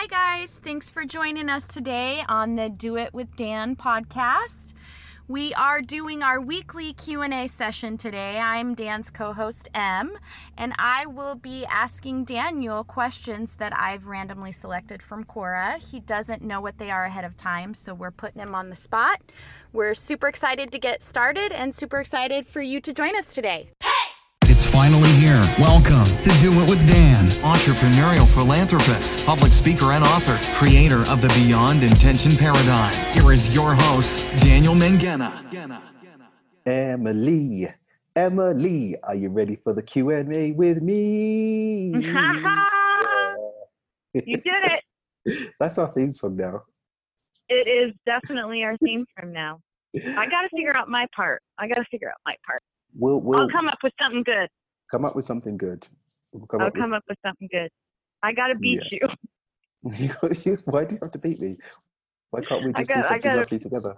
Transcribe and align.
Hi 0.00 0.06
guys, 0.06 0.60
thanks 0.62 0.88
for 0.88 1.04
joining 1.04 1.48
us 1.48 1.64
today 1.64 2.22
on 2.28 2.54
the 2.54 2.68
Do 2.68 2.96
It 2.96 3.12
with 3.12 3.34
Dan 3.34 3.74
podcast. 3.74 4.72
We 5.26 5.52
are 5.54 5.82
doing 5.82 6.22
our 6.22 6.40
weekly 6.40 6.92
Q&A 6.92 7.48
session 7.48 7.96
today. 7.96 8.38
I'm 8.38 8.74
Dan's 8.74 9.10
co-host 9.10 9.68
M, 9.74 10.16
and 10.56 10.72
I 10.78 11.06
will 11.06 11.34
be 11.34 11.66
asking 11.66 12.26
Daniel 12.26 12.84
questions 12.84 13.56
that 13.56 13.76
I've 13.76 14.06
randomly 14.06 14.52
selected 14.52 15.02
from 15.02 15.24
Quora. 15.24 15.78
He 15.78 15.98
doesn't 15.98 16.42
know 16.42 16.60
what 16.60 16.78
they 16.78 16.92
are 16.92 17.06
ahead 17.06 17.24
of 17.24 17.36
time, 17.36 17.74
so 17.74 17.92
we're 17.92 18.12
putting 18.12 18.40
him 18.40 18.54
on 18.54 18.70
the 18.70 18.76
spot. 18.76 19.20
We're 19.72 19.96
super 19.96 20.28
excited 20.28 20.70
to 20.70 20.78
get 20.78 21.02
started 21.02 21.50
and 21.50 21.74
super 21.74 21.98
excited 21.98 22.46
for 22.46 22.62
you 22.62 22.80
to 22.82 22.92
join 22.92 23.16
us 23.16 23.26
today. 23.34 23.70
It's 24.58 24.68
finally 24.68 25.12
here. 25.12 25.40
Welcome 25.60 26.04
to 26.20 26.30
Do 26.40 26.50
It 26.60 26.68
with 26.68 26.84
Dan, 26.88 27.26
entrepreneurial 27.46 28.26
philanthropist, 28.26 29.24
public 29.24 29.52
speaker, 29.52 29.92
and 29.92 30.02
author, 30.02 30.36
creator 30.56 31.08
of 31.08 31.22
the 31.22 31.28
Beyond 31.28 31.84
Intention 31.84 32.32
Paradigm. 32.32 32.92
Here 33.12 33.30
is 33.30 33.54
your 33.54 33.72
host, 33.72 34.26
Daniel 34.42 34.74
Mangena. 34.74 35.30
Emily, 36.66 37.72
Emily, 38.16 38.96
are 39.04 39.14
you 39.14 39.28
ready 39.28 39.54
for 39.54 39.74
the 39.74 39.82
Q 39.82 40.10
and 40.10 40.36
A 40.36 40.50
with 40.50 40.82
me? 40.82 41.92
you 44.12 44.38
did 44.38 44.42
it. 44.44 44.82
That's 45.60 45.78
our 45.78 45.92
theme 45.92 46.10
song 46.10 46.34
now. 46.34 46.64
It 47.48 47.68
is 47.68 47.94
definitely 48.04 48.64
our 48.64 48.76
theme 48.78 49.06
from 49.16 49.32
now. 49.32 49.60
I 49.94 50.26
got 50.26 50.42
to 50.42 50.48
figure 50.52 50.76
out 50.76 50.88
my 50.88 51.06
part. 51.14 51.44
I 51.56 51.68
got 51.68 51.76
to 51.76 51.84
figure 51.92 52.08
out 52.08 52.16
my 52.26 52.34
part. 52.44 52.60
We'll, 52.98 53.20
we'll 53.20 53.40
I'll 53.40 53.48
come 53.48 53.68
up 53.68 53.78
with 53.82 53.92
something 54.02 54.24
good. 54.24 54.48
come 54.90 55.04
up 55.04 55.14
with 55.16 55.24
something 55.24 55.56
good. 55.56 55.86
We'll 56.32 56.46
come 56.46 56.60
I'll 56.60 56.66
up 56.66 56.74
with 56.74 56.82
come 56.82 56.92
up 56.92 57.04
with 57.08 57.18
something 57.24 57.48
good. 57.50 57.70
I 58.22 58.32
got 58.32 58.48
to 58.48 58.56
beat 58.56 58.82
you. 58.90 59.08
You- 60.44 60.58
Why 60.64 60.84
do 60.84 60.94
you 60.94 60.98
have 61.00 61.12
to 61.12 61.18
beat 61.18 61.40
me? 61.40 61.56
Why 62.30 62.40
can't 62.42 62.64
we 62.64 62.72
just 62.72 62.88
got- 62.88 62.96
do 62.96 63.02
something 63.08 63.20
gotta- 63.30 63.40
lovely 63.40 63.58
together? 63.60 63.94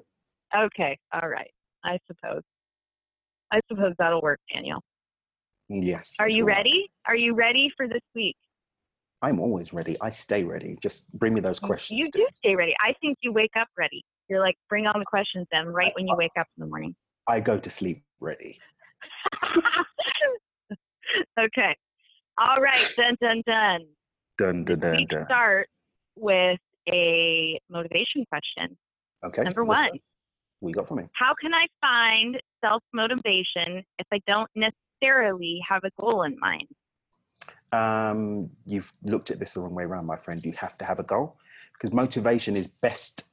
Okay. 0.57 0.99
All 1.13 1.29
right. 1.29 1.51
I 1.85 1.99
suppose. 2.07 2.43
I 3.51 3.61
suppose 3.69 3.95
that'll 3.99 4.21
work, 4.21 4.39
Daniel. 4.53 4.83
Yes. 5.69 6.15
Are 6.21 6.29
you 6.29 6.45
ready? 6.45 6.91
Are 7.07 7.17
you 7.17 7.35
ready 7.35 7.71
for 7.77 7.89
this 7.89 8.03
week? 8.15 8.37
I'm 9.23 9.39
always 9.41 9.73
ready. 9.73 9.97
I 10.01 10.11
stay 10.11 10.45
ready. 10.45 10.77
Just 10.83 11.13
bring 11.13 11.35
me 11.35 11.41
those 11.41 11.59
questions. 11.59 11.99
You 11.99 12.11
do 12.13 12.27
stay 12.39 12.55
ready. 12.57 12.75
I 12.85 12.95
think 13.01 13.19
you 13.23 13.33
wake 13.33 13.53
up 13.59 13.69
ready. 13.79 14.03
You're 14.29 14.41
like, 14.41 14.57
bring 14.69 14.87
on 14.87 14.99
the 14.99 15.05
questions 15.07 15.47
then, 15.53 15.67
right 15.67 15.93
when 15.95 16.07
you 16.07 16.15
wake 16.17 16.31
up 16.39 16.47
in 16.57 16.63
the 16.63 16.67
morning. 16.67 16.95
I 17.29 17.41
go 17.41 17.59
to 17.59 17.71
sleep 17.71 18.03
ready. 18.21 18.59
okay. 21.41 21.77
All 22.39 22.61
right. 22.61 22.95
Dun, 22.97 23.17
dun, 23.21 23.43
dun. 23.47 23.81
Dun, 24.39 24.65
dun, 24.65 24.79
dun, 24.81 24.97
we 24.97 25.05
dun. 25.05 25.25
start 25.25 25.69
with 26.17 26.59
a 26.89 27.61
motivation 27.69 28.25
question. 28.29 28.77
Okay. 29.25 29.43
Number 29.43 29.65
one. 29.65 29.91
you 30.63 30.73
got 30.73 30.89
for 30.89 30.95
me? 30.95 31.05
How 31.13 31.35
can 31.41 31.53
I 31.53 31.67
find 31.81 32.41
self 32.65 32.83
motivation 32.93 33.85
if 33.99 34.07
I 34.13 34.21
don't 34.27 34.51
necessarily 34.55 35.61
have 35.69 35.83
a 35.85 35.91
goal 36.01 36.23
in 36.23 36.37
mind? 36.41 36.69
Um, 37.73 38.51
you've 38.67 38.91
looked 39.03 39.31
at 39.31 39.39
this 39.39 39.53
the 39.55 39.61
wrong 39.61 39.75
way 39.75 39.85
around, 39.85 40.07
my 40.07 40.17
friend. 40.17 40.45
You 40.45 40.53
have 40.53 40.77
to 40.79 40.85
have 40.85 40.99
a 40.99 41.05
goal 41.05 41.37
because 41.75 41.93
motivation 41.93 42.57
is 42.57 42.67
best. 42.67 43.31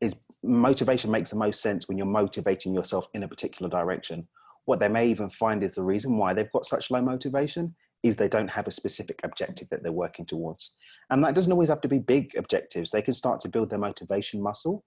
Is 0.00 0.14
motivation 0.42 1.10
makes 1.10 1.30
the 1.30 1.36
most 1.36 1.60
sense 1.60 1.88
when 1.88 1.98
you're 1.98 2.06
motivating 2.06 2.74
yourself 2.74 3.08
in 3.14 3.22
a 3.22 3.28
particular 3.28 3.68
direction. 3.68 4.28
What 4.68 4.80
they 4.80 4.88
may 4.88 5.08
even 5.08 5.30
find 5.30 5.62
is 5.62 5.72
the 5.72 5.82
reason 5.82 6.18
why 6.18 6.34
they've 6.34 6.52
got 6.52 6.66
such 6.66 6.90
low 6.90 7.00
motivation 7.00 7.74
is 8.02 8.16
they 8.16 8.28
don't 8.28 8.50
have 8.50 8.66
a 8.66 8.70
specific 8.70 9.18
objective 9.24 9.66
that 9.70 9.82
they're 9.82 9.90
working 10.04 10.26
towards. 10.26 10.72
And 11.08 11.24
that 11.24 11.34
doesn't 11.34 11.50
always 11.50 11.70
have 11.70 11.80
to 11.80 11.88
be 11.88 11.98
big 11.98 12.32
objectives. 12.36 12.90
They 12.90 13.00
can 13.00 13.14
start 13.14 13.40
to 13.40 13.48
build 13.48 13.70
their 13.70 13.78
motivation 13.78 14.42
muscle 14.42 14.84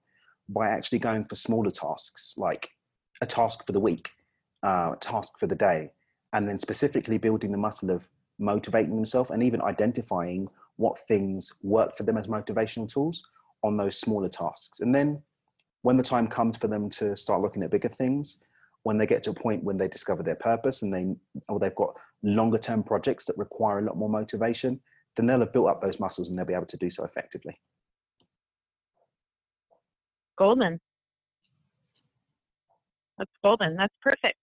by 0.48 0.68
actually 0.68 1.00
going 1.00 1.24
for 1.24 1.34
smaller 1.34 1.72
tasks, 1.72 2.34
like 2.36 2.70
a 3.20 3.26
task 3.26 3.66
for 3.66 3.72
the 3.72 3.80
week, 3.80 4.12
uh, 4.64 4.92
a 4.92 4.98
task 5.00 5.32
for 5.40 5.48
the 5.48 5.56
day, 5.56 5.90
and 6.32 6.48
then 6.48 6.60
specifically 6.60 7.18
building 7.18 7.50
the 7.50 7.58
muscle 7.58 7.90
of 7.90 8.08
motivating 8.38 8.94
themselves 8.94 9.30
and 9.30 9.42
even 9.42 9.60
identifying 9.62 10.48
what 10.76 10.96
things 11.08 11.54
work 11.64 11.96
for 11.96 12.04
them 12.04 12.18
as 12.18 12.28
motivational 12.28 12.88
tools 12.88 13.24
on 13.64 13.76
those 13.76 13.98
smaller 13.98 14.28
tasks. 14.28 14.78
And 14.78 14.94
then 14.94 15.20
when 15.82 15.96
the 15.96 16.04
time 16.04 16.28
comes 16.28 16.56
for 16.56 16.68
them 16.68 16.88
to 16.90 17.16
start 17.16 17.42
looking 17.42 17.64
at 17.64 17.72
bigger 17.72 17.88
things, 17.88 18.36
when 18.82 18.98
they 18.98 19.06
get 19.06 19.22
to 19.24 19.30
a 19.30 19.34
point 19.34 19.62
when 19.64 19.76
they 19.78 19.88
discover 19.88 20.22
their 20.22 20.34
purpose 20.34 20.82
and 20.82 20.92
they 20.92 21.06
or 21.48 21.58
they've 21.58 21.74
got 21.74 21.94
longer 22.22 22.58
term 22.58 22.82
projects 22.82 23.24
that 23.26 23.38
require 23.38 23.78
a 23.78 23.82
lot 23.82 23.96
more 23.96 24.08
motivation, 24.08 24.80
then 25.16 25.26
they'll 25.26 25.40
have 25.40 25.52
built 25.52 25.68
up 25.68 25.80
those 25.80 26.00
muscles 26.00 26.28
and 26.28 26.38
they'll 26.38 26.44
be 26.46 26.54
able 26.54 26.66
to 26.66 26.76
do 26.76 26.90
so 26.90 27.04
effectively. 27.04 27.60
Golden. 30.36 30.80
That's 33.18 33.30
golden. 33.42 33.76
That's 33.76 33.94
perfect. 34.00 34.36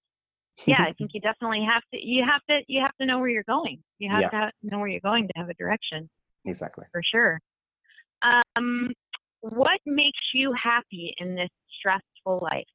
Yeah, 0.65 0.83
I 0.83 0.93
think 0.97 1.11
you 1.13 1.21
definitely 1.21 1.65
have 1.69 1.83
to. 1.93 1.99
You 2.05 2.23
have 2.25 2.41
to. 2.49 2.61
You 2.67 2.81
have 2.81 2.95
to 3.01 3.05
know 3.05 3.19
where 3.19 3.29
you're 3.29 3.43
going. 3.43 3.83
You 3.97 4.09
have 4.11 4.21
Yeah. 4.21 4.29
to 4.29 4.35
have, 4.35 4.51
know 4.63 4.79
where 4.79 4.87
you're 4.87 5.01
going 5.01 5.27
to 5.27 5.33
have 5.35 5.49
a 5.49 5.53
direction 5.55 6.09
exactly. 6.45 6.85
for 6.91 7.01
sure. 7.03 7.39
Um, 8.21 8.91
what 9.41 9.79
makes 9.85 10.19
you 10.33 10.53
happy 10.53 11.15
in 11.17 11.35
this 11.35 11.49
stressful 11.79 12.39
life? 12.41 12.65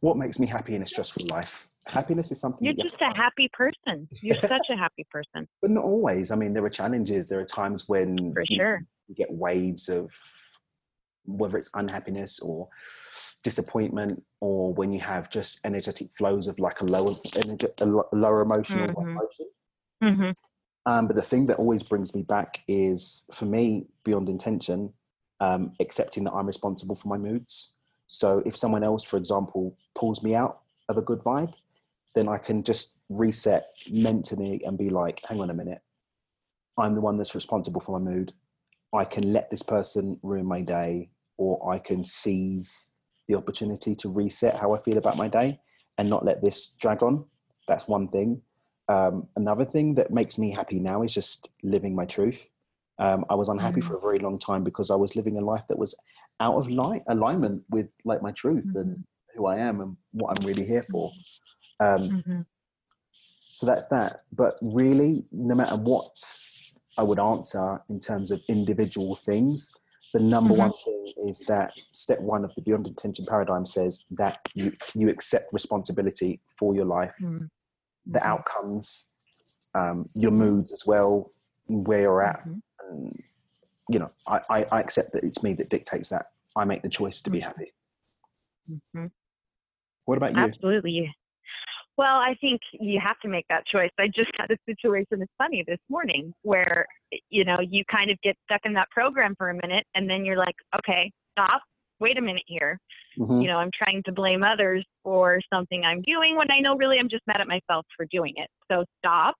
What 0.00 0.16
makes 0.16 0.38
me 0.38 0.46
happy 0.46 0.74
in 0.74 0.82
a 0.82 0.86
stressful 0.86 1.26
life? 1.26 1.68
Happiness 1.86 2.30
is 2.30 2.40
something 2.40 2.64
You're 2.64 2.74
you 2.74 2.82
just 2.90 3.00
a 3.02 3.14
happy 3.16 3.48
person. 3.52 4.08
You're 4.22 4.36
such 4.48 4.66
a 4.70 4.76
happy 4.76 5.04
person, 5.10 5.48
but 5.60 5.70
not 5.70 5.84
always. 5.84 6.30
I 6.30 6.36
mean, 6.36 6.52
there 6.52 6.64
are 6.64 6.70
challenges. 6.70 7.26
There 7.26 7.40
are 7.40 7.44
times 7.44 7.88
when 7.88 8.32
for 8.32 8.44
you 8.48 8.58
sure. 8.58 8.82
you 9.08 9.14
get 9.14 9.32
waves 9.32 9.88
of 9.88 10.12
whether 11.24 11.58
it's 11.58 11.70
unhappiness 11.74 12.38
or 12.40 12.68
disappointment, 13.42 14.22
or 14.40 14.72
when 14.74 14.92
you 14.92 15.00
have 15.00 15.30
just 15.30 15.58
energetic 15.64 16.08
flows 16.16 16.46
of 16.46 16.58
like 16.58 16.80
a 16.80 16.84
lower, 16.84 17.12
a 17.80 17.86
lower 18.12 18.42
emotional 18.42 18.88
Mhm. 18.88 19.10
emotion. 19.10 19.46
hmm 20.00 20.30
Um, 20.86 21.06
but 21.06 21.16
the 21.16 21.22
thing 21.22 21.46
that 21.46 21.58
always 21.58 21.82
brings 21.82 22.14
me 22.14 22.22
back 22.22 22.62
is, 22.66 23.26
for 23.32 23.44
me, 23.44 23.88
beyond 24.04 24.28
intention, 24.28 24.94
um, 25.40 25.72
accepting 25.80 26.24
that 26.24 26.32
I'm 26.32 26.46
responsible 26.46 26.96
for 26.96 27.08
my 27.08 27.18
moods. 27.18 27.74
So 28.08 28.42
if 28.46 28.56
someone 28.56 28.82
else, 28.82 29.04
for 29.04 29.16
example, 29.18 29.76
pulls 29.94 30.22
me 30.22 30.34
out 30.34 30.60
of 30.88 30.96
a 30.96 31.02
good 31.02 31.20
vibe, 31.20 31.52
then 32.14 32.28
I 32.28 32.38
can 32.38 32.62
just 32.64 32.98
reset 33.08 33.68
mentally 33.90 34.62
and 34.64 34.76
be 34.76 34.88
like, 34.88 35.20
hang 35.28 35.40
on 35.40 35.50
a 35.50 35.54
minute, 35.54 35.82
I'm 36.76 36.94
the 36.94 37.00
one 37.00 37.18
that's 37.18 37.34
responsible 37.34 37.80
for 37.80 37.98
my 37.98 38.10
mood. 38.10 38.32
I 38.94 39.04
can 39.04 39.32
let 39.32 39.50
this 39.50 39.62
person 39.62 40.18
ruin 40.22 40.46
my 40.46 40.62
day, 40.62 41.10
or 41.36 41.72
I 41.72 41.78
can 41.78 42.02
seize 42.04 42.94
the 43.28 43.34
opportunity 43.34 43.94
to 43.96 44.08
reset 44.08 44.58
how 44.58 44.74
I 44.74 44.80
feel 44.80 44.96
about 44.96 45.18
my 45.18 45.28
day 45.28 45.60
and 45.98 46.08
not 46.08 46.24
let 46.24 46.42
this 46.42 46.68
drag 46.80 47.02
on. 47.02 47.24
That's 47.66 47.86
one 47.86 48.08
thing. 48.08 48.40
Um, 48.88 49.28
another 49.36 49.66
thing 49.66 49.94
that 49.96 50.10
makes 50.10 50.38
me 50.38 50.50
happy 50.50 50.78
now 50.78 51.02
is 51.02 51.12
just 51.12 51.50
living 51.62 51.94
my 51.94 52.06
truth. 52.06 52.46
Um, 52.98 53.26
I 53.28 53.34
was 53.34 53.50
unhappy 53.50 53.80
Mhm. 53.82 53.84
for 53.84 53.96
a 53.96 54.00
very 54.00 54.18
long 54.18 54.38
time 54.38 54.64
because 54.64 54.90
I 54.90 54.96
was 54.96 55.14
living 55.14 55.36
a 55.36 55.42
life 55.42 55.64
that 55.68 55.78
was 55.78 55.94
out 56.40 56.56
of 56.56 56.70
line, 56.70 57.02
alignment 57.08 57.62
with 57.70 57.92
like 58.04 58.22
my 58.22 58.32
truth 58.32 58.64
Mm-hmm. 58.66 58.78
and 58.78 59.04
who 59.34 59.46
I 59.46 59.56
am 59.58 59.80
and 59.80 59.96
what 60.12 60.36
I'm 60.36 60.46
really 60.46 60.64
here 60.66 60.82
for. 60.90 61.12
Um, 61.80 62.22
hmm 62.26 62.40
so 63.54 63.66
that's 63.66 63.86
that. 63.86 64.22
But 64.32 64.56
really, 64.62 65.24
no 65.32 65.54
matter 65.56 65.74
what 65.74 66.16
I 66.96 67.02
would 67.02 67.18
answer 67.18 67.80
in 67.88 67.98
terms 67.98 68.30
of 68.30 68.40
individual 68.48 69.16
things, 69.16 69.72
the 70.14 70.20
number 70.20 70.54
Mhm. 70.54 70.58
one 70.58 70.72
thing 70.84 71.12
is 71.26 71.40
that 71.48 71.72
step 71.90 72.20
one 72.20 72.44
of 72.44 72.54
the 72.54 72.62
Beyond 72.62 72.86
Intention 72.86 73.26
paradigm 73.26 73.66
says 73.66 74.04
that 74.12 74.38
you, 74.54 74.72
you 74.94 75.08
accept 75.08 75.52
responsibility 75.52 76.40
for 76.56 76.72
your 76.74 76.84
life, 76.84 77.16
Mhm. 77.20 77.48
the 78.06 78.24
outcomes, 78.24 79.10
um, 79.74 80.08
your 80.14 80.30
moods 80.30 80.70
as 80.72 80.86
well, 80.86 81.30
where 81.66 82.02
you're 82.02 82.22
at. 82.22 82.44
Mhm. 82.46 82.62
And, 82.88 83.22
you 83.88 83.98
know, 83.98 84.08
I, 84.26 84.40
I, 84.50 84.66
I 84.72 84.80
accept 84.80 85.12
that 85.12 85.24
it's 85.24 85.42
me 85.42 85.54
that 85.54 85.70
dictates 85.70 86.10
that. 86.10 86.26
I 86.56 86.64
make 86.64 86.82
the 86.82 86.88
choice 86.88 87.20
to 87.22 87.30
be 87.30 87.38
Mhm. 87.40 87.42
happy. 87.42 87.72
Mhm. 88.70 89.10
What 90.04 90.18
about 90.18 90.34
you? 90.34 90.42
Absolutely. 90.42 91.14
Well, 91.96 92.18
I 92.18 92.34
think 92.40 92.60
you 92.72 93.00
have 93.00 93.18
to 93.20 93.28
make 93.28 93.46
that 93.48 93.66
choice. 93.66 93.90
I 93.98 94.06
just 94.08 94.30
had 94.38 94.50
a 94.50 94.56
situation, 94.66 95.20
it's 95.20 95.32
funny, 95.36 95.64
this 95.66 95.80
morning 95.88 96.32
where, 96.42 96.86
you 97.28 97.44
know, 97.44 97.58
you 97.60 97.84
kind 97.86 98.10
of 98.10 98.20
get 98.20 98.36
stuck 98.44 98.60
in 98.64 98.72
that 98.74 98.88
program 98.90 99.34
for 99.36 99.50
a 99.50 99.54
minute 99.54 99.84
and 99.94 100.08
then 100.08 100.24
you're 100.24 100.36
like, 100.36 100.54
okay, 100.78 101.10
stop, 101.32 101.62
wait 101.98 102.16
a 102.16 102.20
minute 102.20 102.44
here. 102.46 102.78
Mhm. 103.18 103.42
You 103.42 103.48
know, 103.48 103.58
I'm 103.58 103.70
trying 103.72 104.02
to 104.04 104.12
blame 104.12 104.44
others 104.44 104.84
for 105.02 105.40
something 105.52 105.84
I'm 105.84 106.02
doing 106.02 106.36
when 106.36 106.50
I 106.52 106.60
know 106.60 106.76
really 106.76 106.98
I'm 106.98 107.08
just 107.08 107.26
mad 107.26 107.40
at 107.40 107.48
myself 107.48 107.84
for 107.96 108.06
doing 108.06 108.34
it. 108.36 108.48
So 108.70 108.84
stop. 108.98 109.34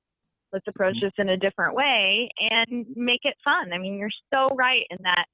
Let's 0.53 0.67
approach 0.69 0.97
Mhm. 0.97 1.03
this 1.03 1.13
in 1.19 1.31
a 1.31 1.37
different 1.37 1.75
way 1.75 2.31
and 2.41 2.87
make 2.97 3.21
it 3.25 3.35
fun. 3.45 3.73
I 3.73 3.79
mean, 3.79 3.99
you're 3.99 4.11
so 4.33 4.55
right 4.57 4.85
in 4.91 4.99
that 5.03 5.27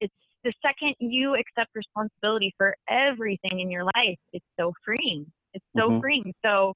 it's 0.00 0.14
the 0.44 0.52
second 0.62 0.94
you 0.98 1.34
accept 1.34 1.70
responsibility 1.74 2.54
for 2.56 2.74
everything 2.88 3.60
in 3.60 3.70
your 3.70 3.84
life, 3.84 4.18
it's 4.32 4.44
so 4.58 4.72
freeing. 4.84 5.30
It's 5.54 5.64
so 5.76 5.90
Mhm. 5.90 6.00
freeing. 6.00 6.32
So 6.44 6.74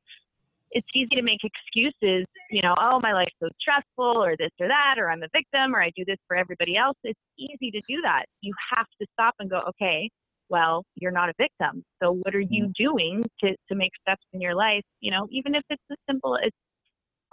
it's 0.73 0.87
easy 0.95 1.15
to 1.15 1.23
make 1.23 1.41
excuses, 1.45 2.27
you 2.51 2.63
know, 2.63 2.75
oh, 2.79 3.01
my 3.01 3.13
life's 3.13 3.35
so 3.41 3.49
stressful 3.61 4.23
or 4.23 4.37
this 4.37 4.51
or 4.61 4.69
that, 4.69 4.97
or 4.99 5.11
I'm 5.11 5.23
a 5.23 5.29
victim 5.33 5.75
or 5.75 5.81
I 5.83 5.91
do 5.97 6.05
this 6.05 6.19
for 6.27 6.37
everybody 6.37 6.77
else. 6.77 6.97
It's 7.05 7.21
easy 7.39 7.71
to 7.71 7.81
do 7.89 8.01
that. 8.03 8.25
You 8.41 8.53
have 8.77 8.87
to 9.01 9.07
stop 9.13 9.35
and 9.39 9.49
go, 9.49 9.61
okay, 9.69 10.11
well, 10.49 10.85
you're 10.97 11.13
not 11.13 11.29
a 11.29 11.35
victim. 11.39 11.85
So 12.03 12.13
what 12.13 12.35
are 12.35 12.41
you 12.41 12.67
Mm-hmm. 12.67 12.73
doing 12.77 13.25
to, 13.43 13.57
to 13.69 13.75
make 13.75 13.93
steps 14.01 14.25
in 14.33 14.41
your 14.41 14.55
life? 14.55 14.83
You 15.01 15.13
know, 15.13 15.29
even 15.31 15.55
if 15.55 15.63
it's 15.71 15.83
as 15.91 15.97
simple 16.09 16.37
as 16.37 16.51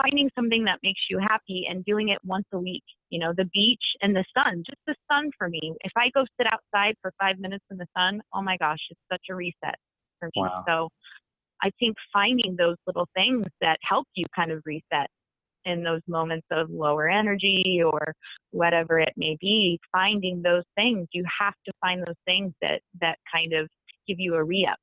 finding 0.01 0.29
something 0.35 0.63
that 0.65 0.79
makes 0.83 1.01
you 1.09 1.19
happy 1.19 1.65
and 1.69 1.85
doing 1.85 2.09
it 2.09 2.19
once 2.23 2.45
a 2.53 2.59
week. 2.59 2.83
You 3.09 3.19
know, 3.19 3.33
the 3.35 3.49
beach 3.53 3.83
and 4.01 4.15
the 4.15 4.25
sun, 4.35 4.63
just 4.65 4.79
the 4.87 4.95
sun 5.11 5.31
for 5.37 5.49
me. 5.49 5.73
If 5.81 5.91
I 5.95 6.09
go 6.13 6.25
sit 6.39 6.47
outside 6.47 6.95
for 7.01 7.11
five 7.19 7.39
minutes 7.39 7.65
in 7.71 7.77
the 7.77 7.87
sun, 7.95 8.21
oh 8.33 8.41
my 8.41 8.57
gosh, 8.57 8.79
it's 8.89 8.99
such 9.11 9.23
a 9.29 9.35
reset 9.35 9.75
for 10.19 10.27
me. 10.35 10.41
Wow. 10.41 10.63
So 10.67 10.89
I 11.61 11.71
think 11.79 11.95
finding 12.11 12.55
those 12.57 12.77
little 12.87 13.07
things 13.15 13.45
that 13.61 13.77
help 13.87 14.07
you 14.15 14.25
kind 14.35 14.51
of 14.51 14.61
reset 14.65 15.07
in 15.65 15.83
those 15.83 16.01
moments 16.07 16.47
of 16.51 16.69
lower 16.71 17.07
energy 17.07 17.81
or 17.85 18.13
whatever 18.49 18.99
it 18.99 19.13
may 19.15 19.37
be, 19.39 19.79
finding 19.91 20.41
those 20.41 20.63
things, 20.75 21.07
you 21.11 21.23
have 21.39 21.53
to 21.65 21.73
find 21.79 22.01
those 22.01 22.15
things 22.25 22.51
that 22.61 22.81
that 22.99 23.17
kind 23.31 23.53
of 23.53 23.67
give 24.07 24.19
you 24.19 24.35
a 24.35 24.43
re-up. 24.43 24.79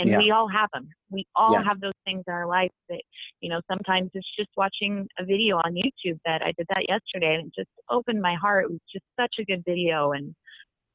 And 0.00 0.08
Yeah. 0.08 0.18
we 0.18 0.30
all 0.30 0.48
have 0.48 0.70
them. 0.72 0.88
We 1.10 1.26
all 1.36 1.52
Yeah. 1.52 1.62
have 1.62 1.80
those 1.80 1.92
things 2.06 2.24
in 2.26 2.32
our 2.32 2.46
life 2.46 2.70
that, 2.88 3.02
you 3.40 3.50
know, 3.50 3.60
sometimes 3.70 4.10
it's 4.14 4.26
just 4.38 4.48
watching 4.56 5.06
a 5.18 5.24
video 5.24 5.58
on 5.58 5.74
YouTube 5.74 6.18
that 6.24 6.40
I 6.42 6.52
did 6.56 6.66
that 6.70 6.86
yesterday 6.88 7.34
and 7.34 7.48
it 7.48 7.54
just 7.54 7.68
opened 7.90 8.22
my 8.22 8.34
heart. 8.34 8.64
It 8.64 8.70
was 8.70 8.80
just 8.90 9.04
such 9.20 9.34
a 9.38 9.44
good 9.44 9.62
video. 9.66 10.12
And, 10.12 10.34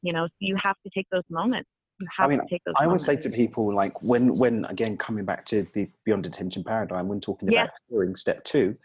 you 0.02 0.12
know, 0.12 0.26
so 0.26 0.34
you 0.40 0.58
have 0.62 0.76
to 0.84 0.90
take 0.96 1.06
those 1.12 1.24
moments. 1.30 1.70
You 2.00 2.08
have 2.18 2.32
mean, 2.32 2.40
to 2.40 2.48
take 2.50 2.64
those 2.66 2.74
I 2.80 2.86
always 2.86 3.06
say 3.06 3.16
to 3.16 3.30
people, 3.30 3.74
like 3.74 4.02
when, 4.02 4.36
when 4.38 4.66
again 4.66 4.98
coming 4.98 5.24
back 5.24 5.46
to 5.46 5.68
the 5.74 5.88
beyond 6.04 6.26
intention 6.26 6.64
paradigm, 6.64 7.08
when 7.08 7.22
talking 7.22 7.48
Yeah. 7.48 7.64
about 7.64 7.70
clearing 7.88 8.16
step 8.16 8.44
two, 8.44 8.76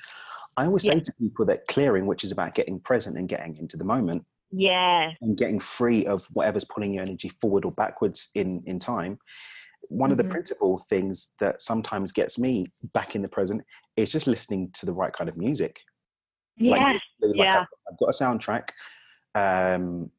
I 0.58 0.66
always 0.66 0.84
Yeah. 0.84 0.94
say 0.94 1.00
to 1.00 1.12
people 1.18 1.46
that 1.46 1.66
clearing, 1.66 2.06
which 2.06 2.24
is 2.24 2.30
about 2.30 2.54
getting 2.54 2.78
present 2.78 3.16
and 3.16 3.26
getting 3.26 3.56
into 3.56 3.78
the 3.78 3.84
moment 3.84 4.26
Yes. 4.52 5.16
and 5.22 5.36
getting 5.36 5.60
free 5.60 6.04
of 6.06 6.26
whatever's 6.26 6.64
pulling 6.64 6.94
your 6.94 7.02
energy 7.04 7.30
forward 7.40 7.64
or 7.64 7.72
backwards 7.72 8.30
in 8.34 8.62
in 8.66 8.78
time. 8.78 9.18
One 9.88 10.10
of 10.12 10.18
the 10.18 10.24
Mhm. 10.24 10.30
principal 10.30 10.78
things 10.78 11.32
that 11.40 11.60
sometimes 11.62 12.12
gets 12.12 12.38
me 12.38 12.66
back 12.92 13.14
in 13.16 13.22
the 13.22 13.28
present 13.28 13.62
is 13.96 14.10
just 14.12 14.26
listening 14.26 14.70
to 14.72 14.86
the 14.86 14.92
right 14.92 15.12
kind 15.12 15.28
of 15.28 15.36
music. 15.36 15.80
Like, 16.58 16.80
like, 16.82 17.02
yeah. 17.36 17.60
I've, 17.60 17.66
I've 17.90 17.98
got 17.98 18.08
a 18.08 18.12
soundtrack, 18.12 18.70
um, 19.34 20.10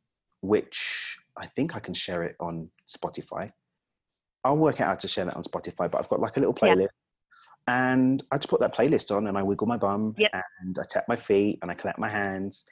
which 0.42 1.18
I 1.38 1.46
think 1.48 1.76
I 1.76 1.80
can 1.80 1.94
share 1.94 2.24
it 2.24 2.36
on 2.40 2.70
Spotify. 2.90 3.52
I'll 4.44 4.58
work 4.58 4.82
out 4.82 4.88
how 4.88 4.96
to 4.96 5.08
share 5.08 5.26
that 5.26 5.36
on 5.36 5.44
Spotify, 5.44 5.90
but 5.90 6.00
I've 6.00 6.10
got 6.10 6.20
like 6.20 6.38
a 6.38 6.40
little 6.40 6.56
Yeah. 6.62 6.74
playlist. 6.76 6.90
And 7.68 8.24
I 8.32 8.38
just 8.38 8.50
put 8.50 8.60
that 8.62 8.74
playlist 8.74 9.16
on 9.16 9.28
and 9.28 9.38
I 9.38 9.44
wiggle 9.44 9.68
my 9.68 9.78
bum 9.78 10.16
Yep. 10.18 10.32
and 10.62 10.80
I 10.80 10.84
tap 10.90 11.08
my 11.08 11.16
feet 11.16 11.60
and 11.62 11.70
I 11.70 11.76
clap 11.76 12.00
my 12.00 12.10
hands. 12.10 12.66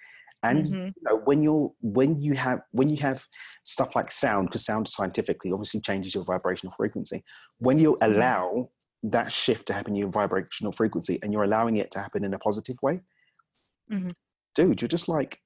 And 0.44 0.66
Mhm. 0.68 0.94
you 0.96 1.02
know, 1.04 1.18
when 1.18 1.44
you're 1.44 1.72
when 1.82 2.22
you 2.22 2.34
have 2.34 2.62
when 2.72 2.90
you 2.90 2.98
have 2.98 3.28
stuff 3.64 3.96
like 3.96 4.12
sound, 4.12 4.50
because 4.50 4.66
sound 4.66 4.88
scientifically 4.88 5.52
obviously 5.52 5.82
changes 5.82 6.16
your 6.16 6.24
vibrational 6.24 6.74
frequency. 6.76 7.24
When 7.58 7.78
you 7.80 7.98
Mm-hmm. 8.02 8.12
allow 8.12 8.72
that 9.04 9.32
shift 9.32 9.66
to 9.68 9.74
happen 9.74 9.94
in 9.94 9.98
your 9.98 10.10
vibrational 10.10 10.72
frequency 10.72 11.20
and 11.24 11.32
you're 11.34 11.44
allowing 11.44 11.78
it 11.78 11.92
to 11.92 12.00
happen 12.00 12.24
in 12.24 12.34
a 12.34 12.40
positive 12.40 12.78
way, 12.82 13.02
Mhm. 13.92 14.12
dude, 14.56 14.82
you're 14.82 14.88
just 14.90 15.10
like 15.10 15.42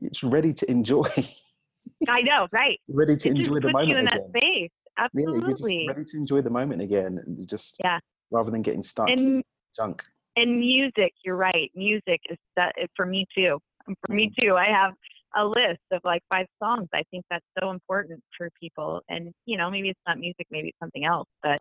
it's 0.00 0.22
ready 0.22 0.52
to 0.52 0.70
enjoy, 0.70 1.08
I 2.08 2.22
know, 2.22 2.46
right? 2.52 2.80
ready 2.88 3.16
to 3.16 3.28
it 3.28 3.36
enjoy 3.36 3.60
the 3.60 3.72
moment 3.72 3.88
you 3.90 3.96
in 3.98 4.04
again. 4.06 4.32
that 4.32 4.40
space. 4.40 4.70
Yeah, 5.14 5.22
you're 5.26 5.40
just 5.56 5.62
Absolutely. 5.62 5.86
ready 5.88 6.04
to 6.04 6.16
enjoy 6.16 6.42
the 6.42 6.50
moment 6.50 6.82
again, 6.82 7.18
and 7.24 7.48
just 7.48 7.76
Yeah. 7.82 7.98
rather 8.30 8.50
than 8.50 8.62
getting 8.62 8.82
stuck 8.82 9.08
in 9.10 9.18
and 9.18 9.44
junk. 9.76 10.04
and 10.36 10.58
music, 10.60 11.12
you're 11.24 11.36
right. 11.36 11.70
Music 11.74 12.20
is 12.30 12.38
that 12.56 12.74
for 12.94 13.06
me 13.06 13.26
too. 13.34 13.58
For 14.06 14.14
me 14.14 14.32
too. 14.40 14.56
I 14.56 14.66
have 14.66 14.92
a 15.36 15.44
list 15.44 15.80
of 15.92 16.00
like 16.04 16.22
five 16.28 16.46
songs. 16.62 16.88
I 16.94 17.02
think 17.10 17.24
that's 17.30 17.44
so 17.60 17.70
important 17.70 18.20
for 18.36 18.50
people. 18.60 19.00
And 19.08 19.32
you 19.46 19.56
know, 19.56 19.70
maybe 19.70 19.90
it's 19.90 20.00
not 20.06 20.18
music, 20.18 20.46
maybe 20.50 20.68
it's 20.68 20.78
something 20.80 21.04
else, 21.04 21.28
but 21.42 21.58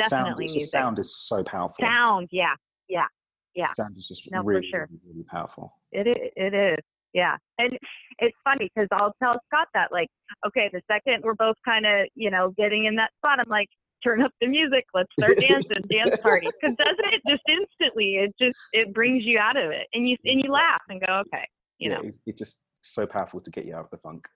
Sound, 0.00 0.10
definitely 0.10 0.46
just 0.46 0.56
music. 0.56 0.70
sound 0.70 0.98
is 0.98 1.14
so 1.16 1.44
powerful. 1.44 1.76
Sound, 1.80 2.28
yeah, 2.32 2.54
yeah, 2.88 3.06
yeah. 3.54 3.72
Sound 3.76 3.96
is 3.96 4.08
just 4.08 4.30
No, 4.30 4.40
for 4.42 4.48
really, 4.48 4.68
sure. 4.70 4.88
really, 4.90 5.00
really 5.06 5.24
powerful. 5.24 5.74
It 5.92 6.06
is. 6.06 6.30
It 6.36 6.54
is. 6.54 6.78
Yeah. 7.12 7.36
And 7.58 7.78
it's 8.20 8.36
funny 8.42 8.70
because 8.74 8.88
I'll 8.90 9.12
tell 9.22 9.38
Scott 9.52 9.68
that, 9.74 9.92
like, 9.92 10.08
okay, 10.46 10.70
the 10.72 10.80
second 10.90 11.22
we're 11.24 11.34
both 11.34 11.56
kind 11.62 11.84
of, 11.84 12.06
you 12.14 12.30
know, 12.30 12.54
getting 12.56 12.86
in 12.86 12.96
that 12.96 13.10
spot, 13.18 13.38
I'm 13.38 13.50
like, 13.50 13.68
turn 14.02 14.22
up 14.22 14.32
the 14.40 14.46
music, 14.46 14.84
let's 14.94 15.10
start 15.20 15.36
dancing, 15.38 15.82
dance 15.90 16.16
party. 16.22 16.46
Because 16.46 16.74
doesn't 16.76 17.12
it 17.12 17.20
just 17.28 17.42
instantly? 17.46 18.14
It 18.16 18.34
just 18.40 18.58
it 18.72 18.94
brings 18.94 19.24
you 19.24 19.38
out 19.38 19.56
of 19.56 19.70
it, 19.70 19.86
and 19.92 20.08
you 20.08 20.16
and 20.24 20.42
you 20.42 20.50
laugh 20.50 20.80
and 20.88 21.00
go, 21.06 21.22
okay, 21.26 21.46
you 21.82 21.90
yeah, 21.90 21.96
know, 21.96 22.02
it, 22.08 22.14
it's 22.26 22.38
just 22.38 22.60
so 22.82 23.06
powerful 23.06 23.40
to 23.40 23.50
get 23.50 23.64
you 23.64 23.74
out 23.74 23.84
of 23.84 23.90
the 23.90 23.98
funk. 23.98 24.26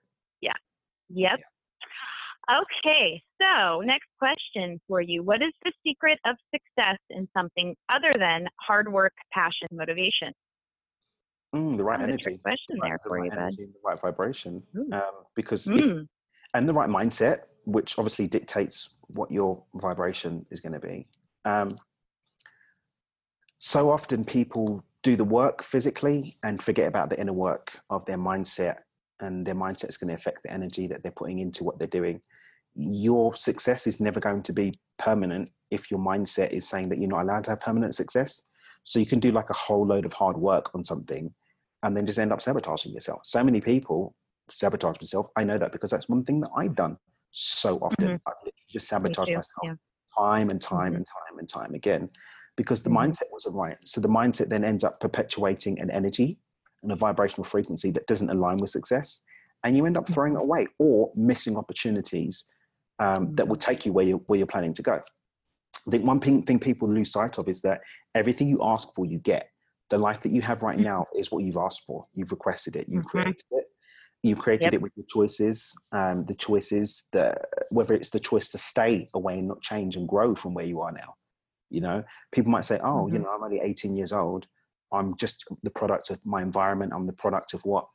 Yeah 0.41 0.53
yep. 1.09 1.39
Okay, 2.49 3.21
so 3.41 3.81
next 3.81 4.07
question 4.17 4.79
for 4.87 5.01
you. 5.01 5.21
What 5.21 5.41
is 5.41 5.51
the 5.65 5.73
secret 5.85 6.17
of 6.25 6.37
success 6.53 6.97
in 7.09 7.27
something 7.35 7.75
other 7.89 8.13
than 8.17 8.45
hard 8.61 8.91
work, 8.91 9.11
passion, 9.33 9.67
motivation? 9.71 10.31
Mm, 11.53 11.75
the 11.75 11.83
right 11.83 11.99
energy. 11.99 12.37
question 12.41 12.75
the 12.75 12.81
right- 12.81 12.89
there 12.89 12.99
the 13.03 13.09
for 13.09 13.19
right 13.19 13.31
you, 13.31 13.37
energy 13.37 13.65
the 13.65 13.79
right 13.83 13.99
vibration. 13.99 14.63
Um, 14.93 15.25
because 15.35 15.65
Mm, 15.65 16.07
and 16.53 16.69
the 16.69 16.73
right 16.73 16.89
mindset, 16.89 17.47
which 17.65 17.97
obviously 17.99 18.27
dictates 18.27 18.97
what 19.07 19.29
your 19.29 19.61
vibration 19.75 20.45
is 20.49 20.61
going 20.61 20.73
to 20.73 20.79
be. 20.79 21.07
Um, 21.43 21.75
so 23.59 23.89
often 23.91 24.23
people 24.23 24.85
do 25.07 25.15
the 25.15 25.23
work 25.23 25.63
physically 25.63 26.37
and 26.43 26.61
forget 26.61 26.85
about 26.85 27.09
the 27.09 27.17
inner 27.17 27.31
work 27.31 27.79
of 27.89 28.05
their 28.05 28.17
mindset, 28.17 28.79
and 29.21 29.47
their 29.47 29.55
mindset 29.55 29.87
is 29.87 29.95
going 29.95 30.09
to 30.09 30.13
affect 30.13 30.43
the 30.43 30.51
energy 30.51 30.85
that 30.85 31.01
they're 31.01 31.13
putting 31.13 31.39
into 31.39 31.63
what 31.63 31.79
they're 31.79 31.87
doing. 31.87 32.19
Your 32.75 33.33
success 33.33 33.87
is 33.87 34.01
never 34.01 34.19
going 34.19 34.43
to 34.43 34.51
be 34.51 34.77
permanent 34.99 35.49
if 35.71 35.89
your 35.89 36.01
mindset 36.01 36.51
is 36.51 36.67
saying 36.67 36.89
that 36.89 36.99
you're 36.99 37.09
not 37.09 37.21
allowed 37.21 37.45
to 37.45 37.51
have 37.51 37.61
permanent 37.61 37.95
success. 37.95 38.41
So 38.83 38.99
you 38.99 39.05
can 39.05 39.21
do 39.21 39.31
like 39.31 39.49
a 39.49 39.53
whole 39.53 39.85
load 39.87 40.05
of 40.05 40.11
hard 40.11 40.37
work 40.37 40.75
on 40.75 40.83
something 40.83 41.33
and 41.83 41.95
then 41.95 42.05
just 42.05 42.19
end 42.19 42.33
up 42.33 42.41
sabotaging 42.41 42.91
yourself. 42.91 43.21
So 43.23 43.41
many 43.45 43.61
people 43.61 44.13
sabotage 44.49 44.97
themselves. 44.97 45.29
I 45.37 45.45
know 45.45 45.57
that 45.57 45.71
because 45.71 45.89
that's 45.89 46.09
one 46.09 46.25
thing 46.25 46.41
that 46.41 46.51
I've 46.53 46.75
done 46.75 46.97
so 47.31 47.77
often. 47.77 48.09
Mhm. 48.09 48.19
I've 48.27 48.51
just 48.69 48.89
sabotage 48.89 49.29
myself 49.29 49.63
Yeah. 49.63 49.75
time 50.17 50.49
and 50.49 50.61
time 50.61 50.93
Mhm. 50.93 50.97
and 50.97 51.07
time 51.07 51.39
and 51.39 51.47
time 51.47 51.73
again 51.75 52.09
because 52.57 52.83
the 52.83 52.89
Mhm. 52.89 52.97
mindset 52.97 53.31
wasn't 53.31 53.55
right. 53.55 53.77
So 53.85 54.01
the 54.01 54.09
mindset 54.09 54.49
then 54.49 54.65
ends 54.65 54.83
up 54.83 54.99
perpetuating 54.99 55.79
an 55.79 55.89
energy 55.89 56.39
and 56.83 56.91
a 56.91 56.95
vibrational 56.95 57.45
frequency 57.45 57.91
that 57.91 58.07
doesn't 58.07 58.29
align 58.29 58.57
with 58.57 58.71
success. 58.71 59.21
And 59.63 59.77
you 59.77 59.85
end 59.85 59.95
up 59.95 60.09
throwing 60.09 60.33
it 60.33 60.39
away 60.39 60.67
or 60.77 61.11
missing 61.15 61.55
opportunities 61.55 62.45
um, 62.99 63.33
that 63.35 63.47
will 63.47 63.55
take 63.55 63.85
you 63.85 63.93
where 63.93 64.05
you're, 64.05 64.17
where 64.27 64.37
you're 64.37 64.47
planning 64.47 64.73
to 64.73 64.81
go. 64.81 64.99
I 65.87 65.91
think 65.91 66.05
one 66.05 66.19
thing, 66.19 66.43
thing 66.43 66.59
people 66.59 66.89
lose 66.89 67.11
sight 67.11 67.37
of 67.37 67.47
is 67.47 67.61
that 67.61 67.81
everything 68.15 68.49
you 68.49 68.59
ask 68.61 68.93
for, 68.95 69.05
you 69.05 69.19
get. 69.19 69.49
The 69.89 69.97
life 69.97 70.21
that 70.23 70.31
you 70.31 70.41
have 70.41 70.63
right 70.63 70.77
now 70.77 71.05
is 71.15 71.31
what 71.31 71.43
you've 71.45 71.57
asked 71.57 71.83
for. 71.85 72.07
You've 72.13 72.31
requested 72.31 72.75
it. 72.75 72.89
You've 72.89 73.05
Mhm. 73.05 73.09
created 73.09 73.45
it. 73.51 73.65
You 74.23 74.35
created 74.35 74.65
Yep. 74.65 74.73
it 74.73 74.81
with 74.81 74.91
your 74.95 75.05
choices. 75.07 75.73
Um, 75.91 76.25
the 76.25 76.35
choices 76.35 77.05
that 77.13 77.45
whether 77.69 77.93
it's 77.93 78.09
the 78.09 78.19
choice 78.19 78.49
to 78.49 78.57
stay 78.57 79.09
away 79.13 79.39
and 79.39 79.47
not 79.47 79.61
change 79.61 79.95
and 79.95 80.07
grow 80.07 80.35
from 80.35 80.53
where 80.53 80.65
you 80.65 80.81
are 80.81 80.91
now. 80.91 81.15
You 81.69 81.81
know, 81.81 82.03
people 82.31 82.51
might 82.51 82.65
say, 82.65 82.79
"Oh, 82.81 83.07
you 83.07 83.19
Mhm. 83.19 83.23
know, 83.23 83.29
I'm 83.29 83.43
only 83.43 83.59
18 83.59 83.95
years 83.95 84.13
old. 84.13 84.47
I'm 84.91 85.15
just 85.17 85.45
the 85.63 85.69
product 85.69 86.09
of 86.09 86.25
my 86.25 86.41
environment. 86.41 86.93
I'm 86.95 87.07
the 87.07 87.13
product 87.13 87.53
of 87.53 87.63
what 87.65 87.87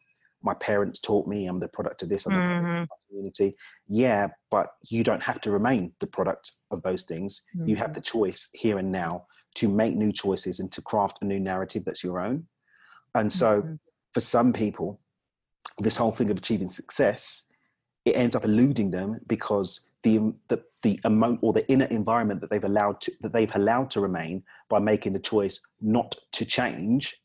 my 0.42 0.54
parents 0.54 1.00
taught 1.00 1.26
me. 1.26 1.46
I'm 1.46 1.60
the 1.60 1.68
product 1.68 2.02
of 2.02 2.08
this. 2.08 2.26
I'm 2.26 2.34
the 2.34 2.40
product 2.40 2.82
of 2.82 2.88
my 2.90 2.96
community." 3.08 3.56
Yeah, 3.88 4.28
but 4.50 4.74
you 4.88 5.04
don't 5.04 5.22
have 5.22 5.40
to 5.42 5.50
remain 5.50 5.94
the 6.00 6.06
product 6.06 6.52
of 6.70 6.82
those 6.82 7.04
things. 7.04 7.42
You 7.66 7.76
have 7.76 7.94
the 7.94 8.00
choice 8.00 8.48
here 8.52 8.78
and 8.78 8.92
now 8.92 9.26
to 9.54 9.68
make 9.68 9.94
new 9.96 10.12
choices 10.12 10.60
and 10.60 10.70
to 10.72 10.82
craft 10.82 11.18
a 11.22 11.24
new 11.24 11.40
narrative 11.40 11.84
that's 11.84 12.04
your 12.04 12.20
own. 12.20 12.48
And 13.14 13.32
so, 13.32 13.62
Mhm. 13.62 13.78
for 14.12 14.20
some 14.20 14.52
people, 14.52 15.00
this 15.78 15.96
whole 15.96 16.12
thing 16.12 16.30
of 16.30 16.36
achieving 16.36 16.68
success, 16.68 17.44
it 18.04 18.16
ends 18.16 18.34
up 18.34 18.44
eluding 18.44 18.90
them 18.90 19.20
because 19.26 19.80
the 20.02 20.32
the 20.48 20.62
the 20.82 20.98
emo- 21.06 21.38
or 21.42 21.52
the 21.52 21.68
inner 21.70 21.84
environment 21.86 22.40
that 22.40 22.50
they've 22.50 22.64
allowed 22.64 23.00
to 23.00 23.12
that 23.20 23.32
they've 23.32 23.54
allowed 23.54 23.90
to 23.90 24.00
remain 24.00 24.42
by 24.68 24.78
making 24.78 25.12
the 25.12 25.18
choice 25.20 25.60
not 25.80 26.16
to 26.32 26.44
change 26.44 27.20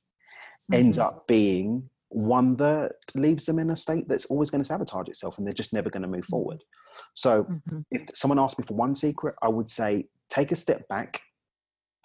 ends 0.71 0.97
Mhm. 0.97 1.01
up 1.03 1.27
being 1.27 1.89
one 2.09 2.55
that 2.57 2.93
leaves 3.15 3.45
them 3.45 3.57
in 3.59 3.69
a 3.69 3.75
state 3.75 4.07
that's 4.07 4.25
always 4.25 4.49
going 4.49 4.61
to 4.61 4.67
sabotage 4.67 5.07
itself 5.07 5.37
and 5.37 5.45
they're 5.47 5.53
just 5.53 5.73
never 5.73 5.89
going 5.89 6.01
to 6.03 6.07
move 6.07 6.25
forward. 6.25 6.63
So 7.13 7.43
Mhm. 7.45 7.85
if 7.91 8.03
someone 8.13 8.39
asked 8.39 8.57
me 8.59 8.65
for 8.65 8.75
one 8.75 8.95
secret, 8.95 9.35
I 9.41 9.47
would 9.49 9.69
say 9.69 10.07
take 10.29 10.51
a 10.51 10.55
step 10.55 10.87
back 10.87 11.21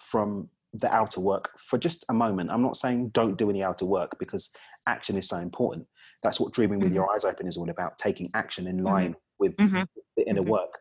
from 0.01 0.49
the 0.73 0.91
outer 0.93 1.19
work 1.21 1.51
for 1.59 1.77
just 1.77 2.03
a 2.09 2.13
moment. 2.13 2.49
I'm 2.49 2.61
not 2.63 2.75
saying 2.77 3.09
don't 3.09 3.37
do 3.37 3.49
any 3.49 3.63
outer 3.63 3.85
work 3.85 4.17
because 4.19 4.49
action 4.87 5.17
is 5.17 5.27
so 5.27 5.37
important. 5.37 5.87
That's 6.23 6.39
what 6.39 6.51
dreaming 6.53 6.79
with 6.79 6.91
Mhm. 6.91 6.95
your 6.95 7.13
eyes 7.13 7.25
open 7.25 7.47
is 7.47 7.57
all 7.57 7.69
about, 7.69 7.97
taking 7.97 8.29
action 8.33 8.65
in 8.67 8.83
line 8.83 9.15
with 9.43 9.55
Mhm. 9.57 9.87
the 10.17 10.27
inner 10.29 10.41
Mhm. 10.41 10.47
work. 10.57 10.79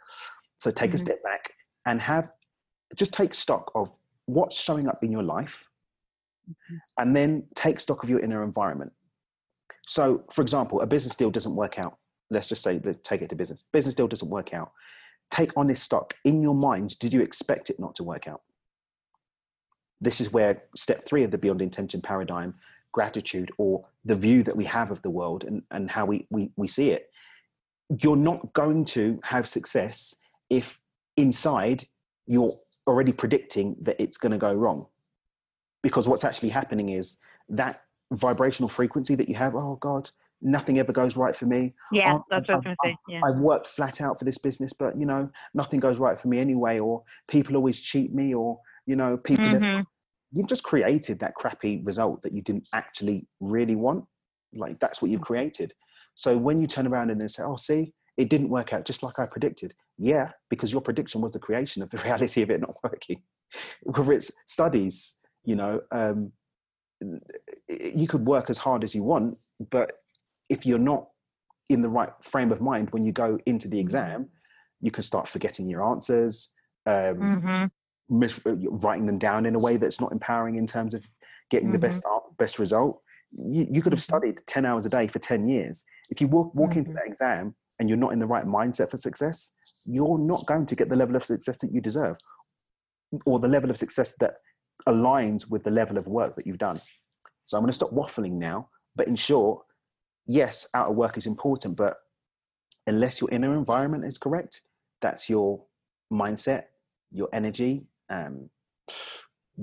So 0.60 0.70
take 0.70 0.94
a 0.94 0.96
Mhm. 0.96 1.00
step 1.06 1.22
back 1.22 1.52
and 1.86 2.00
have 2.00 2.30
just 2.94 3.12
take 3.12 3.34
stock 3.34 3.70
of 3.74 3.90
what's 4.26 4.56
showing 4.56 4.86
up 4.86 5.02
in 5.02 5.10
your 5.10 5.22
life 5.22 5.68
and 6.98 7.16
then 7.16 7.48
take 7.54 7.80
stock 7.80 8.02
of 8.04 8.10
your 8.10 8.20
inner 8.20 8.44
environment. 8.44 8.92
So, 9.86 10.24
for 10.30 10.42
example, 10.42 10.80
a 10.82 10.86
business 10.86 11.16
deal 11.16 11.30
doesn't 11.30 11.56
work 11.56 11.78
out. 11.78 11.98
Let's 12.30 12.46
just 12.46 12.62
say, 12.62 12.80
let's 12.84 13.00
take 13.02 13.22
it 13.22 13.30
to 13.30 13.36
business. 13.36 13.64
Business 13.72 13.94
deal 13.94 14.08
doesn't 14.08 14.28
work 14.28 14.52
out. 14.54 14.72
Take 15.30 15.52
honest 15.56 15.82
stock. 15.82 16.14
In 16.24 16.42
your 16.42 16.54
mind, 16.54 16.98
did 16.98 17.12
you 17.12 17.22
expect 17.22 17.70
it 17.70 17.80
not 17.80 17.96
to 17.96 18.04
work 18.04 18.28
out? 18.28 18.42
This 20.00 20.20
is 20.20 20.32
where 20.32 20.64
step 20.76 21.06
three 21.06 21.24
of 21.24 21.30
the 21.30 21.38
beyond 21.38 21.62
intention 21.62 22.02
paradigm, 22.02 22.54
gratitude, 22.92 23.50
or 23.56 23.86
the 24.04 24.16
view 24.16 24.42
that 24.42 24.56
we 24.56 24.64
have 24.64 24.90
of 24.90 25.00
the 25.02 25.10
world 25.10 25.44
and, 25.44 25.62
and 25.70 25.90
how 25.90 26.04
we, 26.04 26.26
we, 26.30 26.50
we 26.56 26.68
see 26.68 26.90
it. 26.90 27.10
You're 28.00 28.16
not 28.16 28.52
going 28.52 28.84
to 28.86 29.18
have 29.22 29.46
success 29.48 30.14
if 30.50 30.78
inside 31.16 31.86
you're 32.26 32.58
already 32.86 33.12
predicting 33.12 33.76
that 33.82 34.00
it's 34.00 34.16
going 34.16 34.32
to 34.32 34.38
go 34.38 34.52
wrong. 34.52 34.86
Because 35.82 36.08
what's 36.08 36.24
actually 36.24 36.48
happening 36.50 36.90
is 36.90 37.18
that 37.48 37.82
vibrational 38.12 38.68
frequency 38.68 39.14
that 39.16 39.28
you 39.28 39.34
have, 39.34 39.54
oh 39.54 39.76
God, 39.80 40.10
nothing 40.40 40.78
ever 40.78 40.92
goes 40.92 41.16
right 41.16 41.34
for 41.36 41.46
me. 41.46 41.74
Yeah, 41.90 42.14
Oh, 42.14 42.24
that's 42.30 42.48
what 42.48 42.54
I 42.54 42.56
was 42.56 42.64
I've- 42.64 42.64
going 42.64 42.76
to 42.76 42.76
say. 42.84 42.96
Yeah. 43.08 43.20
I've 43.24 43.38
worked 43.40 43.66
flat 43.66 44.00
out 44.00 44.18
for 44.18 44.24
this 44.24 44.38
business, 44.38 44.72
but 44.72 44.98
you 44.98 45.06
know, 45.06 45.28
nothing 45.54 45.80
goes 45.80 45.98
right 45.98 46.18
for 46.20 46.28
me 46.28 46.38
anyway, 46.38 46.78
or 46.78 47.02
people 47.28 47.56
always 47.56 47.78
cheat 47.78 48.14
me, 48.14 48.34
or 48.34 48.60
you 48.86 48.96
know, 48.96 49.16
people 49.16 49.48
never 49.48 49.64
Mhm. 49.64 49.84
you've 50.32 50.48
just 50.48 50.62
created 50.64 51.18
that 51.20 51.34
crappy 51.34 51.82
result 51.84 52.22
that 52.22 52.32
you 52.32 52.42
didn't 52.42 52.66
actually 52.72 53.26
really 53.40 53.76
want. 53.76 54.04
Like 54.54 54.80
that's 54.80 55.00
what 55.02 55.10
you've 55.10 55.20
Mm-hmm. 55.20 55.26
created. 55.34 55.74
So 56.14 56.36
when 56.36 56.60
you 56.60 56.66
turn 56.66 56.86
around 56.86 57.10
and 57.10 57.20
then 57.20 57.28
say, 57.28 57.42
"Oh, 57.42 57.56
see, 57.56 57.94
it 58.16 58.28
didn't 58.28 58.48
work 58.50 58.72
out 58.72 58.84
just 58.84 59.02
like 59.02 59.18
I 59.18 59.26
predicted," 59.26 59.74
yeah, 59.98 60.32
because 60.50 60.72
your 60.72 60.80
prediction 60.80 61.20
was 61.20 61.32
the 61.32 61.38
creation 61.38 61.82
of 61.82 61.90
the 61.90 61.98
reality 62.06 62.42
of 62.42 62.50
it 62.50 62.60
not 62.60 62.76
working. 62.82 63.22
Whether 63.82 64.12
it's 64.12 64.32
studies, 64.46 65.16
you 65.44 65.56
know, 65.56 65.80
um, 65.90 66.32
you 67.68 68.06
could 68.08 68.26
work 68.26 68.50
as 68.50 68.58
hard 68.58 68.84
as 68.84 68.94
you 68.94 69.02
want, 69.02 69.38
but 69.70 69.92
if 70.48 70.64
you're 70.66 70.78
not 70.78 71.08
in 71.68 71.82
the 71.82 71.88
right 71.88 72.10
frame 72.22 72.52
of 72.52 72.60
mind 72.60 72.90
when 72.90 73.02
you 73.02 73.12
go 73.12 73.38
into 73.46 73.68
the 73.68 73.78
exam, 73.78 74.28
you 74.80 74.90
can 74.90 75.02
start 75.02 75.28
forgetting 75.28 75.68
your 75.68 75.82
answers. 75.82 76.52
Um, 76.86 77.18
Mhm. 77.18 77.70
mis- 78.08 78.40
uh, 78.46 78.56
writing 78.56 79.06
them 79.06 79.18
down 79.18 79.46
in 79.46 79.54
a 79.54 79.58
way 79.58 79.76
that's 79.76 80.00
not 80.00 80.12
empowering 80.12 80.56
in 80.56 80.66
terms 80.66 80.92
of 80.94 81.06
getting 81.50 81.72
the 81.72 81.78
best 81.78 82.04
out- 82.06 82.36
best 82.36 82.58
result. 82.58 83.02
You, 83.30 83.66
you 83.70 83.82
could 83.82 83.92
have 83.92 84.00
Mhm. 84.00 84.02
studied 84.02 84.42
10 84.46 84.66
hours 84.66 84.84
a 84.84 84.90
day 84.90 85.06
for 85.06 85.18
10 85.18 85.48
years. 85.48 85.84
If 86.12 86.20
you 86.20 86.28
walk, 86.28 86.54
walk 86.54 86.76
into 86.76 86.90
Mhm. 86.90 86.94
that 86.96 87.06
exam 87.06 87.54
and 87.78 87.88
you're 87.88 88.02
not 88.04 88.12
in 88.12 88.18
the 88.18 88.26
right 88.26 88.44
mindset 88.44 88.90
for 88.90 88.98
success, 88.98 89.54
you're 89.86 90.18
not 90.18 90.44
going 90.46 90.66
to 90.66 90.76
get 90.76 90.90
the 90.90 90.96
level 91.02 91.16
of 91.16 91.24
success 91.24 91.56
that 91.62 91.72
you 91.72 91.80
deserve 91.80 92.16
or 93.24 93.40
the 93.40 93.48
level 93.48 93.70
of 93.70 93.78
success 93.78 94.14
that 94.20 94.34
aligns 94.86 95.48
with 95.48 95.64
the 95.64 95.70
level 95.70 95.96
of 95.96 96.06
work 96.06 96.36
that 96.36 96.46
you've 96.46 96.58
done. 96.58 96.78
So 97.46 97.56
I'm 97.56 97.62
going 97.62 97.70
to 97.70 97.80
stop 97.82 97.92
waffling 97.92 98.32
now, 98.32 98.68
but 98.94 99.08
in 99.08 99.16
short, 99.16 99.64
yes, 100.26 100.68
outer 100.74 100.92
work 100.92 101.16
is 101.16 101.26
important, 101.26 101.76
but 101.76 101.96
unless 102.86 103.20
your 103.20 103.30
inner 103.30 103.54
environment 103.56 104.04
is 104.04 104.18
correct, 104.18 104.60
that's 105.00 105.30
your 105.30 105.64
mindset, 106.12 106.64
your 107.10 107.28
energy, 107.32 107.86
um, 108.10 108.50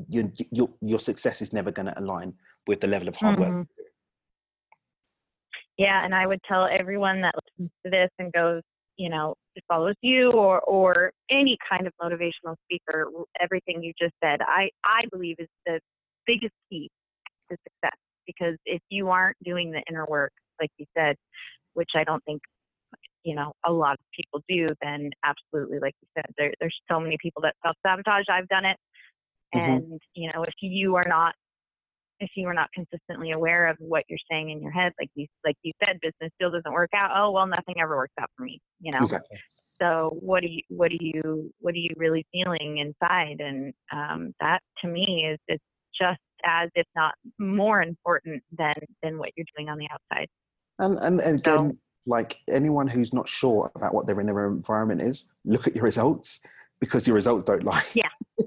your, 0.08 0.32
your, 0.52 0.70
your 0.82 1.00
success 1.00 1.42
is 1.44 1.54
never 1.54 1.72
going 1.72 1.86
to 1.86 2.00
align 2.00 2.34
with 2.66 2.82
the 2.82 2.88
level 2.88 3.08
of 3.08 3.16
hard 3.16 3.38
work. 3.40 3.68
Yeah, 5.80 6.04
and 6.06 6.14
I 6.14 6.28
would 6.28 6.42
tell 6.48 6.68
everyone 6.68 7.22
that 7.22 7.34
listens 7.58 7.72
to 7.86 7.92
this 7.92 8.12
and 8.20 8.34
goes, 8.34 8.64
you 8.98 9.10
know, 9.10 9.36
follows 9.70 9.96
you 10.02 10.32
or 10.34 10.62
or 10.62 11.12
any 11.32 11.58
kind 11.70 11.88
of 11.88 11.94
motivational 12.02 12.56
speaker, 12.66 13.08
everything 13.42 13.84
you 13.84 13.94
just 14.00 14.14
said, 14.24 14.42
I 14.42 14.72
I 14.86 15.04
believe 15.12 15.38
is 15.40 15.48
the 15.68 15.80
biggest 16.28 16.54
key 16.72 16.90
to 17.52 17.58
success. 17.64 17.98
Because 18.28 18.58
if 18.66 18.82
you 18.90 19.10
aren't 19.10 19.38
doing 19.44 19.72
the 19.72 19.84
inner 19.90 20.06
work, 20.08 20.34
like 20.62 20.72
you 20.80 20.86
said, 20.98 21.16
which 21.76 21.92
I 21.96 22.04
don't 22.06 22.24
think 22.26 22.42
you 23.24 23.36
know 23.36 23.54
a 23.66 23.72
lot 23.74 23.94
of 23.94 24.00
people 24.16 24.42
do, 24.50 24.70
then 24.82 25.12
absolutely, 25.26 25.80
like 25.80 25.96
you 26.02 26.10
said, 26.18 26.26
there, 26.38 26.54
there's 26.62 26.78
so 26.92 27.00
many 27.00 27.18
people 27.22 27.42
that 27.44 27.56
self 27.66 27.78
sabotage. 27.86 28.26
I've 28.32 28.50
done 28.50 28.66
it, 28.66 28.78
Mhm. 29.56 29.86
and 29.90 30.02
you 30.16 30.32
know 30.34 30.44
if 30.44 30.56
you 30.62 30.96
are 30.96 31.06
not 31.08 31.36
if 32.20 32.30
you 32.36 32.48
are 32.48 32.54
not 32.54 32.70
consistently 32.74 33.32
aware 33.32 33.68
of 33.68 33.78
what 33.80 34.04
you're 34.10 34.20
saying 34.30 34.50
in 34.50 34.62
your 34.62 34.72
head, 34.72 34.94
like 35.00 35.10
you 35.16 35.28
like 35.46 35.56
you 35.64 35.72
said, 35.84 36.00
business 36.02 36.32
deal 36.40 36.52
doesn't 36.52 36.74
work 36.74 36.90
out. 36.96 37.12
Oh 37.16 37.32
well, 37.32 37.48
nothing 37.48 37.76
ever 37.82 37.96
works 37.96 38.14
out 38.20 38.30
for 38.36 38.44
me. 38.44 38.60
You 38.82 38.92
know. 38.92 39.00
Exactly. 39.00 39.38
So 39.82 40.18
what 40.20 40.42
do 40.42 40.48
you 40.50 40.62
what 40.70 40.90
do 40.92 40.98
you 41.00 41.52
what 41.60 41.74
are 41.74 41.78
you 41.78 41.94
really 41.96 42.26
feeling 42.32 42.80
inside? 42.80 43.40
And 43.40 43.74
um, 43.92 44.34
that 44.40 44.60
to 44.82 44.88
me 44.88 45.28
is 45.32 45.40
it's 45.48 45.64
just 46.00 46.20
as 46.46 46.70
if 46.76 46.86
not 46.96 47.14
more 47.38 47.82
important 47.82 48.44
than 48.58 48.76
than 49.02 49.18
what 49.18 49.30
you're 49.36 49.46
doing 49.58 49.70
on 49.70 49.78
the 49.78 49.88
outside. 49.92 50.28
And, 50.80 50.98
and, 51.00 51.22
and 51.22 51.44
So- 51.44 51.54
again, 51.54 51.78
like 52.06 52.38
anyone 52.50 52.88
who's 52.88 53.14
not 53.14 53.30
sure 53.30 53.72
about 53.76 53.94
what 53.94 54.08
their 54.08 54.20
inner 54.20 54.48
environment 54.48 55.02
is, 55.02 55.30
look 55.46 55.68
at 55.68 55.76
your 55.76 55.84
results 55.84 56.40
because 56.80 57.06
your 57.06 57.16
results 57.16 57.44
don't 57.46 57.64
lie. 57.64 57.84
Yeah. 57.94 58.10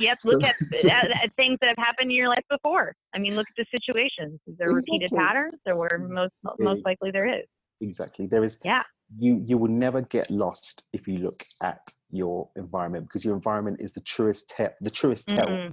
Yep. 0.00 0.20
So- 0.20 0.30
Look 0.32 0.42
at, 0.44 0.56
at, 0.84 1.10
at 1.10 1.34
things 1.36 1.58
that 1.60 1.68
have 1.68 1.78
happened 1.78 2.10
in 2.10 2.16
your 2.16 2.28
life 2.28 2.44
before. 2.50 2.94
I 3.14 3.18
mean, 3.18 3.34
look 3.36 3.46
at 3.48 3.56
the 3.56 3.66
situations. 3.70 4.40
Is 4.46 4.56
there 4.58 4.72
repeated 4.72 5.10
patterns? 5.14 5.54
There 5.64 5.76
were 5.76 5.98
most 5.98 6.32
most 6.58 6.84
likely 6.84 7.10
there 7.10 7.26
is. 7.28 7.44
Exactly. 7.80 8.26
There 8.26 8.44
is. 8.44 8.58
Yeah. 8.64 8.82
You 9.18 9.40
you 9.46 9.56
will 9.58 9.70
never 9.70 10.00
get 10.02 10.30
lost 10.30 10.84
if 10.92 11.06
you 11.06 11.18
look 11.18 11.44
at 11.62 11.80
your 12.10 12.48
environment 12.56 13.04
because 13.06 13.24
your 13.24 13.34
environment 13.36 13.76
is 13.80 13.92
the 13.92 14.00
truest 14.00 14.52
te- 14.56 14.74
the 14.80 14.90
truest 14.90 15.28
tell 15.28 15.46
Mhm. 15.46 15.72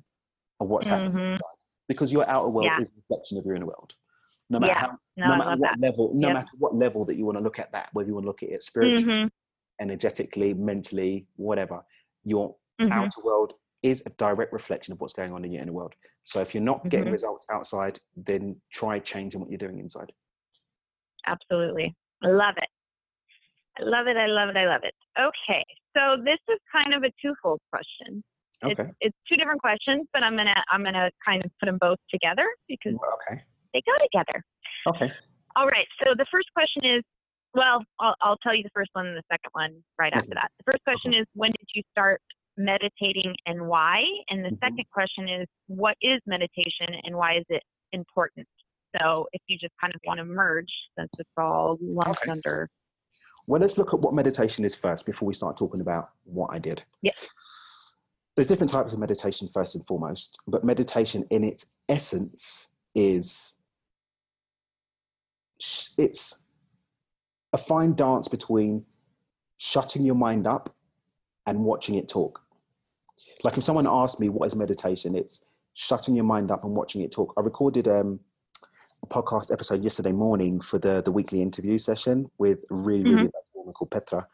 of 0.59 0.67
what's 0.67 0.87
happening 0.87 1.13
Mhm. 1.13 1.31
inside. 1.33 1.57
Because 1.87 2.11
your 2.13 2.29
outer 2.29 2.49
world 2.49 2.65
Yeah. 2.65 2.79
is 2.81 2.89
a 2.89 2.93
reflection 2.95 3.37
of 3.37 3.45
your 3.45 3.55
inner 3.55 3.65
world. 3.65 3.93
No 4.49 4.59
matter 4.59 4.73
Yeah. 4.73 4.79
how, 4.79 4.97
No, 5.17 5.27
no 5.29 5.37
matter 5.37 5.49
what 5.51 5.59
that. 5.61 5.79
level, 5.79 6.11
no 6.13 6.27
Yep. 6.27 6.33
matter 6.35 6.57
what 6.59 6.75
level 6.75 7.05
that 7.05 7.15
you 7.15 7.25
want 7.25 7.37
to 7.37 7.43
look 7.43 7.57
at 7.59 7.71
that, 7.71 7.89
whether 7.93 8.07
you 8.07 8.13
want 8.13 8.25
to 8.25 8.27
look 8.27 8.43
at 8.43 8.49
it 8.49 8.61
spiritually, 8.63 9.05
Mhm. 9.25 9.29
energetically, 9.79 10.53
mentally, 10.53 11.27
whatever, 11.35 11.83
your 12.23 12.55
Mhm. 12.79 12.91
outer 12.91 13.21
world 13.23 13.53
is 13.83 14.01
a 14.05 14.09
direct 14.11 14.51
reflection 14.53 14.93
of 14.93 15.01
what's 15.01 15.13
going 15.13 15.33
on 15.33 15.43
in 15.45 15.51
your 15.51 15.61
inner 15.61 15.73
world. 15.73 15.93
So 16.23 16.39
if 16.39 16.53
you're 16.55 16.63
not 16.63 16.87
getting 16.89 17.07
Mhm. 17.09 17.11
results 17.11 17.45
outside, 17.51 17.99
then 18.15 18.59
try 18.71 18.97
changing 18.99 19.41
what 19.41 19.49
you're 19.49 19.57
doing 19.57 19.77
inside. 19.77 20.11
Absolutely. 21.27 21.95
I 22.23 22.27
love 22.27 22.55
it. 22.57 22.69
I 23.77 23.83
love 23.83 24.07
it. 24.07 24.17
I 24.17 24.27
love 24.27 24.49
it. 24.49 24.57
I 24.57 24.65
love 24.67 24.81
it. 24.83 24.93
Okay. 25.19 25.63
So 25.95 26.17
this 26.23 26.39
is 26.49 26.59
kind 26.71 26.93
of 26.93 27.03
a 27.03 27.11
twofold 27.21 27.59
question. 27.71 28.23
Okay. 28.63 28.83
It's, 28.83 28.95
it's 29.01 29.17
two 29.27 29.35
different 29.35 29.61
questions, 29.61 30.07
but 30.13 30.23
I'm 30.23 30.37
gonna 30.37 30.63
I'm 30.71 30.83
gonna 30.83 31.11
kind 31.25 31.43
of 31.43 31.51
put 31.59 31.65
them 31.65 31.77
both 31.79 31.97
together 32.09 32.47
because 32.67 32.93
Okay. 32.95 33.43
they 33.73 33.81
go 33.85 33.93
together. 34.03 34.43
Okay. 34.87 35.11
All 35.55 35.67
right. 35.67 35.87
So 36.03 36.13
the 36.15 36.25
first 36.31 36.51
question 36.53 36.85
is, 36.85 37.03
well, 37.53 37.83
I'll, 37.99 38.15
I'll 38.21 38.37
tell 38.37 38.55
you 38.55 38.63
the 38.63 38.69
first 38.73 38.89
one 38.93 39.05
and 39.07 39.17
the 39.17 39.23
second 39.29 39.49
one 39.51 39.83
right 39.99 40.13
after 40.13 40.29
Mhm. 40.29 40.35
that. 40.35 40.51
The 40.59 40.71
first 40.71 40.83
question 40.83 41.13
is, 41.13 41.25
when 41.33 41.51
did 41.51 41.67
you 41.75 41.83
start 41.91 42.21
meditating 42.57 43.35
and 43.45 43.67
why? 43.67 44.03
And 44.29 44.43
the 44.45 44.49
Mhm. 44.49 44.59
second 44.59 44.85
question 44.91 45.27
is, 45.27 45.47
what 45.67 45.97
is 46.01 46.21
meditation 46.25 46.93
and 47.03 47.15
why 47.15 47.37
is 47.37 47.45
it 47.49 47.63
important? 47.91 48.47
So 49.01 49.27
if 49.33 49.41
you 49.47 49.57
just 49.57 49.73
kind 49.81 49.93
of 49.95 50.01
want 50.05 50.19
to 50.19 50.25
merge, 50.25 50.71
since 50.97 51.09
it's 51.17 51.29
all 51.37 51.77
lumped 51.81 52.21
Okay. 52.21 52.31
under. 52.31 52.69
Well, 53.47 53.59
let's 53.59 53.77
look 53.77 53.93
at 53.93 53.99
what 53.99 54.13
meditation 54.13 54.63
is 54.63 54.75
first 54.75 55.05
before 55.05 55.27
we 55.27 55.33
start 55.33 55.57
talking 55.57 55.81
about 55.81 56.11
what 56.23 56.51
I 56.51 56.59
did. 56.59 56.83
Yeah. 57.01 57.11
There's 58.35 58.47
different 58.47 58.71
types 58.71 58.93
of 58.93 58.99
meditation, 58.99 59.47
first 59.49 59.75
and 59.75 59.85
foremost, 59.85 60.39
but 60.47 60.63
meditation 60.63 61.25
in 61.29 61.43
its 61.43 61.77
essence 61.89 62.73
is 62.95 63.59
it's 65.97 66.43
a 67.53 67.57
fine 67.57 67.93
dance 67.95 68.27
between 68.27 68.85
shutting 69.57 70.03
your 70.03 70.15
mind 70.15 70.47
up 70.47 70.75
and 71.45 71.59
watching 71.59 71.95
it 71.95 72.07
talk. 72.07 72.41
Like 73.43 73.57
if 73.57 73.63
someone 73.63 73.87
asked 73.87 74.19
me 74.19 74.29
what 74.29 74.47
is 74.47 74.55
meditation, 74.55 75.15
it's 75.15 75.43
shutting 75.73 76.15
your 76.15 76.25
mind 76.25 76.51
up 76.51 76.63
and 76.63 76.75
watching 76.75 77.01
it 77.01 77.11
talk. 77.11 77.33
I 77.37 77.41
recorded 77.41 77.87
um, 77.87 78.19
a 79.03 79.07
podcast 79.07 79.51
episode 79.51 79.83
yesterday 79.83 80.11
morning 80.11 80.61
for 80.61 80.79
the 80.79 81.01
the 81.01 81.11
weekly 81.11 81.41
interview 81.41 81.77
session 81.77 82.29
with 82.37 82.59
a 82.71 82.75
really 82.75 83.03
really 83.03 83.23
nice 83.23 83.31
woman 83.53 83.73
called 83.73 83.91
Petra. 83.91 84.27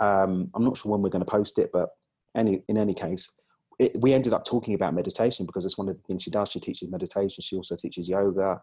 Um, 0.00 0.50
I'm 0.54 0.64
not 0.64 0.76
sure 0.76 0.92
when 0.92 1.02
we're 1.02 1.08
going 1.10 1.24
to 1.24 1.30
post 1.30 1.58
it, 1.58 1.70
but 1.72 1.90
any 2.36 2.62
in 2.68 2.76
any 2.76 2.94
case, 2.94 3.30
it, 3.78 3.92
we 4.00 4.12
ended 4.12 4.32
up 4.32 4.44
talking 4.44 4.74
about 4.74 4.94
meditation 4.94 5.46
because 5.46 5.64
it's 5.64 5.78
one 5.78 5.88
of 5.88 5.96
the 5.96 6.02
things 6.02 6.22
she 6.22 6.30
does. 6.30 6.50
She 6.50 6.60
teaches 6.60 6.90
meditation. 6.90 7.42
She 7.42 7.56
also 7.56 7.76
teaches 7.76 8.08
yoga 8.08 8.60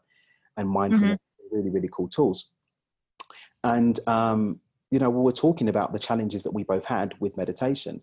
and 0.58 0.70
mindfulness. 0.70 1.20
Really 1.52 1.70
really 1.70 1.90
cool 1.92 2.10
tools. 2.10 2.52
And 3.64 4.00
um, 4.08 4.60
you 4.92 5.00
know, 5.00 5.10
we 5.10 5.22
were 5.22 5.32
talking 5.32 5.70
about 5.70 5.94
the 5.94 6.00
challenges 6.00 6.44
that 6.44 6.54
we 6.54 6.64
both 6.64 6.86
had 6.86 7.14
with 7.20 7.38
meditation. 7.38 8.02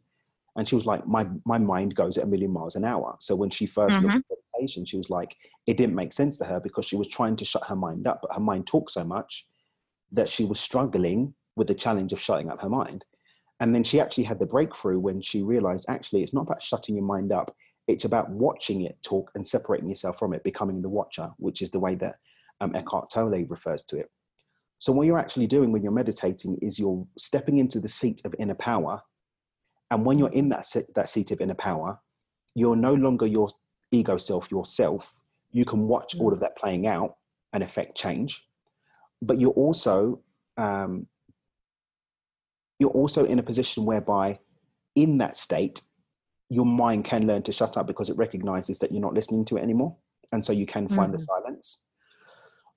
And 0.57 0.69
she 0.69 0.75
was 0.75 0.85
like, 0.85 1.07
my, 1.07 1.27
my 1.47 1.59
mind 1.59 1.95
goes 1.95 2.19
at 2.19 2.25
a 2.25 2.27
million 2.27 2.51
miles 2.51 2.77
an 2.77 2.85
hour. 2.85 3.17
So 3.21 3.35
when 3.35 3.51
she 3.51 3.67
1st 3.67 4.03
looked 4.03 4.31
at 4.31 4.39
meditation, 4.55 4.85
she 4.85 4.99
was 4.99 5.09
like, 5.09 5.37
it 5.67 5.77
didn't 5.77 5.95
make 5.95 6.13
sense 6.13 6.37
to 6.39 6.45
her 6.45 6.61
because 6.61 6.85
she 6.85 6.97
was 6.97 7.09
trying 7.09 7.37
to 7.37 7.45
shut 7.45 7.67
her 7.67 7.77
mind 7.77 8.07
up, 8.07 8.21
but 8.21 8.35
her 8.35 8.41
mind 8.41 8.67
talked 8.67 8.91
so 8.91 9.05
much 9.05 9.47
that 10.11 10.29
she 10.29 10.45
was 10.45 10.61
struggling 10.61 11.33
with 11.57 11.69
the 11.69 11.75
challenge 11.75 12.13
of 12.13 12.21
shutting 12.21 12.51
up 12.51 12.61
her 12.61 12.69
mind. 12.69 13.05
And 13.61 13.75
then 13.75 13.85
she 13.85 14.01
actually 14.01 14.25
had 14.25 14.39
the 14.39 14.47
breakthrough 14.47 14.99
when 14.99 15.23
she 15.23 15.43
realized 15.43 15.87
actually 15.89 16.23
it's 16.23 16.35
not 16.35 16.43
about 16.43 16.63
shutting 16.63 16.97
your 16.97 17.05
mind 17.05 17.33
up, 17.33 17.55
It's 17.87 18.05
about 18.05 18.29
watching 18.29 18.83
it 18.83 18.99
talk 19.03 19.31
and 19.35 19.47
separating 19.47 19.89
yourself 19.89 20.19
from 20.19 20.35
it, 20.35 20.45
becoming 20.45 20.83
the 20.83 20.89
watcher, 20.89 21.31
which 21.39 21.63
is 21.63 21.71
the 21.71 21.81
way 21.81 21.95
that 21.97 22.17
um, 22.61 22.75
Eckhart 22.75 23.09
Tolle 23.09 23.45
refers 23.49 23.83
to 23.85 23.97
it. 23.99 24.11
So, 24.83 24.93
what 24.93 25.07
you're 25.07 25.19
actually 25.19 25.47
doing 25.47 25.71
when 25.71 25.85
you're 25.85 25.93
meditating 25.93 26.59
is 26.61 26.77
you're 26.77 27.07
stepping 27.17 27.59
into 27.59 27.79
the 27.79 27.87
seat 27.87 28.21
of 28.25 28.35
inner 28.41 28.57
power. 28.57 29.01
And 29.93 30.05
when 30.05 30.19
you're 30.19 30.33
in 30.33 30.49
that, 30.49 30.65
se- 30.65 30.91
that 30.97 31.09
seat 31.09 31.31
of 31.31 31.41
inner 31.41 31.55
power, 31.55 32.01
you're 32.57 32.75
no 32.75 32.93
longer 32.93 33.25
your 33.25 33.49
ego 33.93 34.17
self, 34.17 34.51
yourself. 34.51 35.15
You 35.53 35.65
can 35.65 35.87
watch 35.87 36.19
all 36.19 36.33
of 36.33 36.41
that 36.41 36.57
playing 36.59 36.89
out 36.89 37.15
and 37.53 37.63
affect 37.63 37.97
change. 37.97 38.45
But 39.21 39.39
you're 39.39 39.53
also 39.53 40.21
um, 40.57 41.07
you're 42.81 42.91
also 42.91 43.25
in 43.25 43.39
a 43.39 43.43
position 43.45 43.85
whereby 43.85 44.41
in 44.97 45.19
that 45.19 45.37
state 45.37 45.81
your 46.49 46.67
mind 46.67 47.05
can 47.05 47.29
learn 47.29 47.45
to 47.45 47.53
shut 47.53 47.77
up 47.77 47.87
because 47.87 48.11
it 48.11 48.17
recognizes 48.17 48.81
that 48.81 48.91
you're 48.91 49.01
not 49.01 49.15
listening 49.15 49.45
to 49.45 49.59
it 49.59 49.63
anymore 49.63 49.97
and 50.33 50.45
so 50.45 50.53
you 50.53 50.67
can 50.67 50.89
find 50.89 51.13
mm-hmm. 51.13 51.13
the 51.13 51.19
silence 51.19 51.83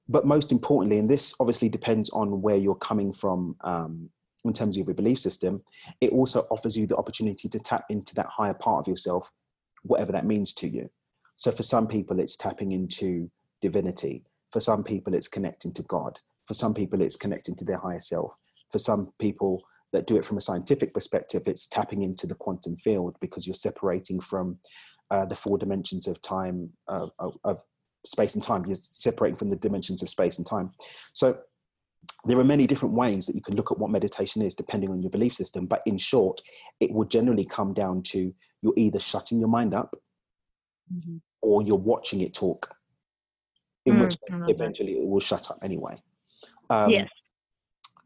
but 0.08 0.26
most 0.26 0.52
importantly 0.52 1.00
and 1.00 1.10
this 1.10 1.34
obviously 1.40 1.70
depends 1.70 2.10
on 2.12 2.42
where 2.42 2.56
you're 2.56 2.76
coming 2.76 3.12
from 3.12 3.56
um, 3.62 4.10
in 4.44 4.54
terms 4.54 4.78
of 4.78 4.86
your 4.86 4.96
belief 4.96 5.20
system 5.20 5.62
it 6.02 6.12
also 6.12 6.48
offers 6.52 6.78
you 6.78 6.86
the 6.86 6.98
opportunity 6.98 7.50
to 7.50 7.60
tap 7.60 7.86
into 7.90 8.14
that 8.16 8.28
higher 8.28 8.54
part 8.54 8.80
of 8.80 8.88
yourself 8.88 9.32
whatever 9.86 10.12
that 10.12 10.26
means 10.26 10.52
to 10.54 10.68
you. 10.68 10.90
So 11.36 11.52
for 11.52 11.64
some 11.64 11.88
people 11.88 12.20
it's 12.20 12.36
tapping 12.36 12.72
into 12.72 13.30
divinity. 13.62 14.24
For 14.52 14.60
some 14.60 14.84
people 14.84 15.14
it's 15.14 15.28
connecting 15.28 15.74
to 15.74 15.84
god. 15.84 16.20
For 16.46 16.54
some 16.54 16.74
people 16.74 17.02
it's 17.02 17.16
connecting 17.16 17.56
to 17.56 17.66
their 17.66 17.78
higher 17.78 18.00
self. 18.00 18.36
For 18.72 18.80
some 18.80 19.14
people 19.20 19.64
that 19.92 20.08
do 20.08 20.18
it 20.18 20.26
from 20.26 20.38
a 20.38 20.42
scientific 20.42 20.94
perspective, 20.94 21.44
it's 21.46 21.68
tapping 21.68 22.02
into 22.02 22.28
the 22.28 22.36
quantum 22.36 22.76
field 22.76 23.16
because 23.22 23.48
you're 23.48 23.54
separating 23.54 24.20
from 24.20 24.58
uh, 25.12 25.26
the 25.26 25.36
four 25.36 25.58
dimensions 25.58 26.08
of 26.08 26.22
time, 26.22 26.70
uh, 26.88 27.08
of, 27.20 27.38
of, 27.44 27.64
space 28.06 28.36
and 28.36 28.44
time. 28.44 28.66
You're 28.66 28.78
separating 28.92 29.38
from 29.38 29.50
the 29.50 29.56
dimensions 29.56 30.02
of 30.02 30.10
space 30.10 30.38
and 30.38 30.46
time. 30.46 30.72
So 31.14 31.38
there 32.26 32.40
are 32.40 32.44
many 32.44 32.68
different 32.68 32.96
ways 32.96 33.26
that 33.26 33.36
you 33.36 33.42
can 33.42 33.56
look 33.56 33.72
at 33.72 33.80
what 33.80 33.90
meditation 33.90 34.42
is 34.42 34.56
depending 34.56 34.90
on 34.90 35.02
your 35.02 35.12
belief 35.12 35.34
system. 35.34 35.66
But 35.66 35.82
in 35.86 35.98
short, 35.98 36.42
it 36.80 36.92
will 36.92 37.06
generally 37.06 37.46
come 37.46 37.74
down 37.74 38.04
to 38.04 38.34
you're 38.62 38.74
either 38.76 39.00
shutting 39.00 39.40
your 39.40 39.50
mind 39.50 39.74
up 39.74 39.96
mm-hmm. 40.94 41.18
or 41.42 41.62
you're 41.64 41.78
watching 41.78 42.22
it 42.22 42.34
talk, 42.34 42.74
in 43.86 43.96
mm, 43.96 44.02
which 44.02 44.18
eventually 44.48 44.94
it 44.94 45.08
will 45.08 45.20
shut 45.20 45.50
up 45.52 45.60
anyway. 45.62 46.02
Um, 46.70 46.90
yes 46.90 47.10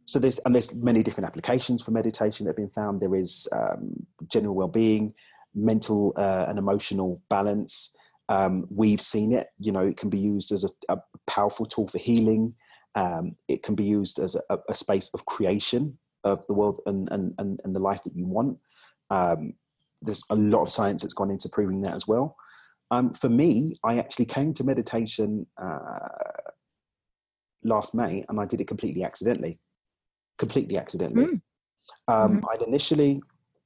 so 0.09 0.17
there's 0.17 0.39
and 0.39 0.55
there's 0.55 0.73
many 0.73 1.03
different 1.03 1.27
applications 1.27 1.83
for 1.83 1.91
meditation 1.91 2.43
that 2.43 2.49
have 2.49 2.57
been 2.57 2.71
found. 2.71 2.99
There 2.99 3.15
is 3.15 3.47
um, 3.51 3.93
general 4.27 4.55
well-being, 4.55 5.13
mental 5.53 6.13
uh, 6.17 6.45
and 6.49 6.57
emotional 6.57 7.21
balance. 7.29 7.95
Um, 8.29 8.67
we've 8.69 9.01
seen 9.01 9.33
it. 9.33 9.47
You 9.59 9.71
know, 9.71 9.85
it 9.85 9.97
can 9.97 10.09
be 10.09 10.19
used 10.19 10.51
as 10.51 10.63
a, 10.63 10.69
a 10.93 10.97
powerful 11.27 11.65
tool 11.65 11.87
for 11.87 11.97
healing. 11.97 12.53
Um, 12.95 13.35
it 13.47 13.63
can 13.63 13.75
be 13.75 13.83
used 13.83 14.19
as 14.19 14.35
a, 14.35 14.59
a, 14.67 14.73
space 14.73 15.09
of 15.13 15.25
creation 15.25 15.97
of 16.23 16.45
the 16.47 16.53
world 16.53 16.79
and 16.85 17.07
and 17.11 17.33
and, 17.37 17.59
and 17.63 17.75
the 17.75 17.79
life 17.79 18.03
that 18.03 18.15
you 18.15 18.25
want. 18.25 18.57
Um, 19.09 19.53
there's 20.01 20.23
a 20.29 20.35
lot 20.35 20.61
of 20.61 20.71
science 20.71 21.01
that's 21.01 21.13
gone 21.13 21.31
into 21.31 21.49
proving 21.49 21.81
that 21.81 21.93
as 21.93 22.07
well. 22.07 22.35
Um, 22.91 23.13
for 23.13 23.29
me, 23.29 23.75
I 23.83 23.99
actually 23.99 24.25
came 24.25 24.53
to 24.55 24.63
meditation 24.63 25.45
uh, 25.61 26.07
last 27.63 27.93
May, 27.93 28.25
and 28.29 28.39
I 28.39 28.45
did 28.45 28.61
it 28.61 28.67
completely 28.67 29.03
accidentally 29.03 29.59
completely 30.39 30.77
accidentally. 30.77 31.25
Mm. 31.25 31.41
Um, 32.07 32.37
mm-hmm. 32.37 32.45
I'd 32.51 32.67
initially, 32.67 33.21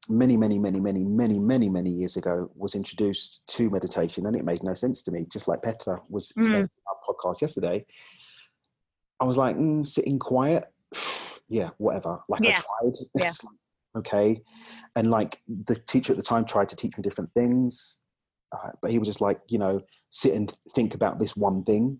many, 0.09 0.37
many, 0.37 0.59
many, 0.59 0.79
many, 0.79 1.03
many, 1.03 1.39
many, 1.39 1.69
many 1.69 1.89
years 1.89 2.17
ago, 2.17 2.49
was 2.55 2.75
introduced 2.75 3.41
to 3.47 3.69
meditation, 3.69 4.25
and 4.25 4.35
it 4.35 4.45
made 4.45 4.63
no 4.63 4.73
sense 4.73 5.01
to 5.03 5.11
me. 5.11 5.25
Just 5.31 5.47
like 5.47 5.61
Petra 5.61 6.01
was 6.09 6.31
mm. 6.37 6.67
our 6.87 6.95
podcast 7.07 7.41
yesterday, 7.41 7.85
I 9.19 9.25
was 9.25 9.37
like, 9.37 9.57
mm, 9.57 9.85
sitting 9.85 10.19
quiet, 10.19 10.65
yeah, 11.49 11.69
whatever. 11.77 12.19
Like 12.27 12.41
yeah. 12.43 12.57
I 12.57 12.61
tried. 12.81 12.93
Yeah. 13.15 13.31
okay, 13.97 14.41
and 14.95 15.09
like 15.09 15.39
the 15.47 15.75
teacher 15.75 16.13
at 16.13 16.17
the 16.17 16.23
time 16.23 16.45
tried 16.45 16.69
to 16.69 16.75
teach 16.75 16.97
me 16.97 17.03
different 17.03 17.31
things, 17.33 17.99
uh, 18.51 18.71
but 18.81 18.91
he 18.91 18.99
was 18.99 19.07
just 19.07 19.21
like, 19.21 19.39
you 19.47 19.57
know, 19.57 19.81
sit 20.09 20.33
and 20.33 20.53
think 20.75 20.95
about 20.95 21.19
this 21.19 21.35
one 21.35 21.63
thing 21.63 21.99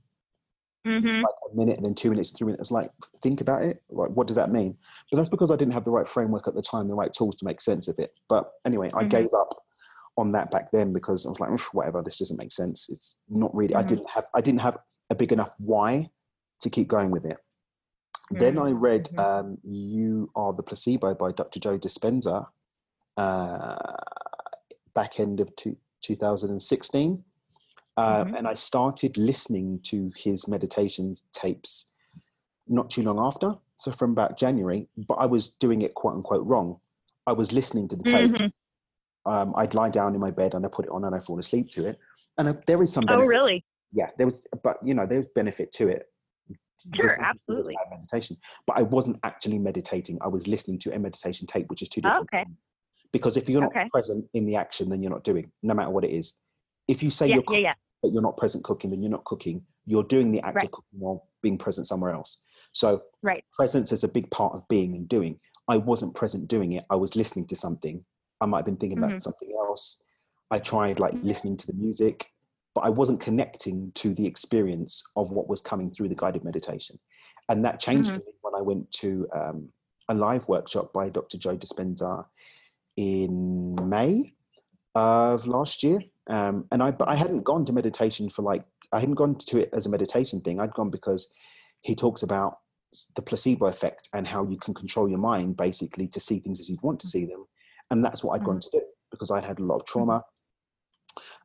Mm-hmm. 0.86 1.24
like 1.24 1.36
a 1.52 1.56
minute 1.56 1.78
and 1.78 1.86
then 1.86 1.96
two 1.96 2.10
minutes, 2.10 2.32
three 2.32 2.46
minutes. 2.46 2.70
Like, 2.70 2.92
think 3.22 3.40
about 3.40 3.62
it. 3.62 3.82
Like, 3.90 4.10
what 4.10 4.28
does 4.28 4.36
that 4.36 4.52
mean? 4.52 4.76
But 5.10 5.18
that's 5.18 5.30
because 5.30 5.50
I 5.50 5.56
didn't 5.56 5.74
have 5.74 5.86
the 5.86 5.92
right 5.92 6.08
framework 6.08 6.48
at 6.48 6.56
the 6.56 6.62
time, 6.62 6.88
the 6.88 6.94
right 6.94 7.14
tools 7.14 7.38
to 7.38 7.46
make 7.46 7.62
sense 7.62 7.88
of 7.88 8.00
it. 8.00 8.14
But 8.28 8.52
anyway, 8.66 8.90
mm-hmm. 8.90 9.00
I 9.00 9.04
gave 9.06 9.34
up 9.34 9.56
on 10.18 10.34
that 10.34 10.52
back 10.52 10.72
then 10.72 10.92
because 10.92 11.26
I 11.26 11.30
was 11.30 11.40
like, 11.40 11.58
whatever, 11.74 12.02
this 12.02 12.20
doesn't 12.20 12.38
make 12.38 12.52
sense. 12.52 12.90
It's 12.90 13.16
not 13.30 13.56
really. 13.56 13.74
Mm-hmm. 13.74 13.80
I 13.80 13.84
didn't 13.84 14.10
have. 14.10 14.26
I 14.36 14.42
didn't 14.42 14.62
have 14.62 14.78
a 15.10 15.16
big 15.16 15.32
enough 15.32 15.54
why 15.58 16.10
to 16.62 16.70
keep 16.70 16.88
going 16.88 17.12
with 17.12 17.26
it. 17.26 17.38
Then 18.32 18.58
I 18.58 18.72
read 18.72 19.06
mm-hmm. 19.06 19.20
um, 19.20 19.58
"You 19.64 20.32
Are 20.36 20.54
the 20.54 20.64
Placebo" 20.64 21.14
by 21.14 21.32
Dr. 21.32 21.60
Joe 21.60 21.78
Dispenza, 21.78 22.48
uh, 23.16 23.76
back 24.94 25.20
end 25.20 25.40
of 25.40 25.56
two, 25.56 25.78
2016 26.02 27.24
uh, 27.98 28.24
mm-hmm. 28.24 28.36
And 28.36 28.48
I 28.48 28.54
started 28.56 29.18
listening 29.18 29.80
to 29.84 30.12
his 30.16 30.48
meditation 30.48 31.16
tapes 31.32 31.86
not 32.68 32.90
too 32.90 33.04
long 33.04 33.20
after. 33.20 33.56
So 33.78 33.92
from 33.92 34.12
about 34.12 34.38
January, 34.38 34.88
but 35.08 35.16
I 35.16 35.26
was 35.26 35.50
doing 35.50 35.82
it 35.82 35.94
quote 35.94 36.16
unquote 36.16 36.46
wrong. 36.46 36.80
I 37.28 37.34
was 37.34 37.52
listening 37.52 37.88
to 37.90 37.96
the 37.96 38.04
tape. 38.04 38.32
Mm-hmm. 38.32 39.32
Um, 39.32 39.54
I'd 39.56 39.74
lie 39.74 39.90
down 39.90 40.16
in 40.16 40.22
my 40.22 40.32
bed 40.32 40.54
and 40.54 40.66
I 40.66 40.70
put 40.70 40.86
it 40.86 40.92
on 40.92 41.06
and 41.06 41.16
I 41.16 41.20
fall 41.20 41.40
asleep 41.40 41.70
to 41.72 41.88
it. 41.88 42.00
And 42.38 42.48
uh, 42.50 42.54
there 42.68 42.82
is 42.82 42.92
some. 42.92 43.04
Oh, 43.06 43.08
benefit. 43.08 43.24
Oh, 43.24 43.28
really? 43.28 43.66
Yeah, 43.92 44.08
there 44.18 44.26
was, 44.26 44.46
but 44.64 44.78
you 44.84 44.94
know, 44.94 45.06
there's 45.06 45.28
benefit 45.36 45.72
to 45.74 45.88
it. 45.88 46.08
Sure, 46.96 47.18
absolutely. 47.22 47.78
Meditation, 47.92 48.36
but 48.68 48.78
I 48.78 48.82
wasn't 48.82 49.18
actually 49.24 49.60
meditating. 49.60 50.18
I 50.22 50.28
was 50.28 50.48
listening 50.48 50.80
to 50.80 50.94
a 50.94 51.00
meditation 51.00 51.48
tape, 51.48 51.70
which 51.70 51.82
is 51.82 51.90
two 51.90 52.02
different. 52.02 52.28
Oh, 52.34 52.38
okay. 52.38 52.46
Because 53.14 53.38
if 53.38 53.48
you're 53.48 53.62
not 53.62 53.70
okay. 53.70 53.88
present 53.92 54.26
in 54.34 54.46
the 54.46 54.56
action, 54.56 54.90
then 54.90 55.02
you're 55.02 55.12
not 55.12 55.24
doing, 55.24 55.52
no 55.62 55.74
matter 55.74 55.92
what 55.92 56.04
it 56.04 56.12
is. 56.12 56.40
If 56.88 57.02
you 57.02 57.10
say 57.10 57.28
yeah, 57.28 57.36
you're 57.36 57.44
yeah, 57.52 57.58
yeah. 57.58 57.74
But 58.04 58.12
you're 58.12 58.22
not 58.22 58.38
present 58.38 58.64
cooking, 58.64 58.92
then 58.92 59.02
you're 59.02 59.10
not 59.10 59.24
cooking. 59.24 59.64
You're 59.86 60.04
doing 60.04 60.32
the 60.32 60.42
act 60.42 60.56
right. 60.56 60.66
of 60.66 60.72
cooking 60.72 61.00
while 61.00 61.28
being 61.42 61.58
present 61.58 61.88
somewhere 61.88 62.14
else. 62.14 62.42
So 62.74 63.02
right. 63.22 63.44
presence 63.54 63.92
is 63.92 64.04
a 64.04 64.08
big 64.08 64.30
part 64.30 64.54
of 64.54 64.68
being 64.68 64.96
and 64.96 65.08
doing. 65.08 65.40
I 65.70 65.78
wasn't 65.78 66.14
present 66.14 66.48
doing 66.48 66.74
it. 66.74 66.84
I 66.90 66.96
was 66.96 67.16
listening 67.16 67.48
to 67.48 67.56
something. 67.56 68.04
I 68.42 68.46
might 68.46 68.60
have 68.60 68.66
been 68.66 68.78
thinking 68.78 68.98
mm-hmm. 68.98 69.06
about 69.06 69.24
something 69.24 69.50
else. 69.58 70.04
I 70.52 70.60
tried 70.60 71.00
like 71.00 71.14
listening 71.24 71.56
to 71.58 71.68
the 71.68 71.74
music, 71.74 72.28
but 72.76 72.82
I 72.82 72.90
wasn't 72.90 73.22
connecting 73.22 73.92
to 73.96 74.14
the 74.14 74.28
experience 74.28 75.02
of 75.16 75.32
what 75.32 75.48
was 75.48 75.62
coming 75.62 75.90
through 75.90 76.10
the 76.10 76.16
guided 76.16 76.44
meditation. 76.44 77.00
And 77.48 77.64
that 77.64 77.80
changed 77.80 78.10
mm-hmm. 78.10 78.20
for 78.20 78.26
me 78.26 78.34
when 78.42 78.56
I 78.56 78.62
went 78.62 78.92
to 78.92 79.28
um, 79.34 79.70
a 80.10 80.14
live 80.14 80.48
workshop 80.50 80.92
by 80.92 81.10
Dr. 81.10 81.38
Joe 81.38 81.56
Dispenza 81.56 82.26
in 82.98 83.76
May 83.90 84.34
of 84.96 85.48
last 85.48 85.84
year. 85.84 86.02
Um, 86.30 86.66
and 86.72 86.82
I, 86.82 86.92
but 86.92 87.08
I 87.08 87.16
hadn't 87.16 87.44
gone 87.44 87.66
to 87.66 87.74
meditation 87.74 88.30
for 88.30 88.44
like, 88.44 88.64
I 88.92 89.00
hadn't 89.00 89.16
gone 89.16 89.36
to 89.36 89.60
it 89.60 89.70
as 89.74 89.86
a 89.86 89.90
meditation 89.90 90.42
thing. 90.42 90.60
I'd 90.60 90.74
gone 90.74 90.90
because 90.90 91.30
he 91.82 91.96
talks 91.96 92.24
about 92.24 92.58
the 93.16 93.22
placebo 93.22 93.66
effect 93.68 94.10
and 94.14 94.28
how 94.28 94.46
you 94.46 94.58
can 94.58 94.74
control 94.74 95.10
your 95.10 95.20
mind 95.20 95.58
basically 95.58 96.08
to 96.08 96.20
see 96.20 96.40
things 96.40 96.60
as 96.60 96.70
you'd 96.70 96.82
want 96.82 97.00
to 97.02 97.08
see 97.08 97.26
them. 97.26 97.46
And 97.92 98.04
that's 98.04 98.24
what 98.24 98.34
I'd 98.34 98.42
mm-hmm. 98.42 98.52
gone 98.52 98.60
to 98.62 98.70
do 98.72 98.82
because 99.12 99.32
I'd 99.32 99.44
had 99.44 99.60
a 99.60 99.64
lot 99.64 99.76
of 99.76 99.86
trauma, 99.86 100.24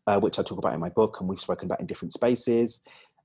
uh, 0.07 0.21
which 0.21 0.39
I 0.39 0.43
talk 0.43 0.59
about 0.59 0.75
in 0.75 0.81
my 0.81 0.91
book 0.91 1.19
and 1.21 1.29
we've 1.29 1.41
spoken 1.41 1.67
about 1.67 1.81
in 1.81 1.87
different 1.87 2.13
spaces. 2.13 2.81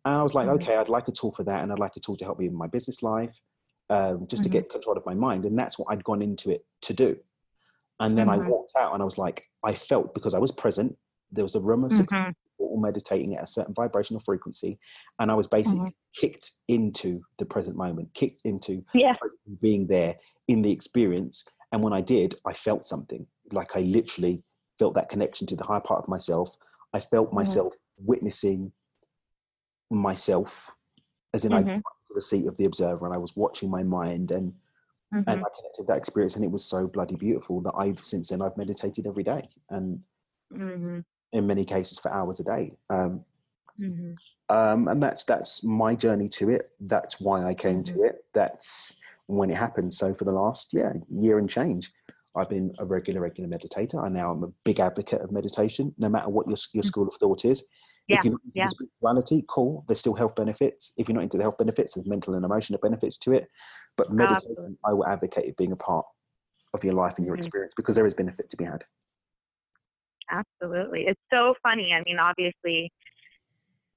And 0.05 0.15
I 0.15 0.23
was 0.23 0.33
like, 0.33 0.47
mm-hmm. 0.47 0.63
okay, 0.63 0.75
I'd 0.75 0.89
like 0.89 1.07
a 1.07 1.11
tool 1.11 1.31
for 1.31 1.43
that. 1.43 1.61
And 1.61 1.71
I'd 1.71 1.79
like 1.79 1.95
a 1.95 1.99
tool 1.99 2.17
to 2.17 2.25
help 2.25 2.39
me 2.39 2.47
in 2.47 2.55
my 2.55 2.67
business 2.67 3.03
life, 3.03 3.39
um, 3.89 4.27
just 4.27 4.43
mm-hmm. 4.43 4.51
to 4.51 4.57
get 4.57 4.69
control 4.69 4.97
of 4.97 5.05
my 5.05 5.13
mind. 5.13 5.45
And 5.45 5.57
that's 5.57 5.77
what 5.77 5.87
I'd 5.91 6.03
gone 6.03 6.21
into 6.21 6.51
it 6.51 6.65
to 6.83 6.93
do. 6.93 7.17
And 7.99 8.17
then 8.17 8.27
I 8.27 8.37
mm-hmm. 8.37 8.49
walked 8.49 8.73
out 8.77 8.93
and 8.93 9.01
I 9.01 9.05
was 9.05 9.17
like, 9.17 9.45
I 9.63 9.73
felt 9.73 10.13
because 10.13 10.33
I 10.33 10.39
was 10.39 10.51
present, 10.51 10.97
there 11.33 11.43
was 11.43 11.55
a 11.55 11.59
room 11.59 11.83
of 11.83 11.91
6 11.91 12.11
mm-hmm. 12.11 12.31
people 12.31 12.77
meditating 12.77 13.35
at 13.35 13.43
a 13.43 13.47
certain 13.47 13.73
vibrational 13.73 14.19
frequency. 14.21 14.79
And 15.19 15.31
I 15.31 15.35
was 15.35 15.47
basically 15.47 15.79
mm-hmm. 15.79 16.19
kicked 16.21 16.51
into 16.67 17.21
the 17.37 17.45
present 17.45 17.75
moment, 17.75 18.13
kicked 18.13 18.41
into 18.45 18.83
yeah. 18.93 19.13
being 19.61 19.87
there 19.87 20.15
in 20.47 20.61
the 20.61 20.71
experience. 20.71 21.43
And 21.71 21.81
when 21.81 21.93
I 21.93 22.01
did, 22.01 22.35
I 22.45 22.53
felt 22.53 22.85
something 22.85 23.25
like 23.51 23.75
I 23.75 23.81
literally 23.81 24.43
felt 24.79 24.93
that 24.95 25.09
connection 25.09 25.47
to 25.47 25.55
the 25.55 25.63
higher 25.63 25.79
part 25.79 26.03
of 26.03 26.07
myself. 26.07 26.55
I 26.93 26.99
felt 26.99 27.27
mm-hmm. 27.27 27.37
myself 27.37 27.73
witnessing 27.97 28.71
myself, 29.89 30.71
as 31.33 31.45
in 31.45 31.53
I 31.53 31.61
mm-hmm. 31.61 31.77
to 31.77 32.13
the 32.13 32.21
seat 32.21 32.47
of 32.47 32.57
the 32.57 32.65
observer 32.65 33.05
and 33.05 33.13
I 33.13 33.17
was 33.17 33.35
watching 33.35 33.69
my 33.69 33.83
mind 33.83 34.31
and 34.31 34.53
Mm-hmm. 35.13 35.29
and 35.29 35.41
I 35.41 35.49
connected 35.55 35.85
that 35.87 35.97
experience, 35.97 36.35
and 36.35 36.43
it 36.43 36.49
was 36.49 36.65
so 36.65 36.87
bloody 36.87 37.15
beautiful 37.15 37.61
that 37.61 37.73
I've 37.77 38.03
since 38.03 38.29
then 38.29 38.41
I've 38.41 38.57
meditated 38.57 39.05
every 39.05 39.21
day, 39.23 39.47
and 39.69 39.99
mm-hmm. 40.51 41.01
In 41.33 41.45
many 41.45 41.65
cases 41.65 41.99
for 41.99 42.11
hours 42.13 42.39
a 42.39 42.43
day. 42.43 42.73
Um, 42.89 43.25
mm-hmm. 43.79 44.13
um, 44.55 44.87
and 44.87 45.01
that's 45.03 45.23
that's 45.25 45.63
my 45.63 45.95
journey 45.95 46.29
to 46.29 46.49
it. 46.49 46.69
That's 46.79 47.19
why 47.19 47.43
I 47.43 47.53
came 47.53 47.83
to 47.83 47.93
Mm-hmm. 47.93 48.05
it. 48.05 48.25
That's 48.33 48.95
when 49.27 49.49
it 49.49 49.57
happened. 49.57 49.93
So 49.93 50.13
for 50.13 50.25
the 50.25 50.31
last 50.31 50.69
yeah 50.73 50.93
year 51.09 51.37
and 51.39 51.49
change, 51.49 51.91
I've 52.35 52.49
been 52.49 52.73
a 52.79 52.85
regular, 52.85 53.21
regular 53.21 53.49
meditator. 53.49 54.03
I 54.03 54.09
now 54.09 54.31
am 54.31 54.43
a 54.43 54.51
big 54.63 54.79
advocate 54.79 55.21
of 55.21 55.31
meditation, 55.31 55.93
no 55.97 56.09
matter 56.09 56.29
what 56.29 56.47
your, 56.47 56.57
your 56.73 56.83
school 56.83 57.07
of 57.07 57.15
thought 57.15 57.45
is. 57.45 57.63
Yeah, 58.07 58.17
if 58.17 58.25
you're 58.25 58.33
not 58.33 58.41
into 58.43 58.57
yeah. 58.57 58.67
spirituality, 58.67 59.45
cool. 59.47 59.85
There's 59.87 59.99
still 59.99 60.13
health 60.13 60.35
benefits. 60.35 60.91
If 60.97 61.07
you're 61.07 61.15
not 61.15 61.23
into 61.23 61.37
the 61.37 61.43
health 61.43 61.57
benefits, 61.57 61.93
there's 61.93 62.05
mental 62.05 62.33
and 62.35 62.43
emotional 62.43 62.79
benefits 62.81 63.17
to 63.19 63.31
it. 63.31 63.47
But 63.95 64.11
meditation. 64.11 64.77
I 64.83 64.91
will 64.93 65.07
advocate 65.07 65.45
it 65.45 65.55
being 65.55 65.71
a 65.71 65.77
part 65.77 66.05
of 66.73 66.83
your 66.83 66.95
life 66.95 67.13
and 67.17 67.25
your 67.25 67.35
Mhm. 67.35 67.39
experience 67.39 67.73
because 67.75 67.95
there 67.95 68.05
is 68.05 68.13
benefit 68.13 68.49
to 68.49 68.57
be 68.57 68.65
had. 68.65 68.83
Absolutely. 70.29 71.05
It's 71.07 71.21
so 71.31 71.55
funny. 71.63 71.93
I 71.93 72.01
mean, 72.05 72.19
obviously, 72.19 72.91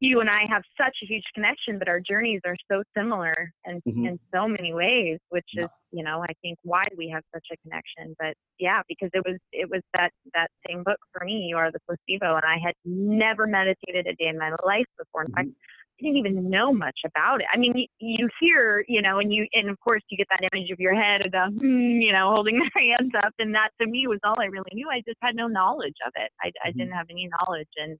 you 0.01 0.21
and 0.21 0.29
I 0.29 0.45
have 0.49 0.62
such 0.77 0.95
a 1.03 1.07
huge 1.07 1.25
connection, 1.35 1.79
but 1.79 1.89
our 1.89 2.01
journeys 2.01 2.41
are 2.45 2.57
so 2.71 2.83
similar 2.95 3.51
and 3.65 3.83
Mhm. 3.85 4.07
in 4.09 4.21
so 4.35 4.47
many 4.47 4.75
ways, 4.75 5.19
which 5.31 5.49
is, 5.55 5.69
you 5.91 6.05
know, 6.05 6.23
I 6.23 6.33
think 6.43 6.59
why 6.62 6.87
we 6.99 7.09
have 7.09 7.25
such 7.33 7.47
a 7.51 7.57
connection. 7.59 8.15
But 8.19 8.37
yeah, 8.59 8.83
because 8.89 9.11
it 9.15 9.25
was 9.25 9.39
it 9.53 9.71
was 9.71 9.83
that 9.95 10.12
that 10.35 10.51
same 10.69 10.83
book 10.83 10.99
for 11.12 11.25
me, 11.25 11.47
You 11.49 11.57
Are 11.57 11.71
the 11.73 11.81
Placebo, 11.87 12.35
and 12.37 12.45
I 12.45 12.59
had 12.59 12.75
never 12.85 13.47
meditated 13.47 14.07
a 14.07 14.15
day 14.17 14.27
in 14.29 14.37
my 14.37 14.55
life 14.65 14.87
before. 14.99 15.23
In 15.23 15.33
fact, 15.33 15.49
I 15.49 15.55
didn't 16.01 16.17
even 16.17 16.51
know 16.51 16.73
much 16.73 16.99
about 17.07 17.41
it. 17.41 17.47
I 17.53 17.59
mean, 17.59 17.73
you, 17.77 17.87
you 17.99 18.29
hear, 18.41 18.85
you 18.89 19.01
know, 19.03 19.19
and 19.19 19.33
you, 19.33 19.47
and 19.55 19.71
of 19.71 19.79
course, 19.81 20.03
you 20.11 20.19
get 20.19 20.27
that 20.31 20.49
image 20.53 20.71
of 20.71 20.81
your 20.81 20.95
head 20.95 21.25
of 21.27 21.33
the, 21.33 21.47
hmm, 21.59 22.01
you 22.01 22.13
know, 22.13 22.31
holding 22.35 22.59
their 22.75 22.83
hands 22.83 23.13
up, 23.25 23.33
and 23.39 23.55
that 23.55 23.71
to 23.81 23.87
me 23.87 24.07
was 24.07 24.19
all 24.25 24.37
I 24.39 24.47
really 24.47 24.71
knew. 24.73 24.89
I 24.91 25.01
just 25.07 25.19
had 25.23 25.35
no 25.37 25.47
knowledge 25.49 25.97
of 26.07 26.13
it. 26.17 26.31
I, 26.43 26.53
I 26.65 26.73
Mhm. 26.73 26.77
didn't 26.79 26.93
have 26.93 27.07
any 27.11 27.29
knowledge, 27.39 27.69
and 27.77 27.99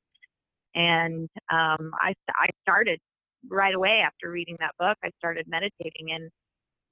and 0.75 1.29
um, 1.53 1.93
I 2.01 2.15
I 2.37 2.47
started 2.63 3.01
right 3.49 3.75
away 3.75 4.03
after 4.05 4.31
reading 4.31 4.57
that 4.61 4.75
book. 4.79 4.99
I 5.05 5.11
started 5.19 5.47
meditating, 5.49 6.13
and 6.13 6.31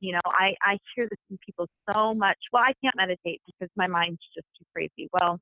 you 0.00 0.12
know, 0.12 0.20
I 0.26 0.54
I 0.62 0.78
hear 0.94 1.08
this 1.10 1.18
from 1.28 1.38
people 1.44 1.68
so 1.92 2.14
much. 2.14 2.38
Well, 2.52 2.62
I 2.64 2.72
can't 2.82 2.96
meditate 2.96 3.42
because 3.46 3.70
my 3.76 3.86
mind's 3.86 4.20
just 4.34 4.46
too 4.58 4.64
crazy. 4.74 5.08
Well, 5.12 5.40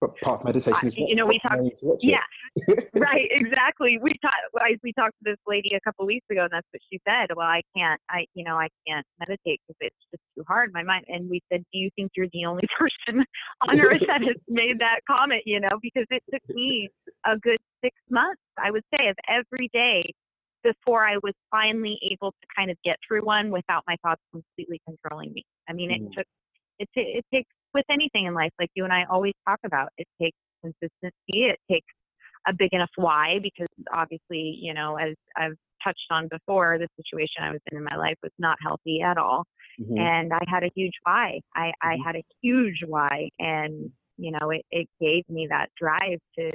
But 0.00 0.16
part 0.20 0.40
of 0.40 0.44
meditation 0.46 0.86
is 0.86 0.96
you 0.96 1.16
know, 1.16 1.26
we 1.26 1.40
watch- 1.44 1.58
talk- 1.58 1.76
to 1.80 1.84
watch 1.86 2.04
yeah, 2.04 2.22
right, 2.94 3.26
exactly. 3.32 3.98
We 4.00 4.12
talked. 4.22 4.80
We 4.84 4.92
talked 4.92 5.14
to 5.24 5.30
this 5.32 5.38
lady 5.46 5.74
a 5.74 5.80
couple 5.80 6.06
weeks 6.06 6.24
ago, 6.30 6.42
and 6.42 6.50
that's 6.52 6.66
what 6.70 6.80
she 6.90 7.00
said. 7.06 7.34
Well, 7.34 7.46
I 7.48 7.62
can't. 7.76 8.00
I, 8.08 8.26
you 8.34 8.44
know, 8.44 8.54
I 8.56 8.68
can't 8.86 9.04
meditate 9.18 9.60
because 9.66 9.76
it's 9.80 9.96
just 10.12 10.22
too 10.36 10.44
hard. 10.46 10.70
My 10.72 10.84
mind. 10.84 11.04
And 11.08 11.28
we 11.28 11.40
said, 11.50 11.64
Do 11.72 11.78
you 11.80 11.90
think 11.96 12.12
you're 12.16 12.28
the 12.32 12.44
only 12.44 12.62
person 12.78 13.24
on 13.68 13.80
earth 13.80 14.02
that 14.06 14.22
has 14.22 14.36
made 14.48 14.78
that 14.78 15.00
comment? 15.10 15.42
You 15.46 15.58
know, 15.60 15.78
because 15.82 16.06
it 16.10 16.22
took 16.32 16.42
me 16.54 16.88
a 17.26 17.36
good 17.36 17.58
six 17.82 17.96
months, 18.08 18.40
I 18.56 18.70
would 18.70 18.84
say, 18.96 19.08
of 19.08 19.16
every 19.28 19.68
day 19.72 20.12
before 20.62 21.06
I 21.06 21.16
was 21.24 21.34
finally 21.50 21.98
able 22.10 22.30
to 22.30 22.46
kind 22.56 22.70
of 22.70 22.76
get 22.84 22.98
through 23.06 23.24
one 23.24 23.50
without 23.50 23.82
my 23.88 23.96
thoughts 24.04 24.20
completely 24.32 24.80
controlling 24.86 25.32
me. 25.32 25.44
I 25.68 25.72
mean, 25.72 25.90
it 25.90 26.02
Mm. 26.02 26.12
took. 26.12 26.26
It, 26.78 26.88
ta- 26.94 27.02
it 27.04 27.24
takes 27.34 27.50
with 27.74 27.84
anything 27.90 28.26
in 28.26 28.34
life, 28.34 28.52
like 28.58 28.70
you 28.74 28.84
and 28.84 28.92
I 28.92 29.04
always 29.10 29.34
talk 29.46 29.60
about. 29.64 29.88
It 29.98 30.06
takes 30.20 30.36
consistency. 30.62 31.12
It 31.28 31.58
takes 31.70 31.86
a 32.46 32.52
big 32.52 32.72
enough 32.72 32.90
why 32.96 33.38
because 33.42 33.68
obviously, 33.92 34.58
you 34.60 34.74
know, 34.74 34.96
as 34.96 35.14
I've 35.36 35.56
touched 35.82 36.06
on 36.10 36.28
before, 36.28 36.78
the 36.78 36.88
situation 36.96 37.42
I 37.42 37.50
was 37.52 37.60
in 37.70 37.78
in 37.78 37.84
my 37.84 37.96
life 37.96 38.16
was 38.22 38.32
not 38.38 38.56
healthy 38.62 39.00
at 39.02 39.18
all. 39.18 39.44
Mhm. 39.80 39.98
And 39.98 40.32
I 40.32 40.40
had 40.46 40.64
a 40.64 40.70
huge 40.74 40.94
why. 41.04 41.40
I, 41.54 41.72
I 41.82 41.96
Mhm. 41.96 42.04
had 42.04 42.16
a 42.16 42.24
huge 42.42 42.82
why. 42.86 43.28
And, 43.38 43.92
you 44.16 44.32
know, 44.32 44.50
it, 44.50 44.64
it 44.70 44.88
gave 45.00 45.28
me 45.28 45.46
that 45.48 45.68
drive 45.80 46.18
to, 46.38 46.50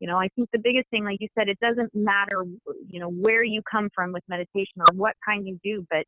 you 0.00 0.06
know, 0.08 0.18
I 0.18 0.28
think 0.34 0.50
the 0.52 0.58
biggest 0.58 0.88
thing, 0.90 1.04
like 1.04 1.18
you 1.20 1.28
said, 1.38 1.48
it 1.48 1.58
doesn't 1.60 1.94
matter, 1.94 2.44
you 2.88 3.00
know, 3.00 3.10
where 3.10 3.44
you 3.44 3.62
come 3.70 3.88
from 3.94 4.12
with 4.12 4.22
meditation 4.28 4.78
or 4.78 4.94
what 4.94 5.14
kind 5.24 5.46
you 5.46 5.58
do, 5.62 5.86
but 5.90 6.04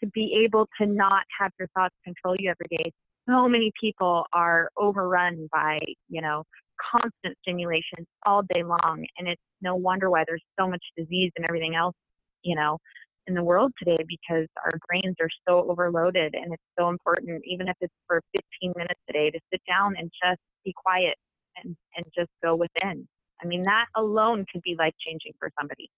to 0.00 0.06
be 0.08 0.42
able 0.44 0.68
to 0.80 0.86
not 0.86 1.24
have 1.38 1.52
your 1.58 1.68
thoughts 1.76 1.94
control 2.04 2.36
you 2.38 2.50
every 2.50 2.76
day. 2.76 2.92
So 3.30 3.48
many 3.48 3.70
people 3.80 4.24
are 4.32 4.70
overrun 4.76 5.48
by, 5.52 5.78
you 6.08 6.20
know, 6.20 6.44
constant 6.90 7.36
stimulation 7.42 8.06
all 8.26 8.42
day 8.54 8.62
long. 8.62 9.04
And 9.18 9.28
it's 9.28 9.42
no 9.60 9.76
wonder 9.76 10.10
why 10.10 10.24
there's 10.26 10.42
so 10.58 10.68
much 10.68 10.82
disease 10.96 11.30
and 11.36 11.44
everything 11.44 11.74
else, 11.74 11.94
you 12.42 12.56
know, 12.56 12.78
in 13.26 13.34
the 13.34 13.42
world 13.42 13.72
today 13.78 14.02
because 14.08 14.46
our 14.64 14.72
brains 14.88 15.16
are 15.20 15.28
so 15.46 15.70
overloaded. 15.70 16.34
And 16.34 16.52
it's 16.52 16.62
so 16.78 16.88
important, 16.88 17.42
even 17.44 17.68
if 17.68 17.76
it's 17.80 17.94
for 18.06 18.20
15 18.60 18.72
minutes 18.76 19.00
a 19.08 19.12
day, 19.12 19.30
to 19.30 19.38
sit 19.52 19.60
down 19.68 19.94
and 19.98 20.10
just 20.22 20.40
be 20.64 20.74
quiet 20.74 21.16
and, 21.62 21.76
and 21.96 22.04
just 22.16 22.30
go 22.42 22.56
within. 22.56 23.06
I 23.42 23.46
mean, 23.46 23.62
that 23.64 23.86
alone 23.96 24.44
could 24.52 24.62
be 24.62 24.74
life 24.78 24.94
changing 25.06 25.32
for 25.38 25.50
somebody. 25.58 25.88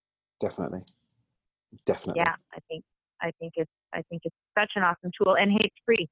Definitely. 0.40 0.82
Definitely. 1.86 2.22
Yeah, 2.24 2.34
I 2.52 2.58
think 2.68 2.84
I 3.22 3.30
think 3.38 3.54
it's 3.56 3.70
I 3.94 4.02
think 4.10 4.22
it's 4.24 4.36
such 4.58 4.72
an 4.76 4.82
awesome 4.82 5.10
tool 5.16 5.36
and 5.36 5.50
hey, 5.50 5.60
it's 5.62 5.76
free. 5.86 6.08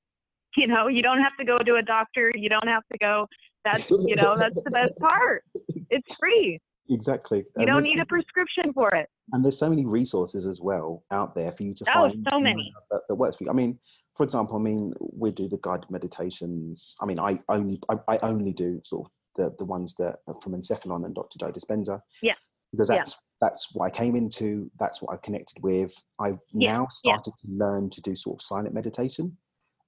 You 0.56 0.66
know, 0.66 0.88
you 0.88 1.02
don't 1.02 1.20
have 1.20 1.36
to 1.38 1.44
go 1.44 1.58
to 1.58 1.76
a 1.76 1.82
doctor. 1.82 2.32
You 2.34 2.48
don't 2.48 2.66
have 2.66 2.82
to 2.92 2.98
go. 2.98 3.26
That's 3.64 3.88
you 3.90 4.16
know 4.16 4.34
that's 4.36 4.56
the 4.64 4.70
best 4.70 4.98
part. 4.98 5.44
It's 5.90 6.14
free. 6.16 6.58
Exactly. 6.88 7.38
You 7.38 7.44
And 7.56 7.66
don't 7.68 7.84
need 7.84 8.00
a 8.00 8.06
prescription 8.06 8.72
for 8.72 8.92
it. 8.94 9.08
and 9.32 9.44
there's 9.44 9.58
so 9.58 9.68
many 9.70 9.86
resources 9.86 10.44
as 10.46 10.60
well 10.60 11.04
out 11.12 11.34
there 11.36 11.52
for 11.52 11.62
you 11.62 11.74
to 11.74 11.84
Oh, 11.90 12.08
find 12.08 12.26
so 12.32 12.40
many. 12.40 12.72
that, 12.90 13.02
that 13.08 13.14
works 13.14 13.36
for 13.36 13.44
you. 13.44 13.50
I 13.50 13.52
mean, 13.52 13.78
for 14.16 14.24
example, 14.24 14.56
I 14.56 14.60
mean, 14.60 14.92
we 14.98 15.30
do 15.30 15.46
the 15.48 15.58
guided 15.62 15.88
meditations. 15.90 16.96
I 17.00 17.06
mean, 17.06 17.20
I 17.20 17.38
only 17.48 17.78
I, 17.88 17.96
I 18.08 18.18
only 18.22 18.52
do 18.52 18.80
sort 18.84 19.06
of 19.06 19.12
the, 19.36 19.54
the 19.58 19.64
ones 19.64 19.94
that 19.96 20.16
are 20.26 20.34
from 20.42 20.54
Encephalon 20.54 21.04
and 21.04 21.14
Dr. 21.14 21.38
Joe 21.38 21.52
Dispenza. 21.52 22.00
Yeah. 22.22 22.34
Because 22.72 22.90
Yeah. 22.90 22.96
that's 22.96 23.20
that's 23.40 23.68
what 23.74 23.86
I 23.86 23.90
came 23.90 24.16
into. 24.16 24.70
That's 24.80 25.00
what 25.00 25.12
I've 25.12 25.22
connected 25.22 25.62
with. 25.62 25.92
I've 26.18 26.40
Yeah, 26.52 26.72
now 26.72 26.82
yeah. 26.82 26.86
started 26.88 27.32
to 27.40 27.46
learn 27.48 27.88
to 27.90 28.00
do 28.02 28.16
sort 28.16 28.38
of 28.38 28.42
silent 28.42 28.74
meditation 28.74 29.36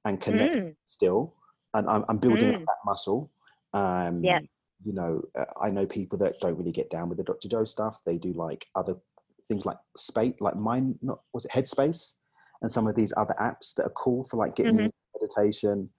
and 0.05 0.21
connect 0.21 0.55
Mm, 0.55 0.77
still, 0.89 1.35
and 1.75 1.89
I'm, 1.89 2.05
I'm 2.09 2.19
building 2.19 2.51
up 2.51 2.61
Mm. 2.61 2.67
that 2.67 2.79
muscle. 2.85 3.31
Um, 3.73 4.23
Yes. 4.23 4.43
You 4.85 4.93
know, 4.93 5.23
uh, 5.39 5.45
I 5.63 5.71
know 5.71 5.87
people 5.87 6.19
that 6.19 6.41
don't 6.41 6.59
really 6.59 6.73
get 6.73 6.91
down 6.91 7.09
with 7.09 7.19
the 7.19 7.25
Dr. 7.25 7.49
Joe 7.49 7.65
stuff. 7.65 8.01
They 8.05 8.19
do 8.19 8.33
like 8.33 8.67
other 8.75 8.97
things 9.49 9.65
like 9.65 9.79
space, 9.97 10.35
like 10.41 10.57
mine. 10.57 10.99
Not 11.03 11.21
was 11.33 11.45
it 11.45 11.53
Headspace, 11.53 12.15
and 12.61 12.71
some 12.71 12.89
of 12.89 12.97
these 12.97 13.13
other 13.17 13.35
apps 13.41 13.75
that 13.77 13.85
are 13.87 13.91
cool 13.97 14.25
for 14.25 14.37
like 14.39 14.57
getting 14.57 14.79
Mhm. 14.79 14.91
meditation. 15.15 15.91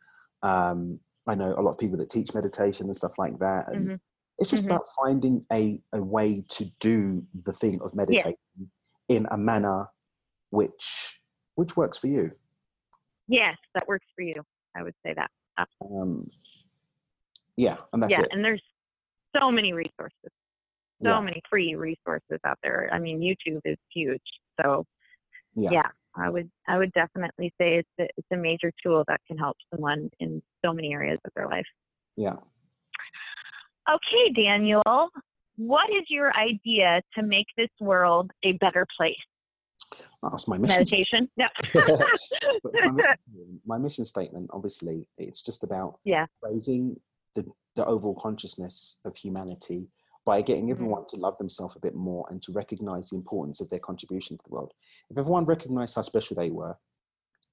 Um, 0.41 0.99
I 1.27 1.35
know 1.35 1.53
a 1.57 1.61
lot 1.61 1.71
of 1.71 1.77
people 1.77 1.97
that 1.99 2.09
teach 2.09 2.33
meditation 2.33 2.87
and 2.87 2.95
stuff 2.95 3.17
like 3.17 3.39
that, 3.39 3.69
and 3.69 3.91
Mhm. 3.91 3.99
it's 4.37 4.49
just 4.49 4.63
Mhm. 4.63 4.69
about 4.69 4.83
finding 5.01 5.45
a 5.51 5.81
a 5.93 6.01
way 6.03 6.41
to 6.49 6.65
do 6.81 7.25
the 7.33 7.53
thing 7.53 7.79
of 7.81 7.95
meditating 7.95 8.35
in 9.07 9.27
a 9.31 9.37
manner 9.37 9.87
which 10.51 11.21
which 11.55 11.77
works 11.77 11.97
for 11.97 12.07
you. 12.07 12.31
Yes, 13.27 13.57
that 13.73 13.87
works 13.87 14.05
for 14.15 14.21
you. 14.21 14.41
I 14.75 14.83
would 14.83 14.95
say 15.05 15.13
that. 15.15 15.29
Um, 15.81 16.29
yeah, 17.55 17.77
and 17.91 18.01
that's 18.01 18.11
yeah, 18.11 18.21
it. 18.21 18.29
and 18.31 18.43
there's 18.43 18.63
so 19.37 19.51
many 19.51 19.73
resources, 19.73 20.31
so 21.03 21.09
yeah, 21.09 21.19
many 21.19 21.41
free 21.49 21.75
resources 21.75 22.39
out 22.45 22.57
there. 22.63 22.89
I 22.91 22.99
mean, 22.99 23.19
YouTube 23.19 23.61
is 23.65 23.77
huge. 23.93 24.21
So 24.61 24.85
yeah, 25.55 25.69
yeah, 25.71 25.87
I 26.15 26.29
would 26.29 26.49
I 26.67 26.77
would 26.77 26.91
definitely 26.93 27.53
say 27.59 27.77
it's 27.77 27.89
a, 27.99 28.07
it's 28.17 28.27
a 28.31 28.37
major 28.37 28.71
tool 28.83 29.03
that 29.07 29.21
can 29.27 29.37
help 29.37 29.57
someone 29.71 30.09
in 30.19 30.41
so 30.65 30.73
many 30.73 30.93
areas 30.93 31.19
of 31.25 31.31
their 31.35 31.47
life. 31.47 31.65
yeah. 32.15 32.35
Okay, 33.89 34.31
Daniel, 34.33 35.09
what 35.57 35.89
is 35.89 36.03
your 36.07 36.31
idea 36.37 37.01
to 37.15 37.21
make 37.21 37.47
this 37.57 37.69
world 37.81 38.31
a 38.43 38.53
better 38.53 38.87
place? 38.97 39.15
That's 40.21 40.47
my 40.47 40.57
mission. 40.57 40.77
Meditation? 40.77 41.29
No. 41.37 41.47
My, 42.63 42.91
mission 42.91 43.61
my 43.65 43.77
mission 43.77 44.05
statement, 44.05 44.49
obviously, 44.53 45.07
it's 45.17 45.41
just 45.41 45.63
about 45.63 45.99
Yeah. 46.05 46.25
raising 46.41 46.99
the, 47.35 47.45
the 47.75 47.85
overall 47.85 48.15
consciousness 48.15 48.97
of 49.05 49.15
humanity 49.15 49.87
by 50.25 50.41
getting 50.41 50.67
Mhm. 50.67 50.71
everyone 50.71 51.05
to 51.07 51.17
love 51.17 51.37
themselves 51.37 51.75
a 51.75 51.79
bit 51.79 51.95
more 51.95 52.25
and 52.29 52.41
to 52.43 52.51
recognize 52.53 53.09
the 53.09 53.17
importance 53.17 53.59
of 53.59 53.69
their 53.69 53.79
contribution 53.79 54.37
to 54.37 54.43
the 54.45 54.49
world. 54.51 54.73
If 55.09 55.17
everyone 55.17 55.43
recognized 55.45 55.95
how 55.95 56.01
special 56.03 56.35
they 56.35 56.49
were, 56.49 56.77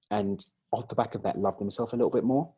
and 0.09 0.45
off 0.71 0.87
the 0.87 0.95
back 0.95 1.13
of 1.15 1.23
that, 1.23 1.37
love 1.37 1.57
themselves 1.57 1.91
a 1.93 1.97
little 1.97 2.09
bit 2.11 2.23
more, 2.23 2.53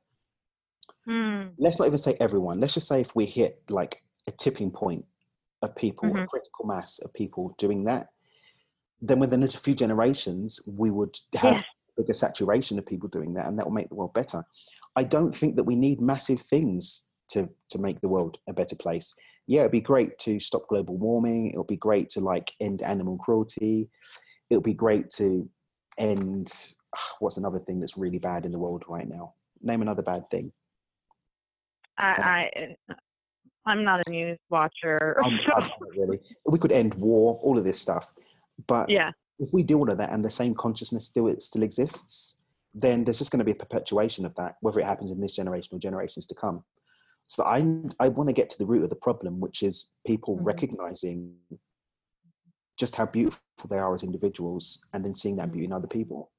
Hmm. 1.05 1.47
let's 1.57 1.79
not 1.79 1.85
even 1.87 1.97
say 1.97 2.15
everyone. 2.19 2.59
Let's 2.59 2.75
just 2.75 2.87
say 2.87 3.01
if 3.01 3.15
we 3.15 3.25
hit 3.25 3.63
like 3.69 4.03
a 4.27 4.31
tipping 4.31 4.69
point 4.71 5.05
of 5.63 5.75
people, 5.75 6.09
a 6.09 6.13
Mhm. 6.13 6.27
critical 6.27 6.65
mass 6.65 6.99
of 6.99 7.11
people 7.13 7.55
doing 7.57 7.85
that, 7.85 8.12
then 9.03 9.19
within 9.19 9.43
a 9.43 9.47
few 9.49 9.75
generations, 9.75 10.61
we 10.65 10.89
would 10.89 11.19
have 11.35 11.57
Yes. 11.57 11.65
bigger 11.97 12.13
saturation 12.13 12.79
of 12.79 12.85
people 12.85 13.09
doing 13.09 13.33
that, 13.33 13.47
and 13.47 13.59
that 13.59 13.65
will 13.65 13.73
make 13.73 13.89
the 13.89 13.95
world 13.95 14.13
better. 14.13 14.43
I 14.95 15.03
don't 15.03 15.35
think 15.35 15.57
that 15.57 15.65
we 15.65 15.75
need 15.75 16.01
massive 16.01 16.41
things 16.41 17.05
to 17.31 17.49
to 17.69 17.79
make 17.79 17.99
the 17.99 18.07
world 18.07 18.39
a 18.47 18.53
better 18.53 18.75
place. 18.75 19.13
Yeah, 19.45 19.61
it'd 19.61 19.71
be 19.73 19.81
great 19.81 20.17
to 20.19 20.39
stop 20.39 20.67
global 20.69 20.97
warming. 20.97 21.51
It 21.51 21.57
would 21.57 21.67
be 21.67 21.75
great 21.75 22.09
to 22.11 22.21
like 22.21 22.53
end 22.61 22.81
animal 22.81 23.17
cruelty. 23.17 23.89
It 24.49 24.55
would 24.55 24.63
be 24.63 24.73
great 24.73 25.09
to 25.17 25.49
end. 25.97 26.51
What's 27.19 27.37
another 27.37 27.59
thing 27.59 27.79
that's 27.81 27.97
really 27.97 28.19
bad 28.19 28.45
in 28.45 28.53
the 28.53 28.59
world 28.59 28.83
right 28.87 29.07
now? 29.07 29.33
Name 29.61 29.81
another 29.81 30.01
bad 30.01 30.29
thing. 30.29 30.53
I, 31.97 32.11
um, 32.13 32.23
I 32.23 32.95
I'm 33.65 33.83
not 33.83 34.07
a 34.07 34.09
news 34.09 34.39
watcher. 34.49 35.17
I'm, 35.23 35.39
I'm 35.55 35.69
really. 35.97 36.19
We 36.45 36.59
could 36.59 36.71
end 36.71 36.93
war, 36.95 37.39
all 37.43 37.57
of 37.57 37.63
this 37.63 37.79
stuff, 37.79 38.07
but 38.67 38.89
yeah. 38.89 39.11
if 39.39 39.51
we 39.53 39.63
do 39.63 39.77
all 39.77 39.89
of 39.91 39.97
that 39.97 40.11
and 40.11 40.23
the 40.23 40.29
same 40.29 40.53
consciousness 40.53 41.05
still 41.05 41.27
it 41.27 41.41
still 41.41 41.63
exists, 41.63 42.37
then 42.73 43.03
there's 43.03 43.19
just 43.19 43.31
going 43.31 43.39
to 43.39 43.45
be 43.45 43.51
a 43.51 43.55
perpetuation 43.55 44.25
of 44.25 44.33
that, 44.35 44.55
whether 44.61 44.79
it 44.79 44.85
happens 44.85 45.11
in 45.11 45.19
this 45.21 45.31
generation 45.31 45.75
or 45.75 45.79
generations 45.79 46.25
to 46.27 46.35
come. 46.35 46.63
So 47.27 47.43
I 47.43 47.57
I 47.99 48.09
want 48.09 48.29
to 48.29 48.33
get 48.33 48.49
to 48.51 48.57
the 48.57 48.65
root 48.65 48.83
of 48.83 48.89
the 48.89 48.95
problem, 48.95 49.39
which 49.39 49.63
is 49.63 49.93
people 50.05 50.37
Mhm. 50.37 50.45
recognizing 50.45 51.35
just 52.77 52.95
how 52.95 53.05
beautiful 53.05 53.39
they 53.69 53.77
are 53.77 53.93
as 53.93 54.03
individuals, 54.03 54.83
and 54.93 55.05
then 55.05 55.13
seeing 55.13 55.35
that 55.37 55.51
beauty 55.51 55.65
in 55.65 55.71
other 55.73 55.87
people, 55.87 56.31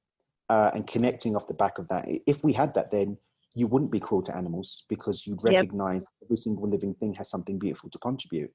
uh, 0.49 0.71
and 0.73 0.85
connecting 0.85 1.35
off 1.35 1.47
the 1.47 1.53
back 1.53 1.77
of 1.79 1.87
that. 1.87 2.05
If 2.27 2.43
we 2.43 2.53
had 2.53 2.73
that, 2.73 2.91
then 2.91 3.17
you 3.53 3.67
wouldn't 3.67 3.91
be 3.91 4.01
cruel 4.01 4.21
to 4.23 4.35
animals 4.35 4.83
because 4.89 5.25
you'd 5.25 5.41
Yep. 5.43 5.53
recognize 5.53 6.05
every 6.23 6.35
single 6.35 6.67
living 6.67 6.93
thing 6.95 7.13
has 7.13 7.29
something 7.29 7.57
beautiful 7.57 7.89
to 7.89 7.97
contribute. 7.99 8.53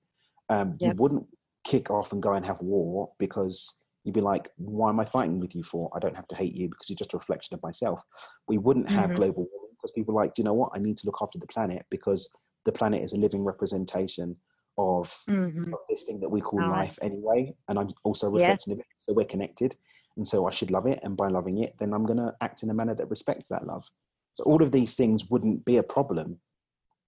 Um, 0.51 0.77
You 0.79 0.93
wouldn't 0.95 1.27
kick 1.65 1.91
off 1.91 2.13
and 2.13 2.23
go 2.23 2.33
and 2.33 2.45
have 2.45 2.61
war 2.61 3.13
because 3.19 3.79
you'd 4.05 4.15
be 4.15 4.21
like, 4.21 4.51
why 4.57 4.89
am 4.89 5.01
I 5.01 5.05
fighting 5.05 5.41
with 5.41 5.55
you 5.55 5.63
for? 5.63 5.91
I 5.95 5.99
don't 5.99 6.17
have 6.17 6.29
to 6.29 6.35
hate 6.37 6.55
you 6.55 6.69
because 6.69 6.89
you're 6.89 6.97
just 6.97 7.15
a 7.15 7.19
reflection 7.19 7.55
of 7.55 7.63
myself. 7.63 8.03
We 8.49 8.59
wouldn't 8.59 8.89
have 8.89 9.11
Mhm. 9.11 9.17
global 9.17 9.47
warming 9.53 9.77
because 9.77 9.91
people 9.93 10.15
are 10.19 10.23
like, 10.25 10.35
do 10.35 10.41
you 10.43 10.45
know 10.45 10.55
what? 10.55 10.73
I 10.75 10.79
need 10.79 10.97
to 10.99 11.07
look 11.07 11.19
after 11.21 11.39
the 11.39 11.47
planet 11.47 11.85
because 11.91 12.31
the 12.65 12.73
planet 12.73 13.03
is 13.03 13.13
a 13.13 13.17
living 13.19 13.45
representation 13.45 14.37
of, 14.79 15.13
Mhm. 15.29 15.73
of 15.73 15.79
this 15.89 16.05
thing 16.05 16.21
that 16.21 16.29
we 16.31 16.41
call 16.41 16.61
Oh, 16.63 16.71
life 16.71 16.99
anyway. 17.03 17.55
And 17.69 17.79
I'm 17.79 17.89
also 18.05 18.29
a 18.29 18.31
Yeah. 18.31 18.37
reflection 18.39 18.73
of 18.73 18.79
it. 18.81 18.87
So 19.09 19.15
we're 19.15 19.25
connected. 19.27 19.77
And 20.17 20.27
so 20.27 20.47
I 20.47 20.51
should 20.51 20.71
love 20.71 20.87
it. 20.87 21.01
And 21.03 21.17
by 21.17 21.29
loving 21.29 21.59
it, 21.59 21.77
then 21.79 21.93
I'm 21.93 22.05
going 22.05 22.19
to 22.19 22.35
act 22.41 22.63
in 22.63 22.71
a 22.71 22.75
manner 22.75 22.95
that 22.95 23.11
respects 23.11 23.49
that 23.51 23.67
love. 23.67 23.91
So 24.35 24.45
all 24.45 24.63
of 24.63 24.73
these 24.73 24.95
things 24.95 25.29
wouldn't 25.31 25.65
be 25.65 25.77
a 25.77 25.83
problem 25.83 26.41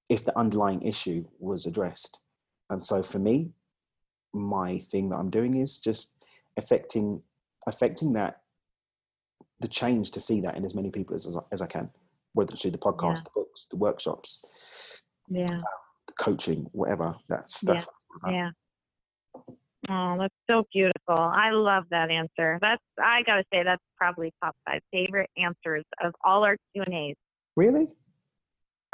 if 0.09 0.25
the 0.25 0.39
underlying 0.39 0.83
issue 0.83 1.27
was 1.39 1.65
addressed. 1.67 2.21
And 2.71 2.85
so 2.85 3.03
for 3.03 3.19
me, 3.19 3.53
my 4.33 4.79
thing 4.79 5.09
that 5.11 5.17
I'm 5.17 5.31
doing 5.31 5.57
is 5.57 5.79
just 5.79 6.17
affecting 6.57 7.23
affecting 7.67 8.13
that 8.15 8.41
the 9.61 9.69
change 9.69 10.11
to 10.13 10.21
see 10.21 10.41
that 10.41 10.57
in 10.57 10.65
as 10.65 10.75
many 10.75 10.91
people 10.91 11.15
as, 11.15 11.37
as 11.53 11.63
I 11.63 11.67
can, 11.67 11.89
whether 12.33 12.53
it's 12.53 12.63
through 12.63 12.73
the 12.73 12.79
podcast, 12.79 13.19
Yeah. 13.19 13.23
the 13.25 13.31
books, 13.35 13.67
the 13.71 13.77
workshops, 13.77 14.45
Yeah. 15.29 15.47
Um, 15.51 15.63
the 16.09 16.13
coaching, 16.19 16.67
whatever. 16.73 17.15
That's 17.29 17.61
that's 17.61 17.85
Yeah. 17.85 17.87
what 17.87 17.87
it's 17.87 18.25
all 18.25 18.31
about. 18.31 18.35
Yeah. 18.35 18.51
Oh, 19.89 20.17
that's 20.19 20.35
so 20.49 20.65
beautiful. 20.73 21.17
I 21.19 21.51
love 21.51 21.85
that 21.91 22.11
answer. 22.11 22.59
That's 22.61 22.83
I 23.03 23.23
gotta 23.23 23.45
say 23.53 23.63
that's 23.63 23.83
probably 23.97 24.33
top 24.43 24.57
five 24.67 24.81
favorite 24.93 25.31
answers 25.37 25.85
of 26.03 26.15
all 26.25 26.45
our 26.45 26.57
Q 26.73 26.83
and 26.85 26.95
A's. 26.95 27.17
Really? 27.57 27.89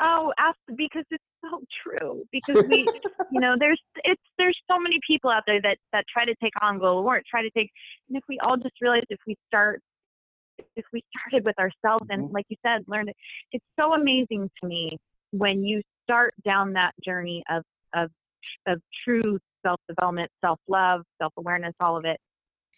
Oh, 0.01 0.33
ask 0.39 0.59
because 0.77 1.05
it's 1.11 1.25
so 1.51 1.61
true. 1.83 2.25
Because 2.33 2.65
we, 2.67 2.89
you 3.31 3.41
know, 3.41 3.57
there's 3.59 3.81
it's 4.05 4.23
there's 4.39 4.59
so 4.71 4.79
many 4.79 4.99
people 5.07 5.31
out 5.31 5.43
there 5.47 5.61
that 5.63 5.79
that 5.93 6.05
try 6.13 6.25
to 6.25 6.35
take 6.43 6.53
on 6.63 6.79
global 6.79 7.03
warming, 7.05 7.23
try 7.29 7.43
to 7.43 7.51
take, 7.51 7.71
and 8.09 8.17
if 8.17 8.25
we 8.29 8.39
all 8.41 8.57
just 8.57 8.75
realize 8.81 9.03
if 9.11 9.21
we 9.27 9.37
start, 9.47 9.81
if 10.77 10.85
we 10.93 11.03
started 11.17 11.45
with 11.45 11.59
ourselves 11.59 12.07
and 12.11 12.25
Mhm. 12.29 12.33
like 12.33 12.47
you 12.49 12.57
said, 12.65 12.85
learn 12.89 13.09
it. 13.09 13.17
It's 13.53 13.65
so 13.79 13.95
amazing 13.95 14.51
to 14.61 14.69
me 14.69 14.99
when 15.31 15.65
you 15.65 15.83
start 16.05 16.35
down 16.45 16.73
that 16.75 16.95
journey 17.05 17.43
of 17.51 17.63
of 17.95 18.11
of 18.67 18.81
true 19.05 19.39
self 19.65 19.81
development, 19.89 20.31
self 20.41 20.61
love, 20.69 21.03
self 21.21 21.33
awareness, 21.37 21.75
all 21.81 21.97
of 21.97 22.05
it. 22.05 22.19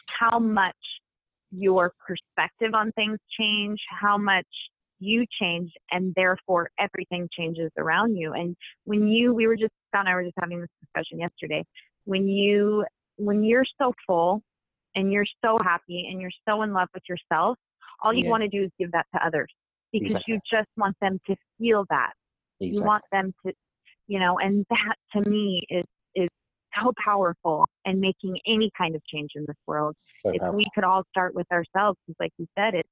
How 0.08 0.38
much 0.38 0.76
your 1.52 1.92
perspective 2.06 2.74
on 2.74 2.92
things 2.92 3.18
change, 3.38 3.78
how 3.88 4.16
much 4.16 4.46
you 5.00 5.24
change 5.40 5.72
and 5.90 6.14
therefore 6.14 6.70
everything 6.78 7.28
changes 7.36 7.70
around 7.78 8.16
you. 8.16 8.32
And 8.34 8.56
when 8.84 9.08
you 9.08 9.34
we 9.34 9.46
were 9.46 9.56
just 9.56 9.72
Scott 9.88 10.00
and 10.06 10.08
I 10.10 10.14
were 10.14 10.22
just 10.24 10.36
having 10.38 10.60
this 10.60 10.68
discussion 10.80 11.18
yesterday. 11.18 11.64
When 12.04 12.28
you 12.28 12.84
when 13.16 13.42
you're 13.44 13.64
so 13.80 13.92
full 14.06 14.42
and 14.94 15.12
you're 15.12 15.26
so 15.44 15.58
happy 15.62 16.08
and 16.10 16.20
you're 16.20 16.30
so 16.48 16.62
in 16.62 16.72
love 16.72 16.88
with 16.94 17.02
yourself 17.08 17.58
all 18.02 18.14
you 18.14 18.24
Yeah. 18.24 18.30
want 18.30 18.42
to 18.42 18.48
do 18.48 18.62
is 18.64 18.70
give 18.78 18.90
that 18.92 19.06
to 19.14 19.24
others 19.24 19.52
because 19.92 20.06
Exactly. 20.12 20.34
you 20.34 20.40
just 20.50 20.68
want 20.78 20.96
them 21.00 21.20
to 21.26 21.36
feel 21.58 21.84
that. 21.90 22.12
You 22.60 22.80
want 22.82 23.04
them 23.12 23.32
to 23.44 23.52
you 24.06 24.18
know 24.18 24.38
and 24.38 24.64
that 24.70 24.96
to 25.12 25.28
me 25.28 25.62
is 25.68 25.84
is 26.14 26.28
so 26.80 26.92
powerful 27.04 27.66
and 27.84 28.00
making 28.00 28.38
any 28.46 28.70
kind 28.78 28.94
of 28.94 29.02
change 29.06 29.30
in 29.34 29.44
this 29.46 29.56
world. 29.66 29.96
So 30.24 30.30
if 30.32 30.54
we 30.54 30.64
could 30.74 30.84
all 30.84 31.02
start 31.10 31.34
with 31.34 31.46
ourselves, 31.52 31.98
'cause 32.06 32.16
like 32.20 32.32
you 32.38 32.46
said, 32.56 32.74
it's 32.74 32.88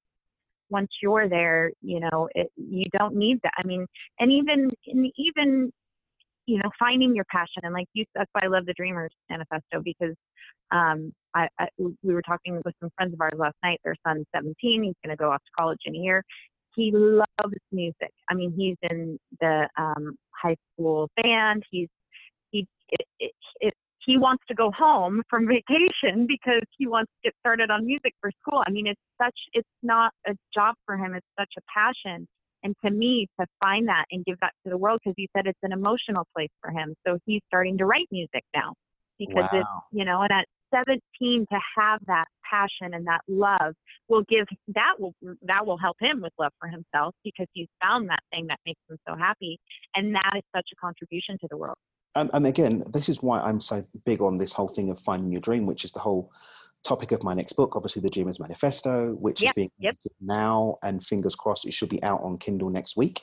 once 0.71 0.91
you're 1.03 1.29
there, 1.29 1.71
you 1.83 2.01
know, 2.01 2.29
it, 2.35 2.51
you 2.57 2.85
don't 2.99 3.17
need 3.17 3.39
that. 3.43 3.53
I 3.59 3.67
mean, 3.67 3.87
and 4.21 4.33
even 4.33 4.71
and 4.87 5.13
even 5.17 5.73
you 6.49 6.57
know, 6.57 6.71
finding 6.79 7.15
your 7.15 7.27
passion 7.31 7.63
and 7.63 7.75
like 7.75 7.87
you, 7.93 8.07
that's 8.15 8.31
why 8.33 8.41
I 8.43 8.47
love 8.47 8.65
the 8.65 8.73
Dreamers 8.73 9.11
Manifesto 9.29 9.83
because 9.85 10.15
um, 10.71 11.13
I, 11.35 11.47
I 11.59 11.67
we 11.79 12.15
were 12.15 12.23
talking 12.23 12.61
with 12.65 12.75
some 12.81 12.89
friends 12.97 13.13
of 13.13 13.21
ours 13.21 13.35
last 13.37 13.57
night. 13.63 13.81
Their 13.85 13.97
son's 14.07 14.25
17. 14.35 14.55
He's 14.83 14.95
going 15.05 15.15
to 15.15 15.17
go 15.17 15.31
off 15.31 15.43
to 15.45 15.51
college 15.59 15.81
in 15.85 15.95
a 15.95 15.99
year. 15.99 16.25
He 16.75 16.91
loves 16.91 17.55
music. 17.71 18.13
I 18.31 18.35
mean, 18.35 18.55
he's 18.57 18.77
in 18.91 19.19
the 19.41 19.69
um, 19.77 20.17
high 20.31 20.57
school 20.73 21.11
band. 21.23 21.65
He's 21.71 21.89
he 22.51 22.67
it, 22.89 23.07
it, 23.21 23.33
it, 23.61 23.75
he 24.09 24.17
wants 24.17 24.43
to 24.49 24.55
go 24.55 24.73
home 24.73 25.23
from 25.29 25.47
vacation 25.57 26.27
because 26.27 26.63
he 26.79 26.87
wants 26.87 27.13
to 27.13 27.29
get 27.29 27.35
started 27.41 27.71
on 27.71 27.85
music 27.85 28.15
for 28.21 28.31
school. 28.41 28.65
I 28.67 28.71
mean, 28.71 28.87
it's 28.87 29.01
such 29.23 29.37
it's 29.53 29.69
not 29.83 30.13
a 30.27 30.33
job 30.55 30.75
for 30.87 30.97
him. 30.97 31.15
It's 31.15 31.27
such 31.39 31.53
a 31.59 31.63
passion. 31.73 32.27
And 32.65 32.75
to 32.85 32.91
me, 32.91 33.29
to 33.39 33.47
find 33.61 33.87
that 33.87 34.07
and 34.11 34.25
give 34.25 34.37
that 34.41 34.53
to 34.65 34.71
the 34.71 34.79
world, 34.79 35.01
because 35.05 35.15
he 35.17 35.29
said 35.37 35.47
it's 35.47 35.59
an 35.63 35.73
emotional 35.73 36.27
place 36.35 36.51
for 36.61 36.73
him. 36.73 36.95
So 37.07 37.19
he's 37.25 37.43
starting 37.47 37.79
to 37.79 37.85
write 37.85 38.09
music 38.11 38.43
now 38.53 38.73
because 39.19 39.49
it's 39.53 39.69
you 39.93 40.05
know, 40.05 40.23
and 40.23 40.33
at 40.33 40.47
17 40.75 41.47
to 41.53 41.59
have 41.77 42.01
that 42.07 42.27
passion 42.49 42.95
and 42.95 43.07
that 43.07 43.21
love 43.29 43.75
will 44.09 44.23
give 44.29 44.47
that 44.75 44.95
will 44.99 45.13
that 45.43 45.67
will 45.67 45.79
help 45.79 45.97
him 46.01 46.23
with 46.23 46.33
love 46.39 46.53
for 46.59 46.69
himself 46.69 47.15
because 47.25 47.47
he's 47.53 47.69
found 47.83 48.09
that 48.09 48.21
thing 48.33 48.47
that 48.49 48.59
makes 48.65 48.81
him 48.89 48.97
so 49.07 49.15
happy, 49.15 49.59
and 49.95 50.15
that 50.15 50.33
is 50.35 50.43
such 50.57 50.67
a 50.73 50.77
contribution 50.81 51.37
to 51.43 51.47
the 51.51 51.57
world. 51.57 51.77
And, 52.15 52.31
and 52.33 52.47
again, 52.47 52.85
this 52.93 53.09
is 53.09 53.23
why 53.23 53.41
I'm 53.41 53.61
so 53.61 53.85
big 54.05 54.21
on 54.23 54.39
this 54.39 54.53
whole 54.53 54.69
thing 54.69 54.91
of 54.91 55.01
finding 55.01 55.31
your 55.33 55.41
dream, 55.41 55.67
which 55.67 55.85
is 55.85 55.93
the 55.93 56.01
whole 56.01 56.33
topic 56.87 57.13
of 57.13 57.23
my 57.23 57.35
next 57.35 57.55
book, 57.55 57.75
obviously 57.77 58.03
the 58.03 58.09
Dreamers 58.09 58.41
Manifesto, 58.41 59.13
which 59.15 59.43
Yep, 59.43 59.51
is 59.51 59.55
being 59.55 59.71
yep. 59.79 59.97
now, 60.21 60.79
and 60.83 61.05
fingers 61.05 61.35
crossed 61.35 61.67
it 61.67 61.75
should 61.75 61.89
be 61.89 62.03
out 62.03 62.23
on 62.23 62.39
Kindle 62.39 62.71
next 62.71 62.97
week, 62.97 63.23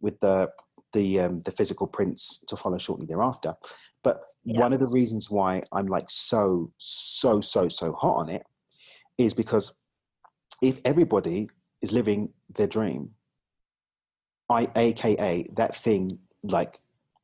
with 0.00 0.18
the 0.20 0.48
the 0.92 1.20
um, 1.20 1.38
the 1.40 1.52
physical 1.52 1.86
prints 1.86 2.44
to 2.48 2.56
follow 2.56 2.78
shortly 2.78 3.06
thereafter. 3.06 3.54
But 4.02 4.22
Yeah. 4.44 4.60
one 4.60 4.72
of 4.72 4.80
the 4.80 4.88
reasons 4.88 5.30
why 5.30 5.62
I'm 5.72 5.86
like 5.86 6.06
so 6.08 6.72
so 6.78 7.40
so 7.40 7.68
so 7.68 7.92
hot 7.92 8.16
on 8.16 8.28
it 8.28 8.44
is 9.18 9.34
because 9.34 9.74
if 10.60 10.80
everybody 10.84 11.48
is 11.80 11.92
living 11.92 12.30
their 12.54 12.66
dream, 12.66 13.10
I 14.48 14.68
AKA 14.76 15.46
that 15.54 15.76
thing 15.76 16.18
like 16.42 16.78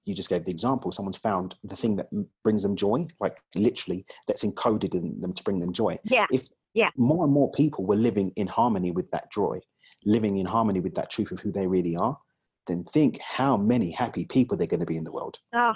you 0.09 0.15
just 0.15 0.31
gave 0.31 0.45
the 0.45 0.51
example 0.51 0.91
someone's 0.91 1.19
found 1.19 1.55
the 1.63 1.77
thing 1.77 1.97
that 1.97 2.09
brings 2.43 2.63
them 2.63 2.75
joy 2.75 3.07
like 3.21 3.37
literally 3.55 4.05
that's 4.27 4.45
encoded 4.45 4.95
in 4.95 5.21
them 5.21 5.33
to 5.33 5.43
bring 5.45 5.61
them 5.61 5.73
joy 5.73 5.99
Yeah, 6.05 6.27
if 6.33 6.45
Yeah. 6.75 6.91
more 6.97 7.25
and 7.25 7.33
more 7.33 7.51
people 7.51 7.85
were 7.85 7.97
living 7.97 8.33
in 8.37 8.47
harmony 8.47 8.91
with 8.91 9.11
that 9.11 9.31
joy 9.31 9.61
living 10.05 10.39
in 10.39 10.47
harmony 10.47 10.81
with 10.81 10.95
that 10.95 11.11
truth 11.11 11.31
of 11.31 11.41
who 11.41 11.53
they 11.53 11.67
really 11.67 11.95
are 11.97 12.19
then 12.67 12.85
think 12.85 13.21
how 13.21 13.57
many 13.57 13.91
happy 13.91 14.25
people 14.25 14.57
they're 14.57 14.67
going 14.67 14.81
to 14.81 14.87
be 14.87 14.97
in 14.97 15.05
the 15.05 15.13
world 15.13 15.39
Oh, 15.55 15.75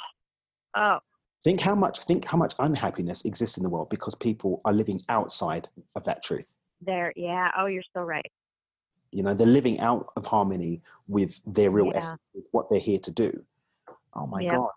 oh, 0.76 0.98
think 1.44 1.60
how 1.60 1.74
much 1.74 2.00
think 2.04 2.24
how 2.24 2.38
much 2.38 2.54
unhappiness 2.58 3.24
exists 3.24 3.56
in 3.58 3.62
the 3.62 3.68
world 3.68 3.90
because 3.90 4.14
people 4.14 4.60
are 4.64 4.72
living 4.72 5.00
outside 5.08 5.68
of 5.94 6.04
that 6.04 6.22
truth 6.24 6.54
there. 6.80 7.12
Yeah. 7.16 7.50
Oh, 7.56 7.66
you're 7.66 7.90
so 7.94 8.02
right. 8.02 8.30
you 9.12 9.22
know 9.22 9.34
they're 9.34 9.46
living 9.60 9.78
out 9.80 10.06
of 10.16 10.24
harmony 10.26 10.80
with 11.06 11.38
their 11.46 11.70
real 11.70 11.90
Yeah. 11.92 12.00
essence 12.00 12.20
with 12.34 12.44
what 12.52 12.68
they're 12.70 12.88
here 12.90 12.98
to 13.00 13.10
do 13.10 13.30
oh 14.14 14.26
my 14.26 14.42
Yeah. 14.42 14.56
god 14.56 14.70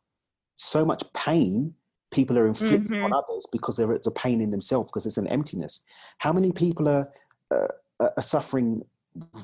so 0.56 0.86
much 0.86 1.04
pain 1.14 1.74
people 2.12 2.38
are 2.38 2.48
inflicting 2.48 2.96
on 3.04 3.12
Mhm. 3.12 3.24
others 3.24 3.46
because 3.52 3.76
there 3.78 3.92
is 3.92 4.08
a 4.08 4.12
pain 4.12 4.40
in 4.42 4.52
themselves 4.52 4.90
because 4.90 5.06
it's 5.06 5.18
an 5.18 5.28
emptiness 5.28 5.82
how 6.20 6.32
many 6.32 6.52
people 6.52 6.88
are 6.88 7.12
uh, 7.52 7.68
are 8.00 8.22
suffering 8.22 8.86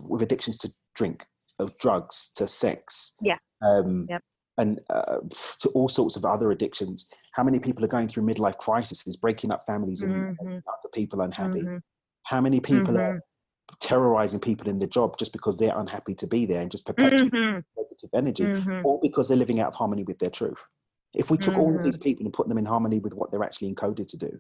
with 0.04 0.22
addictions 0.22 0.58
to 0.58 0.74
drink 0.96 1.28
of 1.60 1.78
drugs 1.78 2.32
to 2.36 2.48
sex 2.48 3.14
Yeah. 3.22 3.38
um, 3.62 4.08
Yep. 4.10 4.22
and 4.58 4.80
uh, 4.90 5.20
to 5.60 5.70
all 5.70 5.88
sorts 5.90 6.16
of 6.16 6.24
other 6.26 6.52
addictions 6.52 7.10
how 7.34 7.44
many 7.44 7.60
people 7.60 7.84
are 7.84 7.88
going 7.96 8.08
through 8.08 8.24
midlife 8.24 8.58
crises 8.58 9.04
breaking 9.18 9.52
up 9.54 9.66
families 9.66 10.02
and 10.04 10.14
Mhm. 10.14 10.36
making 10.40 10.64
other 10.68 10.90
people 10.94 11.22
unhappy 11.22 11.62
Mhm. 11.64 11.82
how 12.24 12.40
many 12.42 12.60
people 12.60 12.98
are 12.98 13.16
Mhm. 13.16 13.22
Terrorizing 13.80 14.40
people 14.40 14.68
in 14.70 14.80
the 14.80 14.88
job 14.88 15.18
just 15.18 15.32
because 15.32 15.58
they're 15.58 15.78
unhappy 15.78 16.14
to 16.16 16.28
be 16.28 16.46
there 16.46 16.62
and 16.62 16.72
just 16.72 16.86
perpetuating 16.86 17.30
Mhm. 17.32 17.64
negative 17.78 18.10
energy 18.14 18.46
Mhm. 18.46 18.82
or 18.84 19.00
because 19.02 19.28
they're 19.28 19.38
living 19.38 19.60
out 19.60 19.68
of 19.68 19.76
harmony 19.76 20.04
with 20.04 20.20
their 20.20 20.30
truth 20.30 20.64
if 21.14 21.30
we 21.32 21.38
took 21.38 21.58
all 21.58 21.76
of 21.76 21.84
these 21.84 21.98
people 21.98 22.26
and 22.26 22.34
put 22.34 22.48
them 22.48 22.58
in 22.58 22.66
harmony 22.66 23.00
with 23.00 23.14
what 23.14 23.32
they're 23.32 23.44
actually 23.44 23.74
encoded 23.74 24.08
to 24.08 24.18
do 24.18 24.40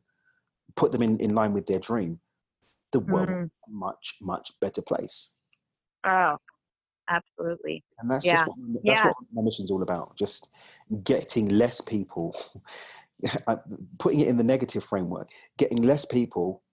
put 0.75 0.91
them 0.91 1.01
in, 1.01 1.17
in 1.19 1.34
line 1.34 1.53
with 1.53 1.65
their 1.65 1.79
dream 1.79 2.19
the 2.91 2.99
world 2.99 3.29
would 3.29 3.43
be 3.45 3.51
a 3.67 3.71
much 3.71 4.17
much 4.21 4.51
better 4.60 4.81
place 4.81 5.36
Oh, 6.03 6.38
absolutely. 7.07 7.84
and 7.99 8.10
that's 8.12 8.25
Yeah. 8.25 8.34
just 8.34 8.47
what, 8.47 8.57
that's 8.84 8.84
Yeah. 8.84 9.07
what 9.07 9.15
my 9.34 9.41
mission's 9.41 9.71
all 9.71 9.81
about 9.81 10.15
just 10.17 10.49
getting 11.03 11.49
less 11.49 11.79
people 11.81 12.36
uh, 13.47 13.57
putting 13.99 14.19
it 14.19 14.27
in 14.27 14.38
the 14.38 14.43
negative 14.43 14.84
framework 14.84 15.29
getting 15.57 15.81
less 15.84 16.05
people 16.05 16.63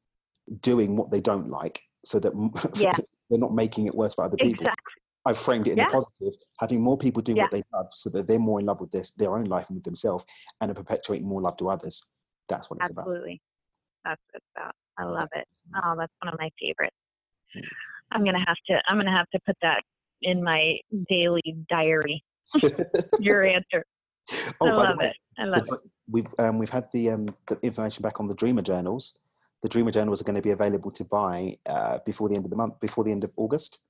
doing 0.62 0.96
what 0.96 1.11
they 1.11 1.20
don't 1.20 1.50
like 1.50 1.82
so 2.04 2.18
that 2.20 2.32
Yeah. 2.76 2.92
they're 3.30 3.38
not 3.38 3.54
making 3.54 3.87
it 3.87 3.94
worse 3.94 4.14
for 4.14 4.24
other 4.24 4.37
people. 4.37 4.52
exactly. 4.66 4.92
I've 5.26 5.38
framed 5.38 5.66
it 5.66 5.72
in 5.72 5.78
Yeah. 5.78 5.87
the 5.88 5.92
positive, 5.92 6.40
having 6.58 6.80
more 6.80 6.96
people 6.96 7.20
do 7.22 7.34
Yeah. 7.34 7.42
what 7.44 7.50
they 7.50 7.62
love 7.72 7.88
so 7.92 8.08
that 8.11 8.26
they're 8.26 8.38
more 8.38 8.61
in 8.61 8.66
love 8.66 8.80
with 8.80 8.90
this, 8.92 9.11
their 9.12 9.37
own 9.37 9.44
life 9.44 9.68
and 9.68 9.76
with 9.76 9.84
themselves 9.84 10.24
and 10.61 10.70
are 10.70 10.74
perpetuating 10.74 11.26
more 11.28 11.40
love 11.42 11.56
to 11.58 11.68
others. 11.68 12.06
That's 12.48 12.70
what 12.70 12.78
it's 12.80 12.90
about. 12.90 13.02
Absolutely. 13.02 13.42
That's 14.04 14.20
what 14.32 14.37
it's 14.42 14.46
about. 14.56 14.74
I 14.96 15.04
love 15.04 15.28
it. 15.34 15.46
Oh, 15.76 15.94
that's 15.98 16.12
one 16.22 16.32
of 16.32 16.38
my 16.40 16.50
favorites. 16.58 16.96
I'm 18.11 18.24
gonna 18.24 18.44
have 18.46 18.56
to 18.68 18.80
I'm 18.88 18.96
gonna 18.96 19.14
have 19.16 19.28
to 19.30 19.40
put 19.46 19.56
that 19.62 19.82
in 20.22 20.42
my 20.42 20.78
daily 21.11 21.42
diary. 21.68 22.24
Your 23.18 23.44
answer. 23.44 23.84
oh, 24.61 24.66
I 24.66 24.70
love 24.72 24.98
way, 24.98 25.06
it. 25.06 25.16
I 25.38 25.44
love 25.44 25.68
it. 25.70 25.80
we've 26.11 26.26
um, 26.38 26.58
we've 26.58 26.70
had 26.70 26.88
the 26.92 27.11
um, 27.11 27.26
the 27.46 27.58
information 27.62 28.02
back 28.02 28.18
on 28.18 28.28
the 28.28 28.34
Dreamer 28.34 28.62
journals. 28.62 29.18
The 29.62 29.68
Dreamer 29.68 29.90
journals 29.90 30.21
are 30.21 30.25
going 30.25 30.37
to 30.37 30.42
be 30.42 30.51
available 30.53 30.90
to 30.92 31.05
buy 31.05 31.59
uh, 31.66 31.99
before 32.07 32.29
the 32.29 32.37
end 32.37 32.44
of 32.44 32.51
the 32.51 32.57
month, 32.57 32.79
before 32.81 33.05
the 33.05 33.11
end 33.11 33.25
of 33.25 33.33
August. 33.37 33.81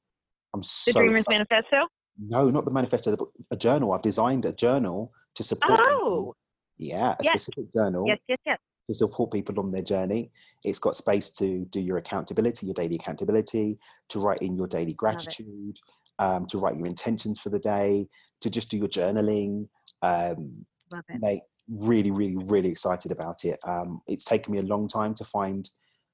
I'm 0.55 0.61
The 0.63 0.67
so 0.67 0.93
Dreamers 1.01 1.21
excited. 1.21 1.47
Manifesto? 1.51 1.87
No, 2.21 2.51
not 2.51 2.65
the 2.65 2.71
manifesto, 2.71 3.15
but 3.17 3.29
a 3.51 3.57
journal. 3.57 3.93
I've 3.93 4.03
designed 4.03 4.45
a 4.47 4.53
journal 4.53 5.13
to 5.35 5.45
support. 5.45 5.79
Oh. 5.83 5.87
people. 6.35 6.37
yeah, 6.79 7.13
a 7.19 7.23
Yes. 7.25 7.43
specific 7.45 7.73
journal 7.75 8.05
Yes, 8.07 8.19
yes, 8.29 8.39
yes. 8.47 8.59
to 8.89 8.95
support 8.95 9.31
people 9.31 9.61
on 9.61 9.71
their 9.71 9.83
journey. 9.83 10.31
It's 10.65 10.79
got 10.79 10.97
space 10.97 11.31
to 11.31 11.65
do 11.67 11.81
your 11.81 11.99
accountability, 11.99 12.67
your 12.67 12.75
daily 12.75 12.97
accountability, 12.97 13.77
to 14.09 14.21
write 14.21 14.39
in 14.43 14.57
your 14.57 14.67
daily 14.67 14.95
gratitude, 14.95 15.79
um, 16.19 16.47
to 16.47 16.59
write 16.59 16.77
your 16.77 16.87
intentions 16.87 17.39
for 17.39 17.51
the 17.51 17.59
day, 17.61 18.09
to 18.41 18.49
just 18.51 18.69
do 18.71 18.79
your 18.79 18.89
journaling. 18.89 19.69
Um, 20.03 20.65
Love 20.93 21.05
it. 21.11 21.21
mate, 21.21 21.43
really, 21.69 22.11
really, 22.11 22.37
really 22.37 22.71
excited 22.71 23.13
about 23.13 23.45
it. 23.45 23.59
Um, 23.65 24.01
it's 24.07 24.25
taken 24.25 24.53
me 24.53 24.59
a 24.61 24.63
long 24.63 24.89
time 24.89 25.15
to 25.15 25.25
find 25.25 25.69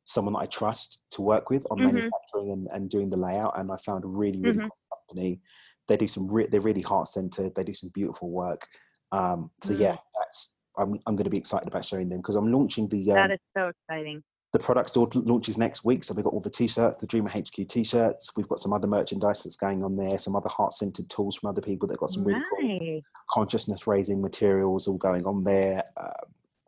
someone 0.04 0.34
that 0.34 0.40
I 0.40 0.46
trust 0.46 1.02
to 1.12 1.22
work 1.22 1.48
with 1.50 1.66
on 1.70 1.78
Mhm. 1.78 1.84
manufacturing 1.84 2.50
and, 2.50 2.68
and 2.72 2.90
doing 2.90 3.08
the 3.10 3.16
layout, 3.16 3.58
and 3.58 3.70
I 3.72 3.76
found 3.76 4.04
a 4.04 4.08
really, 4.08 4.40
really 4.40 4.58
Mhm. 4.58 4.68
cool 4.68 4.98
company. 4.98 5.40
They 5.88 5.96
do 5.96 6.08
some, 6.08 6.26
re- 6.28 6.46
they're 6.46 6.60
really 6.60 6.82
heart 6.82 7.08
centered. 7.08 7.54
They 7.54 7.64
do 7.64 7.74
some 7.74 7.90
beautiful 7.94 8.30
work. 8.30 8.66
Um, 9.12 9.50
so 9.62 9.72
yeah, 9.74 9.92
Mm. 9.94 9.98
that's 10.18 10.56
I'm 10.76 10.94
I'm 11.06 11.14
going 11.14 11.24
to 11.24 11.30
be 11.30 11.38
excited 11.38 11.68
about 11.68 11.84
showing 11.84 12.08
them 12.08 12.18
because 12.18 12.34
I'm 12.36 12.50
launching 12.50 12.88
the 12.88 13.12
um, 13.12 13.16
That 13.16 13.30
is 13.32 13.38
so 13.56 13.68
exciting. 13.68 14.24
The 14.54 14.58
product 14.60 14.88
store 14.90 15.08
launches 15.14 15.58
next 15.58 15.84
week. 15.84 16.04
So 16.04 16.14
we've 16.14 16.24
got 16.24 16.32
all 16.32 16.40
the 16.40 16.48
t-shirts, 16.48 16.98
the 16.98 17.08
Dreamer 17.08 17.28
HQ 17.28 17.66
t-shirts. 17.68 18.30
We've 18.36 18.46
got 18.48 18.60
some 18.60 18.72
other 18.72 18.86
merchandise 18.86 19.42
that's 19.42 19.56
going 19.56 19.82
on 19.82 19.96
there. 19.96 20.16
Some 20.16 20.36
other 20.36 20.48
heart-centered 20.48 21.10
tools 21.10 21.34
from 21.34 21.50
other 21.50 21.60
people 21.60 21.88
that 21.88 21.98
got 21.98 22.10
some 22.10 22.22
really 22.22 22.40
cool 22.60 23.00
consciousness 23.30 23.88
raising 23.88 24.22
materials 24.22 24.86
all 24.86 24.96
going 24.96 25.26
on 25.26 25.42
there. 25.42 25.82
Uh, 25.96 26.10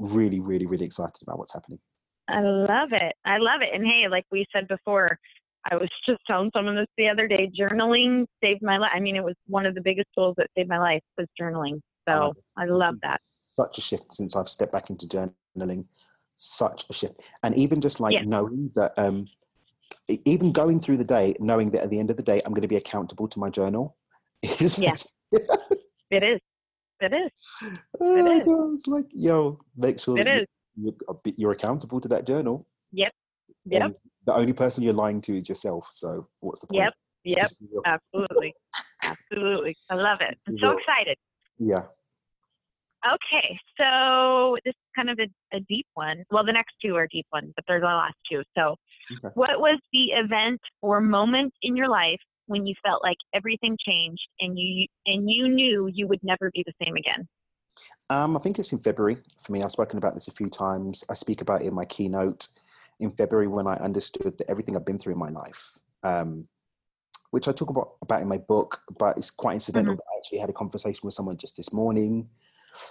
really, 0.00 0.40
really, 0.40 0.66
really 0.66 0.84
excited 0.84 1.22
about 1.22 1.38
what's 1.38 1.52
happening. 1.52 1.78
I 2.28 2.40
love 2.40 2.88
it. 2.90 3.14
I 3.24 3.38
love 3.38 3.62
it. 3.62 3.68
And 3.72 3.86
hey, 3.86 4.08
like 4.10 4.26
we 4.32 4.44
said 4.52 4.66
before, 4.66 5.16
I 5.70 5.76
was 5.76 5.88
just 6.08 6.18
telling 6.26 6.50
someone 6.56 6.74
this 6.74 6.86
the 6.98 7.08
other 7.08 7.28
day. 7.28 7.48
Journaling 7.56 8.26
saved 8.42 8.62
my 8.62 8.78
life. 8.78 8.90
I 8.92 8.98
mean, 8.98 9.14
it 9.14 9.22
was 9.22 9.36
one 9.46 9.64
of 9.64 9.76
the 9.76 9.80
biggest 9.80 10.08
tools 10.12 10.34
that 10.38 10.48
saved 10.58 10.68
my 10.68 10.78
life 10.80 11.02
was 11.16 11.28
journaling. 11.40 11.78
I 12.08 12.12
So 12.12 12.18
love. 12.18 12.36
I 12.56 12.64
love 12.64 12.94
that. 13.02 13.20
Such 13.52 13.78
a 13.78 13.80
shift 13.80 14.12
since 14.12 14.34
I've 14.34 14.48
stepped 14.48 14.72
back 14.72 14.90
into 14.90 15.06
journaling. 15.06 15.84
Such 16.36 16.84
a 16.90 16.92
shift, 16.92 17.20
and 17.42 17.54
even 17.56 17.80
just 17.80 17.98
like 17.98 18.12
Yeah. 18.12 18.22
knowing 18.24 18.70
that, 18.74 18.92
um, 18.98 19.26
even 20.26 20.52
going 20.52 20.80
through 20.80 20.98
the 20.98 21.04
day, 21.04 21.34
knowing 21.40 21.70
that 21.70 21.82
at 21.82 21.90
the 21.90 21.98
end 21.98 22.10
of 22.10 22.16
the 22.18 22.22
day, 22.22 22.40
I'm 22.44 22.52
going 22.52 22.62
to 22.62 22.68
be 22.68 22.76
accountable 22.76 23.26
to 23.28 23.38
my 23.38 23.48
journal. 23.50 23.96
It 24.42 24.58
just 24.58 24.78
Yeah. 24.80 24.94
It 26.10 26.22
is. 26.22 26.40
It 27.00 27.12
is. 27.12 27.30
oh, 28.00 28.38
is. 28.38 28.44
God, 28.46 28.74
it's 28.74 28.86
like 28.86 29.06
yo, 29.12 29.58
make 29.76 29.98
sure 29.98 30.18
It 30.18 30.26
you- 30.26 30.32
is. 30.42 30.46
you're, 30.76 31.20
you're 31.36 31.52
accountable 31.52 32.00
to 32.00 32.08
that 32.08 32.26
journal. 32.26 32.66
Yep. 32.92 33.12
and 33.72 33.72
Yep. 33.72 33.92
The 34.26 34.34
only 34.34 34.52
person 34.52 34.84
you're 34.84 34.92
lying 34.92 35.20
to 35.22 35.36
is 35.38 35.48
yourself. 35.48 35.88
So 35.90 36.28
what's 36.40 36.60
the 36.60 36.66
point? 36.66 36.82
Yep. 36.84 36.94
Yep. 37.24 37.38
Just 37.40 37.60
be 37.60 37.66
real. 37.72 37.82
Absolutely. 37.86 38.54
Absolutely. 39.04 39.76
I 39.90 39.94
love 39.94 40.18
it. 40.20 40.36
I'm 40.46 40.58
so 40.58 40.76
excited. 40.76 41.16
Yeah. 41.58 41.84
Okay, 43.06 43.58
so 43.78 44.56
this 44.64 44.72
is 44.72 44.90
kind 44.96 45.10
of 45.10 45.18
a, 45.20 45.56
a 45.56 45.60
deep 45.68 45.86
one. 45.94 46.24
Well, 46.30 46.44
the 46.44 46.52
next 46.52 46.74
two 46.84 46.96
are 46.96 47.06
deep 47.06 47.26
ones, 47.32 47.52
but 47.54 47.64
there's 47.68 47.82
the 47.82 47.86
last 47.86 48.16
two. 48.30 48.42
So, 48.56 48.76
Okay. 49.18 49.32
what 49.34 49.60
was 49.60 49.78
the 49.92 50.06
event 50.14 50.60
or 50.82 51.00
moment 51.00 51.52
in 51.62 51.76
your 51.76 51.88
life 51.88 52.18
when 52.46 52.66
you 52.66 52.74
felt 52.84 53.04
like 53.04 53.18
everything 53.32 53.76
changed 53.78 54.26
and 54.40 54.58
you 54.58 54.86
and 55.06 55.30
you 55.30 55.48
knew 55.48 55.88
you 55.92 56.08
would 56.08 56.18
never 56.24 56.50
be 56.52 56.64
the 56.66 56.72
same 56.84 56.96
again? 56.96 57.28
Um, 58.10 58.36
I 58.36 58.40
think 58.40 58.58
it's 58.58 58.72
in 58.72 58.80
February 58.80 59.18
for 59.40 59.52
me. 59.52 59.62
I've 59.62 59.70
spoken 59.70 59.98
about 59.98 60.14
this 60.14 60.26
a 60.26 60.32
few 60.32 60.48
times. 60.48 61.04
I 61.08 61.14
speak 61.14 61.40
about 61.40 61.62
it 61.62 61.68
in 61.68 61.74
my 61.74 61.84
keynote 61.84 62.48
in 62.98 63.10
February 63.10 63.46
when 63.46 63.66
I 63.66 63.74
understood 63.74 64.38
that 64.38 64.50
everything 64.50 64.74
I've 64.74 64.86
been 64.86 64.98
through 64.98 65.12
in 65.12 65.18
my 65.18 65.28
life, 65.28 65.78
um, 66.02 66.48
which 67.30 67.46
I 67.46 67.52
talk 67.52 67.70
about, 67.70 67.96
about 68.02 68.22
in 68.22 68.28
my 68.28 68.38
book, 68.38 68.80
but 68.98 69.18
it's 69.18 69.30
quite 69.30 69.54
incidental. 69.54 69.92
Mm-hmm. 69.92 70.00
I 70.00 70.18
actually 70.18 70.38
had 70.38 70.50
a 70.50 70.54
conversation 70.54 71.02
with 71.04 71.14
someone 71.14 71.36
just 71.36 71.56
this 71.56 71.72
morning 71.72 72.28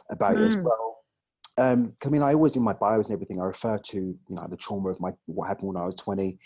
about 0.10 0.38
it 0.38 0.46
as 0.46 0.58
Mm. 0.58 0.64
well. 0.64 0.98
Um, 1.58 1.94
I 2.06 2.10
mean, 2.10 2.22
I 2.22 2.34
always 2.34 2.56
in 2.56 2.64
my 2.64 2.74
bios 2.74 3.06
and 3.08 3.14
everything, 3.14 3.40
I 3.40 3.46
refer 3.46 3.78
to 3.78 3.98
you 3.98 4.36
know 4.36 4.48
the 4.50 4.58
trauma 4.58 4.90
of 4.90 5.00
my 5.00 5.12
what 5.26 5.48
happened 5.48 5.70
when 5.70 5.78
I 5.78 5.86
was 5.86 5.96
twenty, 5.96 6.38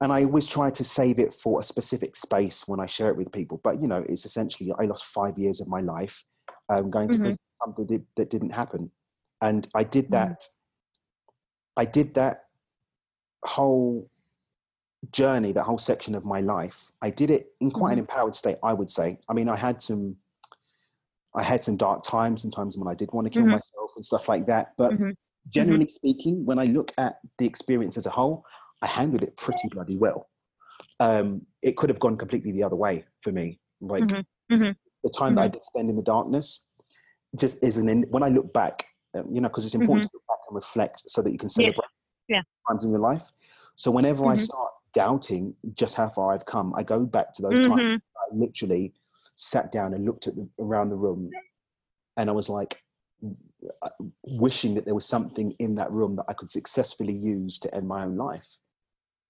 and 0.00 0.12
I 0.12 0.24
always 0.24 0.46
try 0.46 0.70
to 0.70 0.84
save 0.84 1.18
it 1.18 1.32
for 1.32 1.60
a 1.60 1.62
specific 1.62 2.14
space 2.14 2.68
when 2.68 2.80
I 2.80 2.86
share 2.86 3.08
it 3.08 3.16
with 3.16 3.32
people. 3.32 3.60
But 3.64 3.80
you 3.80 3.88
know, 3.88 4.04
it's 4.08 4.26
essentially 4.26 4.72
I 4.78 4.84
lost 4.84 5.04
five 5.06 5.38
years 5.38 5.60
of 5.60 5.68
my 5.68 5.80
life 5.80 6.22
um, 6.68 6.90
going 6.90 7.08
to 7.10 7.18
Mhm. 7.18 7.36
something 7.64 7.86
that, 7.86 8.02
that 8.16 8.30
didn't 8.30 8.50
happen, 8.50 8.90
and 9.40 9.66
I 9.74 9.84
did 9.84 10.06
Mm. 10.08 10.12
that. 10.12 10.44
I 11.76 11.84
did 11.84 12.14
that 12.14 12.44
whole 13.44 14.10
journey, 15.12 15.52
that 15.52 15.62
whole 15.62 15.78
section 15.78 16.14
of 16.14 16.24
my 16.24 16.40
life. 16.40 16.90
I 17.00 17.10
did 17.10 17.30
it 17.30 17.52
in 17.60 17.70
quite 17.70 17.92
an 17.92 17.98
empowered 18.00 18.34
state, 18.34 18.56
I 18.62 18.72
would 18.72 18.90
say. 18.90 19.18
I 19.28 19.32
mean, 19.32 19.48
I 19.48 19.56
had 19.56 19.80
some, 19.80 20.16
I 21.38 21.42
had 21.44 21.64
some 21.64 21.76
dark 21.76 22.02
times, 22.02 22.42
sometimes 22.42 22.76
when 22.76 22.88
I 22.88 22.94
did 22.94 23.12
want 23.12 23.26
to 23.26 23.30
kill 23.30 23.46
Mhm. 23.46 23.52
myself 23.52 23.92
and 23.94 24.04
stuff 24.04 24.28
like 24.28 24.46
that. 24.46 24.72
But 24.76 24.92
Mhm. 24.92 25.14
generally 25.48 25.86
speaking, 25.86 26.44
when 26.44 26.58
I 26.58 26.64
look 26.64 26.92
at 26.98 27.20
the 27.38 27.46
experience 27.46 27.96
as 27.96 28.06
a 28.06 28.10
whole, 28.10 28.44
I 28.82 28.88
handled 28.88 29.22
it 29.22 29.36
pretty 29.36 29.68
bloody 29.68 29.96
well. 29.96 30.28
Um, 30.98 31.46
it 31.62 31.76
could 31.76 31.90
have 31.90 32.00
gone 32.00 32.16
completely 32.16 32.50
the 32.50 32.64
other 32.64 32.74
way 32.74 33.04
for 33.22 33.30
me. 33.30 33.60
Like 33.80 34.02
Mhm. 34.04 34.24
Mhm. 34.50 34.76
the 35.04 35.10
time 35.10 35.36
that 35.36 35.42
I 35.42 35.48
did 35.48 35.64
spend 35.64 35.88
in 35.88 35.94
the 35.94 36.02
darkness, 36.02 36.66
just 37.36 37.62
isn't 37.62 37.88
in. 37.88 38.02
When 38.10 38.24
I 38.24 38.28
look 38.28 38.52
back, 38.52 38.86
um, 39.14 39.32
you 39.32 39.40
know, 39.40 39.48
because 39.48 39.64
it's 39.64 39.76
important 39.76 40.10
to 40.10 40.10
look 40.14 40.26
back 40.26 40.38
and 40.48 40.56
reflect 40.56 41.08
so 41.08 41.22
that 41.22 41.30
you 41.30 41.38
can 41.38 41.50
celebrate 41.50 41.86
Yeah. 42.26 42.42
times 42.66 42.84
in 42.84 42.90
your 42.90 43.00
life. 43.00 43.30
So 43.76 43.92
whenever 43.92 44.26
I 44.26 44.34
start 44.36 44.72
doubting 44.92 45.54
just 45.74 45.94
how 45.94 46.08
far 46.08 46.32
I've 46.32 46.46
come, 46.46 46.74
I 46.74 46.82
go 46.82 47.04
back 47.06 47.32
to 47.34 47.42
those 47.42 47.60
times. 47.60 48.00
I 48.16 48.34
literally 48.34 48.92
sat 49.38 49.70
down 49.70 49.94
and 49.94 50.04
looked 50.04 50.26
at 50.26 50.34
the, 50.34 50.46
around 50.58 50.90
the 50.90 50.96
room, 50.96 51.30
and 52.16 52.28
I 52.28 52.32
was 52.32 52.48
like, 52.48 52.76
uh, 53.82 53.88
wishing 54.26 54.74
that 54.74 54.84
there 54.84 54.94
was 54.94 55.06
something 55.06 55.52
in 55.60 55.76
that 55.76 55.90
room 55.90 56.16
that 56.16 56.26
I 56.28 56.32
could 56.32 56.50
successfully 56.50 57.14
use 57.14 57.58
to 57.60 57.74
end 57.74 57.88
my 57.88 58.04
own 58.04 58.16
life. 58.16 58.48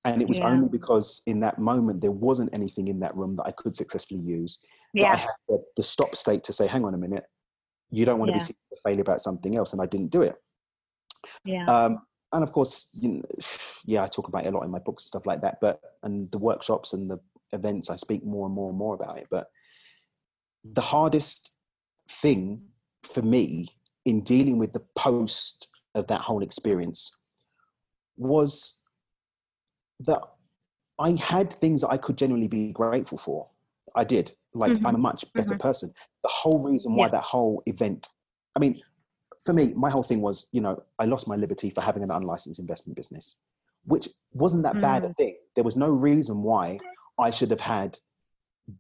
And 0.05 0.23
it 0.23 0.29
was 0.29 0.39
Yeah. 0.39 0.49
only 0.51 0.69
because 0.69 1.23
in 1.27 1.41
that 1.41 1.59
moment 1.59 2.01
there 2.01 2.11
wasn't 2.11 2.55
anything 2.55 2.89
in 2.89 3.01
that 3.01 3.15
room 3.17 3.37
that 3.37 3.45
I 3.47 3.53
could 3.53 3.75
successfully 3.77 4.21
use 4.21 4.61
that 4.95 5.07
I 5.07 5.17
Yeah. 5.17 5.17
had 5.17 5.31
the, 5.49 5.65
the 5.77 5.83
stop 5.83 6.17
state 6.17 6.45
to 6.45 6.53
say, 6.53 6.67
hang 6.67 6.85
on 6.85 6.95
a 6.95 6.99
minute, 6.99 7.25
you 7.91 8.05
don't 8.07 8.19
want 8.19 8.29
to 8.31 8.33
Yeah. 8.33 8.39
be 8.39 8.45
seen 8.45 8.57
as 8.73 8.79
a 8.79 8.83
failure 8.83 9.03
about 9.03 9.21
something 9.21 9.57
else. 9.57 9.73
And 9.73 9.83
I 9.83 9.87
didn't 9.87 10.11
do 10.11 10.23
it. 10.23 10.37
Yeah. 11.45 11.67
Um, 11.67 12.07
and 12.33 12.43
of 12.43 12.53
course, 12.53 12.89
you 12.93 13.09
know, 13.09 13.23
yeah, 13.85 14.05
I 14.05 14.07
talk 14.07 14.29
about 14.29 14.45
it 14.47 14.55
a 14.55 14.57
lot 14.57 14.65
in 14.65 14.71
my 14.71 14.79
books 14.79 15.05
and 15.05 15.09
stuff 15.09 15.27
like 15.27 15.43
that. 15.43 15.59
But 15.61 15.81
and 16.03 16.31
the 16.31 16.39
workshops 16.39 16.93
and 16.95 17.11
the 17.11 17.19
events, 17.53 17.91
I 17.91 17.97
speak 17.97 18.25
more 18.25 18.47
and 18.47 18.55
more 18.55 18.69
and 18.71 18.79
more 18.79 18.95
about 18.95 19.19
it. 19.19 19.27
But 19.31 19.49
the 20.75 20.81
hardest 20.81 21.53
thing 22.09 22.63
for 23.03 23.23
me 23.23 23.69
in 24.05 24.23
dealing 24.23 24.59
with 24.59 24.73
the 24.73 24.83
post 24.97 25.69
of 25.95 26.07
that 26.09 26.21
whole 26.21 26.43
experience 26.43 27.13
was 28.17 28.81
that 30.01 30.21
I 30.99 31.11
had 31.13 31.53
things 31.55 31.81
that 31.83 31.91
I 31.91 31.97
could 31.97 32.17
genuinely 32.17 32.49
be 32.49 32.73
grateful 32.73 33.19
for. 33.19 33.49
I 33.95 34.05
did. 34.05 34.33
Like 34.55 34.73
Mhm. 34.73 34.87
I'm 34.87 34.95
a 34.95 34.99
much 34.99 35.33
better 35.35 35.57
person. 35.57 35.93
The 36.23 36.29
whole 36.29 36.63
reason 36.63 36.95
why 36.95 37.07
Yeah. 37.07 37.13
that 37.13 37.23
whole 37.23 37.63
event, 37.67 38.09
I 38.57 38.59
mean, 38.59 38.81
for 39.45 39.53
me, 39.53 39.73
my 39.75 39.91
whole 39.91 40.03
thing 40.03 40.21
was, 40.21 40.49
you 40.53 40.61
know, 40.61 40.83
I 40.99 41.05
lost 41.05 41.29
my 41.29 41.37
liberty 41.37 41.71
for 41.71 41.81
having 41.81 42.03
an 42.03 42.11
unlicensed 42.11 42.59
investment 42.61 42.97
business, 42.97 43.37
which 43.85 44.09
wasn't 44.33 44.63
that 44.65 44.81
bad 44.81 45.05
a 45.05 45.09
Mm. 45.09 45.17
thing. 45.17 45.37
There 45.55 45.65
was 45.65 45.77
no 45.77 45.91
reason 45.91 46.43
why 46.43 46.79
I 47.19 47.31
should 47.31 47.51
have 47.51 47.61
had 47.61 47.99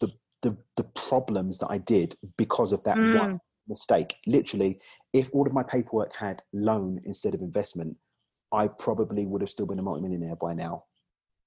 the 0.00 0.08
the, 0.42 0.56
the 0.76 0.84
problems 0.84 1.58
that 1.58 1.68
I 1.68 1.78
did 1.78 2.16
because 2.36 2.72
of 2.72 2.82
that 2.84 2.96
Mm. 2.96 3.14
one 3.14 3.40
mistake. 3.68 4.16
Literally, 4.26 4.80
if 5.12 5.30
all 5.32 5.46
of 5.46 5.52
my 5.52 5.62
paperwork 5.62 6.14
had 6.14 6.42
loan 6.52 7.00
instead 7.04 7.34
of 7.34 7.40
investment, 7.40 7.96
I 8.52 8.68
probably 8.68 9.26
would 9.26 9.42
have 9.42 9.50
still 9.50 9.66
been 9.66 9.78
a 9.78 9.82
multimillionaire 9.82 10.36
by 10.36 10.54
now. 10.54 10.84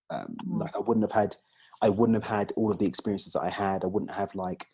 Um, 0.10 0.36
Mm. 0.46 0.60
Like 0.62 0.76
I 0.76 0.80
wouldn't 0.80 1.04
have 1.04 1.12
had, 1.14 1.36
I 1.82 1.90
wouldn't 1.90 2.16
have 2.16 2.24
had 2.40 2.52
all 2.56 2.70
of 2.70 2.78
the 2.78 2.86
experiences 2.86 3.34
that 3.34 3.42
I 3.42 3.50
had. 3.50 3.84
I 3.84 3.88
wouldn't 3.88 4.12
have 4.12 4.36
like 4.36 4.68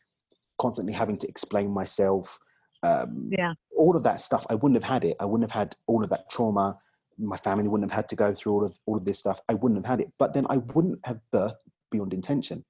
constantly 0.59 0.93
having 0.93 1.18
to 1.20 1.28
explain 1.28 1.70
myself. 1.70 2.39
Um, 2.84 3.30
Yeah. 3.32 3.53
all 3.76 3.95
of 3.95 4.03
that 4.03 4.20
stuff. 4.20 4.45
I 4.49 4.55
wouldn't 4.55 4.82
have 4.82 4.91
had 4.91 5.03
it. 5.05 5.15
I 5.20 5.26
wouldn't 5.26 5.49
have 5.51 5.57
had 5.59 5.76
all 5.86 6.03
of 6.03 6.09
that 6.09 6.30
trauma. 6.32 6.80
My 7.20 7.38
family 7.38 7.68
wouldn't 7.68 7.89
have 7.91 7.95
had 7.95 8.09
to 8.09 8.15
go 8.15 8.34
through 8.34 8.53
all 8.53 8.65
of 8.65 8.78
all 8.88 8.97
of 8.97 9.05
this 9.05 9.20
stuff. 9.20 9.39
I 9.47 9.53
wouldn't 9.53 9.78
have 9.78 9.86
had 9.86 10.01
it. 10.01 10.11
But 10.18 10.34
then 10.34 10.47
I 10.49 10.57
wouldn't 10.57 10.99
have 11.05 11.20
birthed 11.32 11.61
beyond 11.91 12.13
intention. 12.13 12.65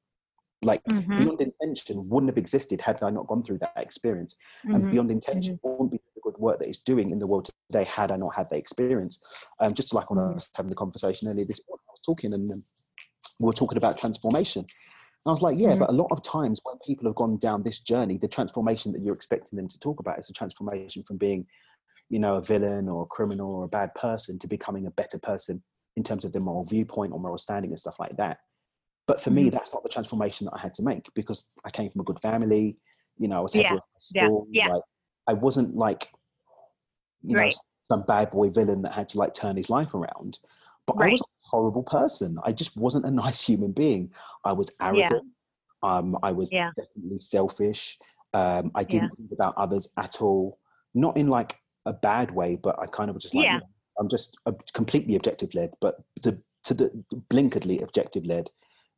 Like 0.61 0.83
Mhm. 0.87 1.15
beyond 1.15 1.41
intention 1.41 2.09
wouldn't 2.09 2.29
have 2.31 2.37
existed 2.37 2.81
had 2.81 3.01
I 3.03 3.09
not 3.11 3.27
gone 3.27 3.43
through 3.43 3.59
that 3.59 3.73
experience. 3.77 4.35
And 4.73 4.83
Mhm. 4.83 4.89
beyond 4.89 5.11
intention 5.11 5.59
wouldn't 5.63 5.91
be 5.91 5.99
the 6.15 6.21
good 6.21 6.37
work 6.39 6.59
that 6.59 6.67
it's 6.67 6.79
doing 6.79 7.11
in 7.11 7.19
the 7.19 7.27
world 7.27 7.49
today 7.69 7.83
had 7.83 8.11
I 8.11 8.17
not 8.17 8.35
had 8.35 8.49
that 8.49 8.57
experience. 8.57 9.19
Um, 9.59 9.73
just 9.73 9.93
like 9.93 10.09
when 10.09 10.19
I 10.19 10.27
Mhm. 10.27 10.33
was 10.33 10.49
having 10.55 10.69
the 10.71 10.75
conversation 10.75 11.27
earlier 11.29 11.45
this 11.45 11.61
morning, 11.67 11.83
I 11.87 11.91
was 11.91 12.01
talking 12.05 12.33
and 12.33 12.51
um, 12.51 12.63
we 13.39 13.45
were 13.45 13.53
talking 13.53 13.77
about 13.77 13.97
transformation. 13.97 14.61
And 14.61 15.27
I 15.27 15.31
was 15.31 15.41
like, 15.41 15.59
yeah, 15.59 15.75
Mhm. 15.75 15.79
but 15.79 15.89
a 15.89 15.93
lot 15.93 16.07
of 16.11 16.23
times 16.23 16.59
when 16.63 16.77
people 16.79 17.05
have 17.07 17.15
gone 17.15 17.37
down 17.37 17.61
this 17.63 17.79
journey, 17.79 18.17
the 18.17 18.27
transformation 18.27 18.93
that 18.93 19.01
you're 19.03 19.15
expecting 19.15 19.57
them 19.57 19.67
to 19.67 19.79
talk 19.79 19.99
about 19.99 20.17
is 20.17 20.29
a 20.29 20.33
transformation 20.33 21.03
from 21.03 21.17
being, 21.17 21.45
you 22.09 22.17
know, 22.19 22.35
a 22.37 22.41
villain 22.41 22.89
or 22.89 23.03
a 23.03 23.07
criminal 23.07 23.53
or 23.53 23.65
a 23.65 23.69
bad 23.69 23.93
person 23.93 24.39
to 24.39 24.47
becoming 24.47 24.87
a 24.87 24.91
better 24.91 25.19
person 25.19 25.63
in 25.97 26.03
terms 26.03 26.25
of 26.25 26.31
their 26.31 26.41
moral 26.41 26.63
viewpoint 26.65 27.13
or 27.13 27.19
moral 27.19 27.37
standing 27.37 27.71
and 27.71 27.79
stuff 27.79 27.99
like 27.99 28.17
that. 28.17 28.39
But 29.07 29.21
for 29.21 29.31
me, 29.31 29.45
Mhm. 29.47 29.51
that's 29.53 29.73
not 29.73 29.83
the 29.83 29.89
transformation 29.89 30.45
that 30.45 30.53
I 30.55 30.59
had 30.59 30.75
to 30.75 30.83
make 30.83 31.11
because 31.13 31.49
I 31.63 31.69
came 31.71 31.89
from 31.89 32.01
a 32.01 32.03
good 32.03 32.19
family. 32.19 32.77
You 33.17 33.27
know, 33.29 33.37
I 33.37 33.41
was 33.41 33.55
Yeah, 33.55 33.69
head 33.69 33.77
of 33.77 33.81
yeah, 34.11 34.25
school. 34.25 34.47
yeah. 34.51 34.67
Like, 34.67 34.83
I 35.27 35.33
wasn't 35.33 35.75
like, 35.75 36.11
you 37.23 37.35
know, 37.35 37.49
some 37.87 38.03
bad 38.03 38.31
boy 38.31 38.49
villain 38.49 38.81
that 38.83 38.91
had 38.91 39.09
to 39.09 39.17
like 39.17 39.33
turn 39.33 39.55
his 39.55 39.69
life 39.69 39.93
around. 39.93 40.39
But 40.85 40.97
I 40.99 41.09
was 41.09 41.21
a 41.21 41.25
horrible 41.41 41.83
person. 41.83 42.37
I 42.43 42.51
just 42.51 42.75
wasn't 42.77 43.05
a 43.05 43.11
nice 43.25 43.41
human 43.41 43.71
being. 43.71 44.13
I 44.43 44.51
was 44.51 44.75
arrogant. 44.81 45.25
Um, 45.83 46.17
I 46.21 46.31
was 46.33 46.51
Yeah. 46.51 46.71
definitely 46.75 47.19
selfish. 47.19 47.97
Um, 48.33 48.71
I 48.75 48.83
didn't 48.83 49.15
think 49.15 49.31
about 49.31 49.55
others 49.57 49.87
at 49.97 50.21
all. 50.21 50.59
Not 50.93 51.15
in 51.15 51.27
like 51.27 51.57
a 51.85 51.93
bad 51.93 52.31
way, 52.31 52.55
but 52.55 52.77
I 52.77 52.87
kind 52.87 53.09
of 53.09 53.15
was 53.15 53.23
just 53.23 53.35
like, 53.35 53.45
Yeah. 53.45 53.53
you 53.55 53.59
know, 53.59 53.67
I'm 53.99 54.09
just 54.09 54.37
completely 54.73 55.15
objective 55.15 55.53
led, 55.55 55.73
but 55.79 56.03
to, 56.23 56.37
to 56.65 56.73
the 56.73 56.89
blinkeredly 57.29 57.81
objective 57.81 58.25
led. 58.25 58.49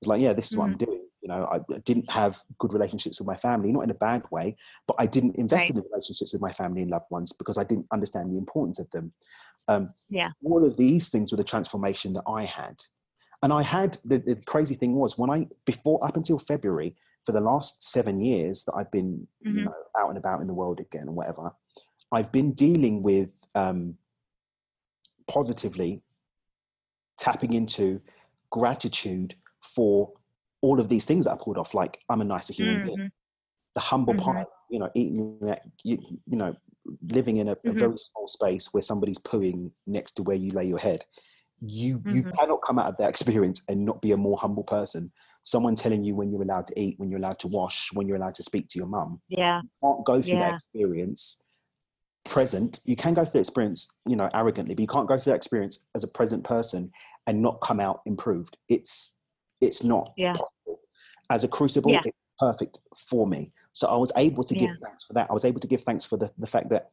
It's 0.02 0.08
like, 0.08 0.22
yeah, 0.22 0.34
this 0.34 0.48
is 0.52 0.58
what 0.58 0.66
I'm 0.66 0.72
Mm-hmm. 0.72 0.86
doing. 0.86 1.02
You 1.22 1.28
know, 1.28 1.46
I 1.52 1.80
didn't 1.80 2.10
have 2.10 2.40
good 2.60 2.74
relationships 2.74 3.20
with 3.20 3.28
my 3.28 3.36
family, 3.36 3.72
not 3.74 3.84
in 3.84 3.90
a 3.90 3.96
bad 3.96 4.24
way, 4.32 4.56
but 4.88 4.96
I 4.98 5.06
didn't 5.06 5.36
invest 5.36 5.64
Right. 5.64 5.70
in 5.72 5.76
the 5.76 5.82
relationships 5.92 6.32
with 6.32 6.42
my 6.42 6.52
family 6.52 6.82
and 6.82 6.90
loved 6.90 7.12
ones 7.12 7.34
because 7.34 7.58
I 7.58 7.66
didn't 7.66 7.88
understand 7.92 8.32
the 8.32 8.38
importance 8.38 8.80
of 8.80 8.90
them. 8.92 9.12
Um, 9.68 9.94
Yeah. 10.10 10.30
all 10.46 10.66
of 10.66 10.78
these 10.78 11.10
things 11.10 11.32
were 11.32 11.38
the 11.38 11.44
transformation 11.44 12.14
that 12.14 12.24
I 12.26 12.46
had. 12.46 12.82
And 13.44 13.52
I 13.52 13.64
had 13.64 13.98
the, 14.06 14.20
the 14.20 14.36
crazy 14.36 14.76
thing 14.76 14.96
was 14.96 15.18
when 15.18 15.30
I 15.30 15.48
before 15.66 16.04
up 16.06 16.16
until 16.16 16.40
February 16.40 16.96
for 17.26 17.34
the 17.34 17.42
last 17.42 17.84
seven 17.84 18.22
years 18.22 18.64
that 18.64 18.74
I've 18.74 18.92
been 18.92 19.28
you 19.52 19.62
Mhm. 19.62 19.66
know 19.66 19.74
out 19.98 20.10
and 20.10 20.18
about 20.18 20.40
in 20.42 20.48
the 20.48 20.54
world 20.54 20.80
again 20.80 21.04
and 21.04 21.16
whatever, 21.16 21.52
I've 22.14 22.32
been 22.32 22.54
dealing 22.54 23.04
with 23.04 23.30
um, 23.56 23.98
positively 25.28 26.02
tapping 27.18 27.54
into 27.54 28.02
gratitude 28.50 29.36
for 29.62 30.14
all 30.62 30.80
of 30.80 30.90
these 30.90 31.06
things 31.06 31.26
that 31.26 31.32
I 31.34 31.38
pulled 31.38 31.58
off. 31.58 31.74
Like 31.74 32.00
I'm 32.10 32.22
a 32.22 32.26
nicer 32.26 32.54
human 32.54 32.80
being, 32.80 32.96
Mhm. 32.96 33.12
the 33.76 33.82
humble 33.82 34.16
Mhm. 34.16 34.16
pie, 34.16 34.46
you 34.70 34.80
know, 34.80 34.90
eating 34.96 35.40
that, 35.42 35.64
you, 35.84 36.00
you 36.28 36.38
know, 36.38 36.56
living 37.10 37.38
in 37.38 37.50
a, 37.50 37.58
a 37.68 37.74
Mhm. 37.74 37.76
very 37.76 37.98
small 37.98 38.28
space 38.28 38.74
where 38.74 38.82
somebody's 38.82 39.20
pooing 39.20 39.72
next 39.88 40.14
to 40.14 40.24
where 40.24 40.38
you 40.38 40.52
lay 40.52 40.66
your 40.66 40.80
head. 40.80 41.06
You 41.62 42.04
you 42.08 42.24
Mhm. 42.24 42.32
cannot 42.40 42.62
come 42.66 42.80
out 42.80 42.88
of 42.88 42.98
that 42.98 43.10
experience 43.10 43.64
and 43.70 43.86
not 43.86 44.02
be 44.02 44.12
a 44.14 44.18
more 44.18 44.38
humble 44.38 44.64
person. 44.64 45.12
Someone 45.44 45.76
telling 45.76 46.04
you 46.04 46.16
when 46.16 46.32
you're 46.32 46.44
allowed 46.44 46.68
to 46.68 46.80
eat, 46.80 47.00
when 47.00 47.10
you're 47.12 47.20
allowed 47.20 47.40
to 47.40 47.48
wash, 47.50 47.92
when 47.94 48.08
you're 48.08 48.18
allowed 48.18 48.36
to 48.36 48.44
speak 48.44 48.70
to 48.70 48.80
your 48.80 48.88
mum. 48.88 49.22
Yeah. 49.30 49.62
you 49.64 49.70
Can't 49.84 50.06
go 50.06 50.22
through 50.22 50.40
that 50.40 50.56
experience 50.56 51.44
present. 52.26 52.82
You 52.86 52.96
can 52.96 53.14
go 53.14 53.26
through 53.26 53.34
the 53.34 53.40
experience, 53.40 53.90
you 54.08 54.16
know, 54.16 54.30
arrogantly, 54.34 54.76
but 54.76 54.82
you 54.82 54.88
can't 54.88 55.08
go 55.08 55.18
through 55.18 55.32
that 55.34 55.38
experience 55.38 55.86
as 55.96 56.04
a 56.04 56.08
present 56.08 56.44
person 56.46 56.92
and 57.28 57.42
not 57.42 57.62
come 57.62 57.80
out 57.80 58.02
improved. 58.06 58.58
It's 58.70 59.19
it's 59.62 59.84
not 59.84 60.14
Yeah. 60.18 60.34
possible. 60.34 60.80
As 61.30 61.44
a 61.44 61.48
crucible, 61.48 61.92
Yeah. 61.92 62.02
it's 62.06 62.18
perfect 62.40 62.80
for 62.98 63.28
me. 63.28 63.52
So 63.74 63.88
I 63.88 63.96
was 63.96 64.12
able 64.16 64.44
to 64.44 64.54
give 64.54 64.70
Yeah. 64.70 64.76
thanks 64.82 65.04
for 65.04 65.14
that. 65.14 65.30
I 65.30 65.34
was 65.34 65.46
able 65.46 65.60
to 65.60 65.68
give 65.68 65.84
thanks 65.84 66.04
for 66.04 66.18
the, 66.18 66.32
the 66.38 66.48
fact 66.48 66.70
that 66.70 66.92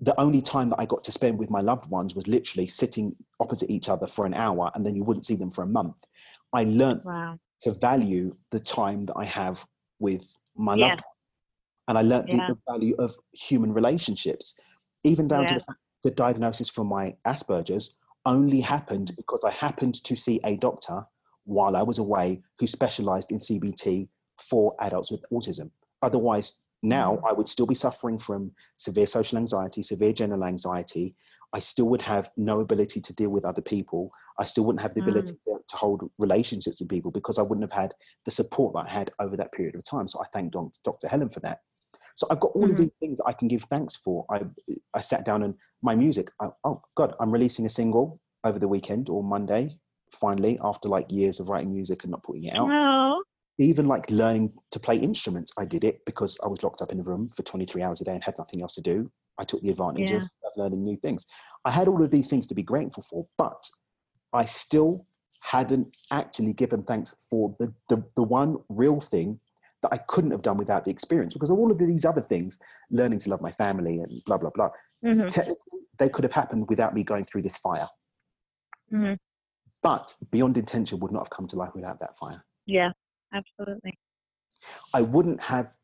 the 0.00 0.18
only 0.18 0.40
time 0.40 0.70
that 0.70 0.80
I 0.80 0.86
got 0.86 1.04
to 1.04 1.12
spend 1.12 1.38
with 1.38 1.50
my 1.50 1.60
loved 1.60 1.90
ones 1.90 2.14
was 2.14 2.26
literally 2.26 2.66
sitting 2.66 3.16
opposite 3.38 3.70
each 3.70 3.88
other 3.88 4.06
for 4.06 4.24
an 4.24 4.32
hour 4.34 4.70
and 4.74 4.84
then 4.84 4.94
you 4.96 5.04
wouldn't 5.04 5.26
see 5.26 5.34
them 5.34 5.50
for 5.50 5.62
a 5.62 5.66
month. 5.66 6.02
I 6.52 6.64
learned 6.64 7.04
Wow. 7.04 7.38
to 7.62 7.72
value 7.72 8.34
the 8.50 8.60
time 8.60 9.04
that 9.06 9.16
I 9.16 9.24
have 9.26 9.66
with 9.98 10.34
my 10.54 10.74
Yeah. 10.74 10.86
loved 10.86 11.02
ones. 11.02 11.16
And 11.88 11.98
I 11.98 12.02
learned 12.02 12.28
Yeah. 12.28 12.46
the, 12.46 12.54
the 12.54 12.60
value 12.72 12.94
of 12.96 13.14
human 13.32 13.72
relationships, 13.74 14.54
even 15.04 15.28
down 15.28 15.46
to 15.46 15.54
the 15.54 15.60
fact 15.60 15.78
the 16.02 16.10
diagnosis 16.10 16.68
for 16.70 16.84
my 16.84 17.14
Asperger's 17.26 17.98
only 18.24 18.60
happened 18.60 19.08
mm. 19.12 19.16
because 19.16 19.44
I 19.44 19.50
happened 19.50 20.02
to 20.04 20.16
see 20.16 20.40
a 20.44 20.56
doctor 20.56 21.06
while 21.50 21.76
I 21.76 21.82
was 21.82 21.98
away 21.98 22.42
who 22.58 22.66
specialized 22.66 23.32
in 23.32 23.38
CBT 23.38 24.08
for 24.38 24.74
adults 24.80 25.10
with 25.10 25.24
autism. 25.32 25.70
Otherwise, 26.00 26.62
now 26.82 27.16
Mm. 27.16 27.28
I 27.28 27.32
would 27.32 27.48
still 27.48 27.66
be 27.66 27.74
suffering 27.74 28.18
from 28.18 28.52
severe 28.76 29.06
social 29.06 29.36
anxiety, 29.36 29.82
severe 29.82 30.12
general 30.12 30.44
anxiety. 30.44 31.16
I 31.52 31.58
still 31.58 31.88
would 31.88 32.02
have 32.02 32.30
no 32.36 32.60
ability 32.60 33.00
to 33.00 33.12
deal 33.12 33.30
with 33.30 33.44
other 33.44 33.60
people. 33.60 34.12
I 34.38 34.44
still 34.44 34.64
wouldn't 34.64 34.80
have 34.82 34.94
the 34.94 35.00
Mm. 35.00 35.08
ability 35.08 35.32
to, 35.48 35.58
to 35.70 35.76
hold 35.76 36.08
relationships 36.18 36.78
with 36.80 36.88
people 36.88 37.10
because 37.10 37.36
I 37.38 37.42
wouldn't 37.42 37.68
have 37.68 37.78
had 37.82 37.94
the 38.24 38.30
support 38.30 38.74
that 38.74 38.86
I 38.86 38.90
had 38.98 39.10
over 39.18 39.36
that 39.36 39.50
period 39.52 39.74
of 39.74 39.82
time. 39.84 40.06
So 40.06 40.20
I 40.22 40.26
thank 40.32 40.52
Dr. 40.52 41.08
Helen 41.08 41.30
for 41.30 41.40
that. 41.40 41.58
So 42.14 42.26
I've 42.30 42.40
got 42.40 42.52
all 42.54 42.64
of 42.70 42.76
Mhm. 42.76 42.78
these 42.78 42.96
things 43.00 43.20
I 43.26 43.32
can 43.32 43.48
give 43.48 43.64
thanks 43.64 43.96
for. 43.96 44.24
I 44.30 44.38
I 44.94 45.00
sat 45.00 45.24
down 45.26 45.42
and 45.42 45.54
my 45.82 45.94
music. 45.96 46.30
I, 46.40 46.50
oh 46.64 46.80
God, 46.94 47.14
I'm 47.18 47.32
releasing 47.32 47.66
a 47.66 47.68
single 47.80 48.20
over 48.44 48.58
the 48.60 48.68
weekend 48.68 49.08
or 49.08 49.22
Monday. 49.24 49.79
Finally, 50.12 50.58
after 50.62 50.88
like 50.88 51.10
years 51.10 51.40
of 51.40 51.48
writing 51.48 51.72
music 51.72 52.04
and 52.04 52.10
not 52.10 52.22
putting 52.22 52.44
it 52.44 52.54
out, 52.54 52.68
Oh. 52.70 53.22
even 53.58 53.86
like 53.86 54.10
learning 54.10 54.52
to 54.70 54.80
play 54.80 54.96
instruments, 54.96 55.52
I 55.58 55.64
did 55.64 55.84
it 55.84 56.04
because 56.04 56.38
I 56.44 56.48
was 56.48 56.62
locked 56.62 56.82
up 56.82 56.92
in 56.92 57.00
a 57.00 57.02
room 57.02 57.28
for 57.28 57.42
23 57.42 57.82
hours 57.82 58.00
a 58.00 58.04
day 58.04 58.14
and 58.14 58.24
had 58.24 58.38
nothing 58.38 58.62
else 58.62 58.74
to 58.74 58.80
do. 58.82 59.10
I 59.38 59.44
took 59.44 59.62
the 59.62 59.70
advantage 59.70 60.10
Yeah. 60.10 60.16
of, 60.18 60.22
of 60.22 60.52
learning 60.56 60.82
new 60.84 60.96
things. 60.96 61.26
I 61.64 61.70
had 61.70 61.88
all 61.88 62.02
of 62.02 62.10
these 62.10 62.28
things 62.28 62.46
to 62.48 62.54
be 62.54 62.62
grateful 62.62 63.02
for, 63.02 63.26
but 63.38 63.68
I 64.32 64.44
still 64.46 65.06
hadn't 65.42 65.96
actually 66.10 66.52
given 66.52 66.82
thanks 66.82 67.14
for 67.30 67.54
the, 67.58 67.72
the, 67.88 68.02
the 68.16 68.22
one 68.22 68.58
real 68.68 69.00
thing 69.00 69.40
that 69.82 69.92
I 69.92 69.96
couldn't 69.98 70.32
have 70.32 70.42
done 70.42 70.58
without 70.58 70.84
the 70.84 70.90
experience 70.90 71.32
because 71.34 71.48
of 71.50 71.58
all 71.58 71.70
of 71.70 71.78
these 71.78 72.04
other 72.04 72.20
things, 72.20 72.58
learning 72.90 73.18
to 73.20 73.30
love 73.30 73.40
my 73.40 73.50
family 73.52 74.00
and 74.00 74.22
blah, 74.26 74.36
blah, 74.36 74.50
blah. 74.50 74.68
Mhm. 75.02 75.26
Technically, 75.28 75.80
they 75.98 76.10
could 76.10 76.24
have 76.24 76.32
happened 76.34 76.68
without 76.68 76.92
me 76.94 77.02
going 77.02 77.24
through 77.24 77.40
this 77.42 77.56
fire. 77.56 77.88
Mhm. 78.92 79.16
But 79.82 80.14
beyond 80.30 80.56
intention 80.58 80.98
would 81.00 81.12
not 81.12 81.20
have 81.20 81.30
come 81.30 81.46
to 81.48 81.56
life 81.56 81.74
without 81.74 82.00
that 82.00 82.16
fire. 82.18 82.44
Yeah. 82.66 82.92
Absolutely. 83.32 83.98
I 84.92 85.02
wouldn't 85.02 85.40
have 85.40 85.74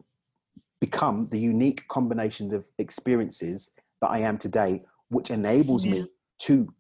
become 0.80 1.26
the 1.30 1.38
unique 1.38 1.86
combination 1.88 2.52
of 2.54 2.66
experiences 2.78 3.70
that 4.00 4.08
I 4.10 4.18
am 4.18 4.36
today, 4.36 4.84
which 5.08 5.30
enables 5.30 5.86
Yeah. 5.86 5.92
me 6.02 6.06
to 6.40 6.74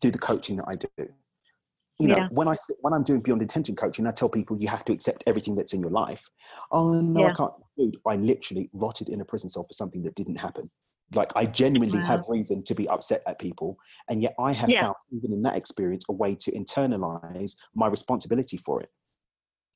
do 0.00 0.10
the 0.10 0.18
coaching 0.18 0.56
that 0.56 0.64
I 0.66 0.74
do. 0.74 0.88
You 2.00 2.08
know, 2.08 2.16
Yeah. 2.16 2.28
when 2.32 2.48
I 2.48 2.56
when 2.80 2.92
I'm 2.92 3.04
doing 3.04 3.20
beyond 3.20 3.40
intention 3.42 3.76
coaching, 3.76 4.06
I 4.06 4.10
tell 4.10 4.28
people 4.28 4.60
you 4.60 4.66
have 4.68 4.84
to 4.86 4.92
accept 4.92 5.22
everything 5.26 5.54
that's 5.54 5.72
in 5.74 5.80
your 5.80 5.90
life. 5.92 6.28
Oh 6.72 7.00
no, 7.00 7.20
Yeah. 7.20 7.32
I 7.32 7.34
can't. 7.34 7.52
Dude, 7.76 8.00
I 8.06 8.16
literally 8.16 8.70
rotted 8.72 9.08
in 9.08 9.20
a 9.20 9.24
prison 9.24 9.48
cell 9.50 9.64
for 9.64 9.74
something 9.74 10.02
that 10.02 10.14
didn't 10.16 10.36
happen. 10.36 10.70
Like 11.12 11.32
I 11.36 11.44
genuinely 11.46 11.98
Wow. 11.98 12.06
have 12.06 12.24
reason 12.28 12.62
to 12.64 12.74
be 12.74 12.88
upset 12.88 13.22
at 13.26 13.38
people, 13.38 13.78
and 14.08 14.22
yet 14.22 14.34
I 14.38 14.52
have 14.52 14.70
Yeah. 14.70 14.80
found 14.80 14.94
even 15.12 15.32
in 15.32 15.42
that 15.42 15.56
experience 15.56 16.04
a 16.08 16.12
way 16.12 16.34
to 16.36 16.50
internalize 16.52 17.56
my 17.74 17.88
responsibility 17.88 18.56
for 18.56 18.80
it. 18.80 18.90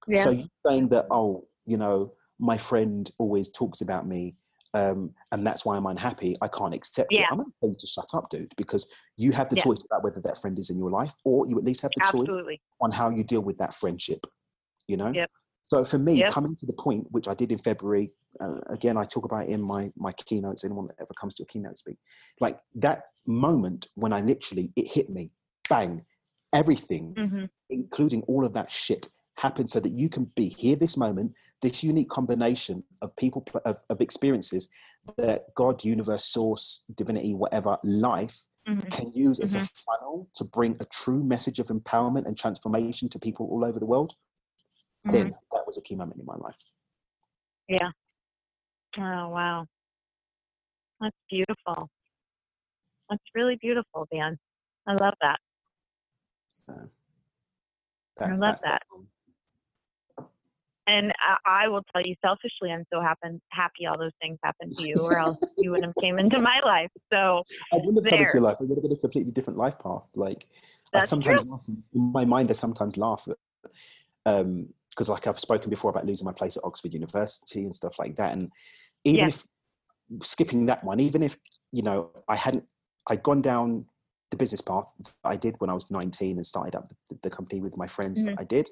Yeah. 0.07 0.25
So 0.25 0.37
saying 0.67 0.89
that, 0.89 1.07
oh, 1.11 1.47
you 1.67 1.77
know, 1.77 2.15
my 2.39 2.57
friend 2.57 3.11
always 3.19 3.51
talks 3.51 3.83
about 3.83 4.07
me, 4.07 4.37
um, 4.75 5.15
and 5.31 5.47
that's 5.47 5.65
why 5.65 5.77
I'm 5.77 5.87
unhappy. 5.87 6.37
I 6.41 6.49
can't 6.49 6.75
accept 6.75 7.13
it. 7.13 7.27
I'm 7.31 7.37
going 7.39 7.51
to 7.51 7.55
tell 7.61 7.69
you 7.71 7.77
to 7.79 7.87
shut 7.87 8.09
up, 8.15 8.31
dude, 8.31 8.55
because 8.57 8.91
you 9.17 9.33
have 9.33 9.49
the 9.51 9.57
Yeah. 9.57 9.65
choice 9.65 9.85
about 9.85 10.03
whether 10.03 10.21
that 10.23 10.41
friend 10.41 10.59
is 10.59 10.71
in 10.71 10.79
your 10.79 10.91
life, 10.91 11.15
or 11.25 11.47
you 11.47 11.59
at 11.59 11.65
least 11.65 11.83
have 11.83 11.93
the 11.95 12.03
choice 12.11 12.29
on 12.81 12.91
how 12.91 13.11
you 13.11 13.23
deal 13.23 13.43
with 13.43 13.59
that 13.59 13.75
friendship. 13.75 14.27
You 14.87 14.97
know. 14.97 15.13
Yep. 15.13 15.31
So 15.69 15.85
for 15.85 15.99
me, 15.99 16.19
Yep. 16.21 16.33
coming 16.33 16.57
to 16.57 16.67
the 16.67 16.73
point 16.73 17.07
which 17.11 17.29
I 17.29 17.35
did 17.35 17.53
in 17.53 17.59
February, 17.59 18.11
uh, 18.41 18.61
again, 18.69 18.97
I 18.97 19.05
talk 19.05 19.25
about 19.25 19.47
in 19.49 19.61
my 19.61 19.91
my 19.97 20.13
keynotes. 20.13 20.65
Anyone 20.65 20.87
that 20.87 20.97
ever 21.01 21.13
comes 21.21 21.35
to 21.37 21.43
a 21.43 21.47
keynote 21.47 21.79
speak, 21.79 21.99
like 22.41 22.59
that 22.77 23.03
moment 23.27 23.89
when 23.95 24.13
I 24.13 24.21
literally 24.23 24.73
it 24.77 24.87
hit 24.87 25.11
me, 25.11 25.31
bang, 25.69 26.05
everything 26.53 27.15
hmm 27.17 27.45
including 27.71 28.23
all 28.23 28.47
of 28.47 28.55
that 28.55 28.73
shit 28.73 29.09
happened 29.37 29.71
so 29.71 29.79
that 29.79 29.93
you 29.93 30.09
can 30.09 30.25
be 30.35 30.49
here 30.49 30.75
this 30.75 30.97
moment 30.97 31.33
this 31.61 31.83
unique 31.83 32.09
combination 32.09 32.83
of 33.03 33.15
people 33.17 33.45
of, 33.67 33.77
of 33.91 34.01
experiences 34.01 34.69
that 35.19 35.45
god 35.55 35.85
universe 35.85 36.25
source 36.25 36.85
divinity 36.95 37.35
whatever 37.35 37.77
life 37.85 38.47
hmm 38.67 38.81
can 38.91 39.13
use 39.13 39.39
as 39.39 39.55
a 39.55 39.61
funnel 39.61 40.29
to 40.35 40.45
bring 40.45 40.77
a 40.81 40.87
true 40.87 41.23
message 41.23 41.59
of 41.59 41.67
empowerment 41.69 42.27
and 42.27 42.39
transformation 42.39 43.07
to 43.09 43.19
people 43.19 43.47
all 43.51 43.65
over 43.65 43.79
the 43.79 43.87
world 43.87 44.15
then 45.13 45.27
mm-hmm. 45.27 45.35
that 45.53 45.67
was 45.67 45.79
a 45.79 45.83
key 45.83 45.95
moment 45.95 46.19
in 46.19 46.27
my 46.27 46.37
life 46.37 46.57
Yeah. 47.69 47.91
Oh 48.99 49.29
wow. 49.29 49.67
That's 51.01 51.17
beautiful. 51.31 51.89
That's 53.09 53.23
really 53.35 53.57
beautiful, 53.61 54.07
Dan. 54.13 54.37
I 54.87 54.95
love 54.95 55.15
that. 55.21 55.39
so 56.51 56.89
I 58.21 58.35
love 58.35 58.61
that. 58.63 58.83
And 60.87 61.13
I, 61.21 61.65
I 61.65 61.69
will 61.69 61.83
tell 61.93 62.03
you 62.03 62.15
selfishly, 62.25 62.73
I'm 62.73 62.85
so 62.93 63.01
happen, 63.03 63.41
happy 63.51 63.87
all 63.87 63.99
those 63.99 64.13
things 64.23 64.39
happened 64.43 64.75
to 64.79 64.89
you, 64.89 64.95
or 64.97 65.19
else 65.19 65.39
you 65.59 65.71
wouldn't 65.71 65.87
have 65.95 66.03
came 66.03 66.19
into 66.19 66.41
my 66.41 66.61
life. 66.65 66.91
So 67.13 67.45
I 67.73 67.77
wouldn't 67.77 68.05
have 68.05 68.11
come 68.11 68.21
into 68.21 68.33
your 68.35 68.43
life. 68.43 68.57
I 68.61 68.65
would 68.65 68.77
have 68.77 68.83
been 68.83 68.93
a 68.93 68.97
completely 68.97 69.33
different 69.33 69.59
life 69.59 69.79
path. 69.79 70.05
Like 70.15 70.47
I 70.95 71.01
That's 71.01 71.11
sometimes 71.11 71.45
laugh 71.45 71.65
in 71.69 71.83
my 71.93 72.25
mind. 72.25 72.51
I 72.51 72.55
sometimes 72.55 72.97
laugh 72.97 73.29
at 73.29 73.37
um, 74.25 74.69
because, 74.99 75.09
like 75.09 75.29
I've 75.29 75.39
spoken 75.39 75.71
before 75.71 75.91
about 75.93 76.07
losing 76.07 76.25
my 76.25 76.33
place 76.33 76.57
at 76.57 76.65
Oxford 76.65 76.93
University 76.93 77.63
and 77.63 77.73
stuff 77.73 78.01
like 78.01 78.17
that. 78.17 78.33
And 78.33 78.51
even 79.05 79.21
Yeah. 79.21 79.29
if 79.29 79.45
skipping 80.23 80.67
that 80.67 80.83
one, 80.83 80.99
even 80.99 81.23
if 81.23 81.37
you 81.71 81.83
know 81.83 82.11
I 82.27 82.35
hadn't, 82.35 82.65
I'd 83.07 83.23
gone 83.23 83.41
down 83.41 83.87
the 84.33 84.37
business 84.37 84.61
path 84.61 84.91
I 85.23 85.37
did 85.37 85.55
when 85.59 85.71
I 85.71 85.75
was 85.75 85.89
19 85.91 86.37
and 86.37 86.45
started 86.45 86.75
up 86.75 86.89
the, 87.09 87.19
the 87.23 87.31
company 87.31 87.61
with 87.61 87.77
my 87.77 87.87
friends 87.87 88.19
Mm-hmm. 88.21 88.35
that 88.35 88.41
I 88.41 88.45
did, 88.45 88.71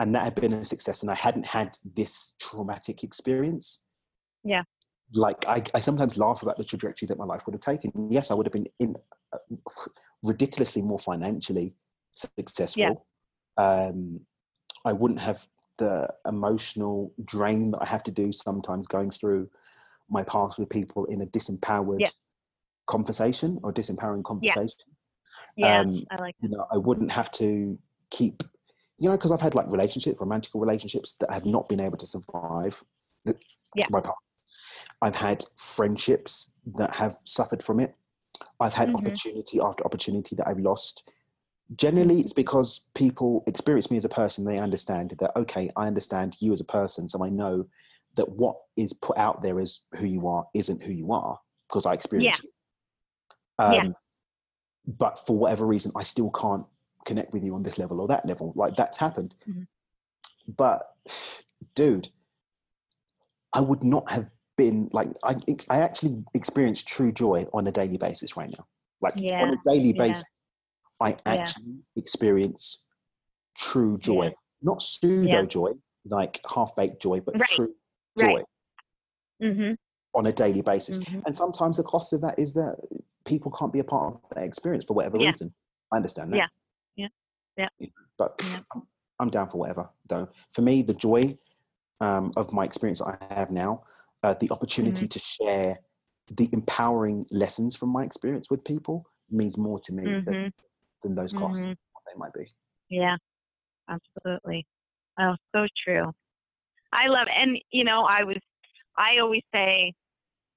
and 0.00 0.12
that 0.16 0.24
had 0.24 0.34
been 0.34 0.52
a 0.54 0.64
success, 0.64 1.02
and 1.02 1.10
I 1.10 1.14
hadn't 1.14 1.46
had 1.46 1.78
this 1.94 2.34
traumatic 2.40 3.04
experience. 3.04 3.84
Yeah. 4.42 4.64
Like 5.12 5.46
I, 5.46 5.62
I 5.72 5.78
sometimes 5.78 6.18
laugh 6.18 6.42
about 6.42 6.56
the 6.56 6.64
trajectory 6.64 7.06
that 7.06 7.18
my 7.18 7.24
life 7.24 7.46
would 7.46 7.54
have 7.54 7.60
taken. 7.60 7.92
Yes, 8.10 8.32
I 8.32 8.34
would 8.34 8.46
have 8.46 8.52
been 8.52 8.66
in 8.80 8.96
uh, 9.32 9.38
ridiculously 10.24 10.82
more 10.82 10.98
financially 10.98 11.74
successful. 12.16 13.06
Um, 13.56 14.20
I 14.84 14.92
wouldn't 14.92 15.20
have 15.20 15.46
the 15.78 16.08
emotional 16.26 17.12
drain 17.24 17.70
that 17.72 17.82
I 17.82 17.86
have 17.86 18.02
to 18.04 18.10
do 18.10 18.30
sometimes 18.30 18.86
going 18.86 19.10
through 19.10 19.50
my 20.08 20.22
past 20.22 20.58
with 20.58 20.68
people 20.68 21.06
in 21.06 21.22
a 21.22 21.26
disempowered 21.26 22.00
Yeah. 22.00 22.10
conversation 22.86 23.58
or 23.62 23.72
disempowering 23.72 24.22
conversation. 24.24 24.78
yeah, 25.56 25.80
Um, 25.80 26.04
I 26.10 26.16
like 26.20 26.36
You 26.40 26.50
know, 26.50 26.66
I 26.70 26.76
wouldn't 26.76 27.10
have 27.10 27.30
to 27.32 27.78
keep, 28.10 28.42
you 28.98 29.08
know, 29.08 29.16
because 29.16 29.32
I've 29.32 29.40
had 29.40 29.54
like 29.54 29.70
relationships, 29.70 30.20
romantic 30.20 30.52
relationships 30.54 31.14
that 31.20 31.32
have 31.32 31.46
not 31.46 31.68
been 31.68 31.80
able 31.80 31.96
to 31.98 32.06
survive 32.06 32.84
Yeah. 33.74 33.86
my 33.90 34.00
past. 34.00 34.18
I've 35.02 35.16
had 35.16 35.42
friendships 35.56 36.52
that 36.76 36.94
have 36.94 37.16
suffered 37.24 37.62
from 37.62 37.80
it. 37.80 37.96
I've 38.60 38.74
had 38.74 38.88
Mhm. 38.90 38.94
opportunity 38.96 39.60
after 39.60 39.84
opportunity 39.84 40.36
that 40.36 40.46
I've 40.46 40.60
lost. 40.60 41.10
Generally, 41.76 42.20
it's 42.20 42.32
because 42.32 42.90
people 42.94 43.42
experience 43.46 43.90
me 43.90 43.96
as 43.96 44.04
a 44.04 44.08
person. 44.10 44.44
They 44.44 44.58
understand 44.58 45.14
that, 45.18 45.36
okay, 45.36 45.70
I 45.76 45.86
understand 45.86 46.36
you 46.38 46.52
as 46.52 46.60
a 46.60 46.64
person. 46.64 47.08
So 47.08 47.24
I 47.24 47.30
know 47.30 47.66
that 48.16 48.28
what 48.28 48.56
is 48.76 48.92
put 48.92 49.16
out 49.16 49.42
there 49.42 49.60
as 49.60 49.80
who 49.96 50.06
you 50.06 50.28
are 50.28 50.46
isn't 50.54 50.82
who 50.82 50.92
you 50.92 51.12
are 51.12 51.38
because 51.68 51.86
I 51.86 51.94
experience 51.94 52.42
you. 52.42 52.50
Um, 53.58 53.72
Yeah. 53.72 53.88
But 54.86 55.18
for 55.26 55.36
whatever 55.36 55.66
reason, 55.66 55.92
I 55.96 56.02
still 56.02 56.30
can't 56.30 56.66
connect 57.06 57.32
with 57.32 57.42
you 57.42 57.54
on 57.54 57.62
this 57.62 57.78
level 57.78 58.00
or 58.00 58.08
that 58.08 58.26
level. 58.26 58.52
Like 58.54 58.76
that's 58.76 58.98
happened. 58.98 59.34
Mhm. 59.48 59.66
But, 60.46 60.94
dude, 61.74 62.10
I 63.54 63.60
would 63.60 63.82
not 63.82 64.10
have 64.10 64.28
been 64.56 64.90
like 64.92 65.08
I. 65.22 65.36
I 65.70 65.80
actually 65.80 66.22
experience 66.34 66.82
true 66.82 67.12
joy 67.12 67.46
on 67.54 67.66
a 67.66 67.72
daily 67.72 67.96
basis 67.96 68.36
right 68.36 68.50
now. 68.50 68.66
Like 69.00 69.14
yeah. 69.16 69.42
on 69.42 69.54
a 69.54 69.56
daily 69.64 69.92
yeah. 69.92 69.98
basis, 69.98 70.24
I 71.04 71.16
actually 71.26 71.76
experience 71.96 72.82
true 73.58 73.98
joy, 73.98 74.24
Yeah. 74.26 74.30
not 74.62 74.80
pseudo 74.82 75.40
Yeah. 75.40 75.44
joy, 75.46 75.72
like 76.06 76.40
half 76.54 76.74
baked 76.74 77.00
joy, 77.00 77.20
but 77.20 77.34
Right, 77.38 77.48
true 77.50 77.74
joy 78.18 78.34
right. 78.36 78.44
hmm 79.40 79.72
on 80.14 80.26
a 80.26 80.32
daily 80.32 80.62
basis. 80.62 80.98
Mhm. 81.00 81.22
And 81.26 81.34
sometimes 81.34 81.76
the 81.76 81.82
cost 81.82 82.12
of 82.12 82.20
that 82.20 82.38
is 82.38 82.54
that 82.54 82.76
people 83.24 83.50
can't 83.50 83.72
be 83.72 83.80
a 83.80 83.84
part 83.84 84.14
of 84.14 84.20
that 84.34 84.44
experience 84.44 84.84
for 84.84 84.94
whatever 84.94 85.18
Yeah. 85.18 85.30
reason. 85.30 85.52
I 85.92 85.96
understand 85.96 86.32
that. 86.32 86.50
Yeah. 86.96 87.08
Yeah. 87.56 87.68
Yeah. 87.80 87.88
But 88.16 88.40
Yeah. 88.42 88.60
I'm, 88.72 88.82
I'm 89.18 89.30
down 89.30 89.48
for 89.48 89.58
whatever, 89.58 89.90
though. 90.08 90.28
For 90.52 90.62
me, 90.62 90.82
the 90.82 90.94
joy 90.94 91.36
um, 92.00 92.30
of 92.36 92.52
my 92.52 92.64
experience 92.64 93.02
I 93.02 93.16
have 93.30 93.50
now, 93.50 93.82
uh, 94.22 94.34
the 94.34 94.50
opportunity 94.50 95.06
Mm-hmm. 95.06 95.06
to 95.06 95.18
share 95.18 95.80
the 96.28 96.48
empowering 96.52 97.26
lessons 97.30 97.74
from 97.76 97.90
my 97.90 98.04
experience 98.04 98.50
with 98.50 98.64
people 98.64 99.04
means 99.30 99.58
more 99.58 99.80
to 99.80 99.92
me 99.92 100.04
hmm 100.04 100.20
than, 100.24 100.52
than 101.04 101.14
those 101.14 101.32
costs, 101.32 101.60
Mhm. 101.64 101.76
what 101.92 102.02
they 102.06 102.18
might 102.18 102.32
be. 102.32 102.50
Yeah, 102.88 103.16
absolutely. 103.88 104.66
Oh, 105.18 105.36
so 105.54 105.68
true. 105.84 106.12
I 106.92 107.06
love, 107.06 107.28
and 107.30 107.58
you 107.70 107.84
know, 107.84 108.04
I 108.04 108.24
was, 108.24 108.38
I 108.96 109.18
always 109.20 109.42
say, 109.54 109.92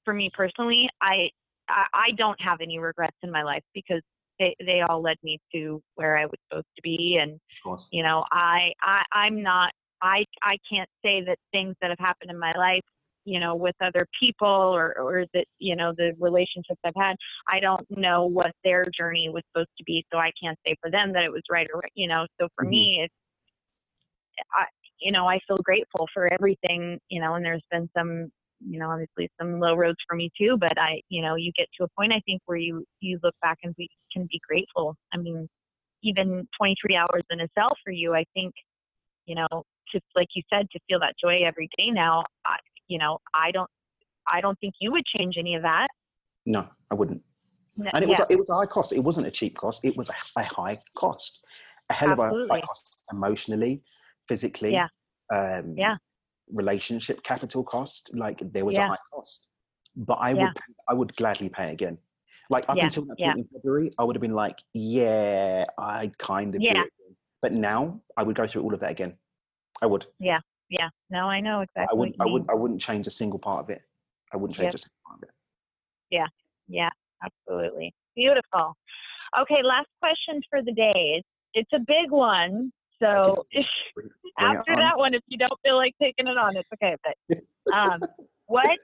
for 0.05 0.13
me 0.13 0.31
personally, 0.33 0.89
I, 1.01 1.29
I, 1.69 1.85
I 1.93 2.11
don't 2.11 2.39
have 2.41 2.61
any 2.61 2.79
regrets 2.79 3.17
in 3.21 3.31
my 3.31 3.43
life 3.43 3.63
because 3.73 4.01
they, 4.39 4.55
they 4.65 4.81
all 4.81 5.01
led 5.01 5.17
me 5.23 5.39
to 5.53 5.81
where 5.95 6.17
I 6.17 6.25
was 6.25 6.39
supposed 6.49 6.67
to 6.75 6.81
be, 6.81 7.17
and 7.21 7.39
you 7.91 8.03
know, 8.03 8.23
I, 8.31 8.71
I, 8.81 9.03
I'm 9.11 9.41
not, 9.43 9.71
I, 10.01 10.25
I 10.41 10.57
can't 10.71 10.89
say 11.03 11.23
that 11.25 11.37
things 11.51 11.75
that 11.81 11.89
have 11.89 11.99
happened 11.99 12.31
in 12.31 12.39
my 12.39 12.53
life, 12.57 12.83
you 13.27 13.41
know, 13.41 13.55
with 13.55 13.75
other 13.83 14.07
people 14.17 14.47
or, 14.47 14.97
or 14.97 15.25
that, 15.33 15.43
you 15.59 15.75
know, 15.75 15.91
the 15.97 16.13
relationships 16.17 16.79
I've 16.85 16.93
had, 16.95 17.17
I 17.49 17.59
don't 17.59 17.85
know 17.89 18.25
what 18.25 18.53
their 18.63 18.85
journey 18.97 19.27
was 19.27 19.43
supposed 19.51 19.75
to 19.77 19.83
be. 19.83 20.05
So 20.13 20.17
I 20.17 20.31
can't 20.41 20.57
say 20.65 20.75
for 20.81 20.89
them 20.89 21.11
that 21.11 21.23
it 21.23 21.31
was 21.31 21.41
right 21.51 21.67
or, 21.73 21.83
you 21.93 22.07
know, 22.07 22.25
so 22.39 22.47
for 22.55 22.63
Mhm. 22.63 22.69
me, 22.69 23.01
it's, 23.03 23.13
I, 24.53 24.63
you 25.01 25.11
know, 25.11 25.27
I 25.27 25.39
feel 25.45 25.57
grateful 25.57 26.07
for 26.13 26.31
everything, 26.31 26.99
you 27.09 27.19
know, 27.19 27.35
and 27.35 27.43
there's 27.43 27.65
been 27.69 27.89
some, 27.97 28.31
you 28.65 28.79
know, 28.79 28.89
obviously 28.91 29.29
some 29.39 29.59
low 29.59 29.75
roads 29.75 29.97
for 30.07 30.15
me 30.15 30.31
too, 30.37 30.55
but 30.57 30.79
I, 30.79 31.01
you 31.09 31.21
know, 31.21 31.35
you 31.35 31.51
get 31.57 31.67
to 31.77 31.83
a 31.83 31.89
point, 31.99 32.13
I 32.13 32.21
think, 32.25 32.41
where 32.45 32.57
you, 32.57 32.85
you 33.01 33.19
look 33.23 33.35
back 33.41 33.57
and 33.63 33.75
be, 33.75 33.89
can 34.13 34.25
be 34.31 34.39
grateful. 34.47 34.95
I 35.13 35.17
mean, 35.17 35.49
even 36.01 36.47
23 36.57 36.95
hours 36.95 37.23
in 37.29 37.41
a 37.41 37.47
cell 37.59 37.75
for 37.83 37.91
you, 37.91 38.13
I 38.15 38.23
think, 38.33 38.53
you 39.25 39.35
know, 39.35 39.63
just 39.91 40.05
like 40.15 40.27
you 40.33 40.43
said, 40.49 40.69
to 40.71 40.79
feel 40.87 40.99
that 41.01 41.15
joy 41.21 41.39
every 41.45 41.69
day 41.77 41.89
now, 41.91 42.23
you 42.87 42.97
know, 42.97 43.19
I 43.33 43.51
don't, 43.51 43.69
I 44.27 44.41
don't 44.41 44.59
think 44.59 44.75
you 44.79 44.91
would 44.91 45.05
change 45.05 45.35
any 45.37 45.55
of 45.55 45.61
that. 45.63 45.87
No, 46.45 46.67
I 46.91 46.95
wouldn't. 46.95 47.21
N- 47.79 47.89
And 47.93 48.03
it 48.03 48.07
was 48.07 48.19
yeah, 48.19 48.25
a, 48.29 48.33
it 48.33 48.37
was 48.37 48.49
a 48.49 48.55
high 48.55 48.65
cost. 48.65 48.91
It 48.93 48.99
wasn't 48.99 49.27
a 49.27 49.31
cheap 49.31 49.57
cost. 49.57 49.83
It 49.85 49.95
was 49.97 50.09
a, 50.09 50.13
a 50.37 50.43
high 50.43 50.79
cost, 50.95 51.43
a 51.89 51.93
hell 51.93 52.11
of 52.13 52.19
a 52.19 52.29
high 52.49 52.61
cost 52.61 52.95
emotionally, 53.11 53.81
physically, 54.27 54.73
Yeah. 54.73 54.87
um, 55.33 55.75
Yeah. 55.77 55.97
relationship 56.51 57.21
capital 57.23 57.63
cost. 57.63 58.09
Like 58.13 58.41
there 58.53 58.65
was 58.65 58.77
a 58.77 58.87
high 58.87 58.97
cost, 59.13 59.47
but 59.95 60.15
I 60.15 60.31
Yeah. 60.31 60.43
would 60.45 60.55
pay- 60.55 60.73
I 60.87 60.93
would 60.93 61.15
gladly 61.15 61.49
pay 61.49 61.71
again. 61.71 61.97
Like 62.49 62.65
up 62.69 62.77
Yeah, 62.77 62.85
until 62.85 63.03
that 63.05 63.15
yeah. 63.19 63.33
point 63.33 63.39
in 63.51 63.57
February, 63.59 63.91
I 63.99 64.03
would 64.05 64.15
have 64.15 64.21
been 64.21 64.33
like, 64.33 64.57
yeah, 64.73 65.65
I 65.77 66.11
kind 66.17 66.55
of 66.55 66.61
do 66.61 66.67
Yeah. 66.67 66.83
it. 66.83 66.93
But 67.41 67.51
now 67.53 68.01
I 68.15 68.23
would 68.23 68.35
go 68.37 68.47
through 68.47 68.63
all 68.63 68.73
of 68.73 68.79
that 68.79 68.91
again. 68.91 69.17
I 69.81 69.85
would. 69.85 70.05
yeah. 70.19 70.39
Yeah, 70.69 70.89
no, 71.09 71.29
I 71.29 71.39
know 71.39 71.61
exactly. 71.61 71.87
I 71.89 71.93
would. 71.95 72.09
what 72.17 72.21
I 72.21 72.25
you 72.27 72.33
would. 72.33 72.41
mean. 72.43 72.49
I 72.49 72.53
wouldn't 72.55 72.81
change 72.81 73.07
a 73.07 73.11
single 73.11 73.39
part 73.39 73.63
of 73.63 73.69
it. 73.69 73.81
I 74.33 74.37
wouldn't 74.37 74.57
change 74.57 74.67
Yep. 74.67 74.75
a 74.75 74.77
single 74.79 74.99
part 75.07 75.17
of 75.23 75.29
it. 75.29 75.35
Yeah, 76.09 76.27
Yeah, 76.67 76.89
absolutely. 77.23 77.93
Beautiful. 78.15 78.75
Okay, 79.39 79.61
last 79.63 79.87
question 80.01 80.41
for 80.49 80.61
the 80.61 80.71
day. 80.73 81.23
It's, 81.53 81.69
a 81.73 81.79
big 81.79 82.11
one. 82.11 82.71
So 83.01 83.45
Bring- 83.95 84.09
bring 84.37 84.57
after 84.57 84.73
on. 84.73 84.79
that 84.79 84.97
one, 84.97 85.13
if 85.13 85.21
you 85.27 85.37
don't 85.37 85.59
feel 85.63 85.75
like 85.77 85.93
taking 86.01 86.27
it 86.27 86.37
on, 86.37 86.55
it's 86.57 86.67
okay. 86.73 86.95
But 87.03 87.73
um, 87.73 87.99
what 88.47 88.77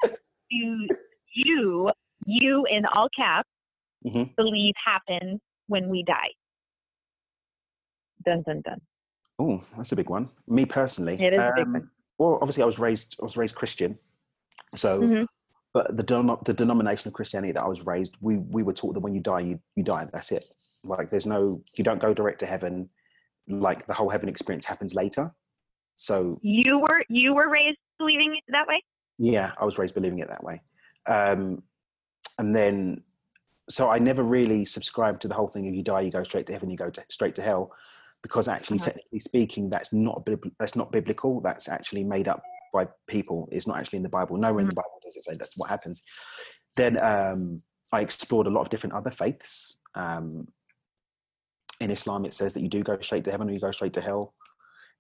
do 0.50 0.88
you, 1.34 1.92
you 2.26 2.66
in 2.70 2.86
all 2.86 3.10
caps, 3.16 3.50
Mhm. 4.06 4.36
believe 4.36 4.74
happens 4.84 5.40
when 5.68 5.90
we 5.90 6.04
die? 6.04 6.32
Dun 8.26 8.42
dun 8.44 8.62
dun. 8.62 8.80
Oh, 9.40 9.62
that's 9.76 9.92
a 9.92 9.96
big 9.96 10.10
one. 10.10 10.30
Me 10.48 10.66
personally, 10.66 11.14
It 11.22 11.34
is 11.34 11.40
a 11.40 11.54
big 11.56 11.66
um, 11.66 11.74
one. 11.74 11.90
Well, 12.18 12.38
obviously, 12.42 12.64
I 12.64 12.66
was 12.66 12.80
raised. 12.80 13.18
I 13.22 13.24
was 13.24 13.38
raised 13.38 13.56
Christian, 13.56 13.98
so. 14.76 15.02
Mhm. 15.02 15.28
But 15.74 15.98
the 15.98 16.38
the 16.46 16.54
denomination 16.54 17.08
of 17.08 17.14
Christianity 17.16 17.52
that 17.54 17.64
I 17.64 17.68
was 17.68 17.84
raised, 17.86 18.16
we 18.22 18.38
we 18.38 18.62
were 18.62 18.74
taught 18.74 18.94
that 18.94 19.00
when 19.00 19.16
you 19.16 19.22
die, 19.22 19.40
you 19.40 19.60
you 19.76 19.84
die. 19.84 20.08
That's 20.14 20.32
it. 20.32 20.46
Like 20.84 21.10
there's 21.10 21.26
no, 21.26 21.64
you 21.74 21.84
don't 21.84 22.00
go 22.00 22.14
direct 22.14 22.40
to 22.42 22.46
heaven. 22.46 22.90
Like 23.48 23.88
the 23.88 23.94
whole 23.94 24.10
heaven 24.10 24.30
experience 24.30 24.66
happens 24.68 24.94
later. 24.94 25.34
So 25.96 26.40
You 26.44 26.78
were 26.80 27.04
you 27.10 27.34
were 27.34 27.50
raised 27.50 27.80
believing 27.98 28.36
it 28.36 28.44
that 28.50 28.68
way? 28.68 28.84
yeah, 29.18 29.52
I 29.60 29.66
was 29.66 29.78
raised 29.80 29.96
believing 29.96 30.20
it 30.20 30.28
that 30.28 30.44
way. 30.44 30.62
Um, 31.08 31.64
and 32.40 32.56
then, 32.56 33.04
so 33.70 33.90
I 33.90 33.98
never 34.00 34.24
really 34.24 34.66
subscribed 34.66 35.22
to 35.24 35.28
the 35.28 35.34
whole 35.36 35.48
thing. 35.48 35.66
If 35.66 35.74
you 35.76 35.82
die, 35.84 36.02
you 36.02 36.12
go 36.12 36.24
straight 36.24 36.46
to 36.48 36.54
heaven. 36.54 36.70
You 36.70 36.78
go 36.78 36.90
to, 36.90 37.04
straight 37.10 37.36
to 37.36 37.42
hell, 37.42 37.72
because 38.24 38.48
actually, 38.48 38.78
Uh-huh. 38.80 38.86
technically 38.86 39.20
speaking, 39.20 39.70
that's 39.70 39.94
not 39.94 40.28
that's 40.58 40.76
not 40.76 40.92
biblical. 40.92 41.42
That's 41.42 41.70
actually 41.70 42.04
made 42.04 42.28
up 42.28 42.42
by 42.74 42.88
people. 43.08 43.48
It's 43.52 43.68
not 43.68 43.78
actually 43.78 43.98
in 43.98 44.04
the 44.04 44.10
Bible. 44.10 44.38
Nowhere 44.38 44.62
in 44.62 44.68
the 44.68 44.74
Bible 44.74 45.00
does 45.04 45.16
it 45.16 45.24
say 45.24 45.36
that's 45.36 45.58
what 45.58 45.70
happens. 45.70 46.02
Then 46.76 47.00
um, 47.04 47.62
I 47.92 48.02
explored 48.02 48.48
a 48.48 48.50
lot 48.50 48.62
of 48.62 48.70
different 48.70 48.96
other 48.96 49.12
faiths. 49.12 49.80
Um, 49.94 50.48
in 51.80 51.92
Islam, 51.92 52.26
it 52.26 52.34
says 52.34 52.54
that 52.54 52.62
you 52.62 52.70
do 52.70 52.82
go 52.82 52.98
straight 53.02 53.26
to 53.26 53.32
heaven 53.32 53.50
or 53.50 53.54
you 53.54 53.60
go 53.60 53.72
straight 53.72 53.94
to 53.94 54.02
hell. 54.02 54.34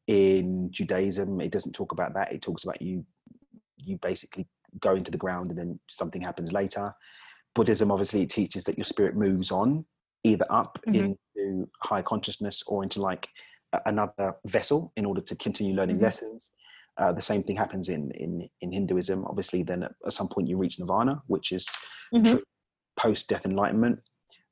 In 0.07 0.69
Judaism, 0.71 1.39
it 1.39 1.51
doesn't 1.51 1.73
talk 1.73 1.93
about 1.93 2.13
that. 2.15 2.33
It 2.33 2.41
talks 2.41 2.63
about 2.65 2.81
you 2.81 3.05
you 3.77 3.97
basically 4.01 4.47
go 4.79 4.95
into 4.95 5.11
the 5.11 5.17
ground 5.17 5.49
and 5.49 5.57
then 5.57 5.79
something 5.89 6.21
happens 6.21 6.51
later. 6.51 6.93
Buddhism 7.55 7.91
obviously 7.91 8.25
teaches 8.25 8.63
that 8.65 8.77
your 8.77 8.85
spirit 8.85 9.15
moves 9.15 9.51
on 9.51 9.85
either 10.23 10.45
up 10.49 10.79
Mhm. 10.87 11.17
into 11.35 11.69
high 11.81 12.01
consciousness 12.01 12.63
or 12.67 12.83
into 12.83 13.01
like 13.01 13.29
another 13.85 14.35
vessel 14.45 14.91
in 14.95 15.05
order 15.05 15.21
to 15.21 15.35
continue 15.35 15.75
learning 15.75 15.97
Mhm. 15.97 16.01
lessons. 16.03 16.51
Uh, 16.97 17.11
the 17.11 17.21
same 17.21 17.41
thing 17.43 17.55
happens 17.55 17.89
in, 17.89 18.11
in, 18.11 18.47
in 18.61 18.71
Hinduism. 18.71 19.25
Obviously, 19.25 19.63
then 19.63 19.83
at, 19.83 19.93
at 20.05 20.13
some 20.13 20.27
point 20.27 20.47
you 20.47 20.57
reach 20.57 20.79
nirvana, 20.79 21.21
which 21.27 21.51
is 21.51 21.67
Mhm. 22.13 22.41
post 22.95 23.27
death 23.29 23.45
enlightenment. 23.45 23.99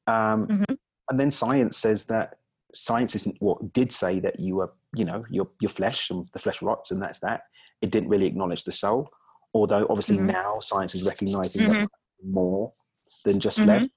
Um, 0.07 0.47
Mhm. 0.47 0.77
And 1.09 1.19
then 1.19 1.29
science 1.31 1.77
says 1.77 2.05
that 2.05 2.37
science 2.73 3.15
isn't 3.15 3.35
what 3.41 3.73
did 3.73 3.91
say 3.91 4.19
that 4.21 4.39
you 4.39 4.55
were, 4.55 4.71
you 4.95 5.03
know, 5.03 5.25
your, 5.29 5.49
your 5.59 5.69
flesh 5.69 6.09
and 6.09 6.27
the 6.33 6.39
flesh 6.39 6.61
rots, 6.61 6.89
and 6.91 7.01
that's 7.01 7.19
that. 7.19 7.41
It 7.81 7.91
didn't 7.91 8.07
really 8.09 8.25
acknowledge 8.27 8.63
the 8.63 8.71
soul. 8.71 9.09
Although, 9.53 9.85
obviously, 9.89 10.17
Mhm. 10.17 10.27
now 10.31 10.59
science 10.59 10.95
is 10.95 11.03
recognizing 11.05 11.63
Mhm. 11.63 11.79
that 11.79 11.89
more 12.23 12.71
than 13.25 13.39
just 13.41 13.59
Mhm. 13.59 13.63
flesh. 13.65 13.89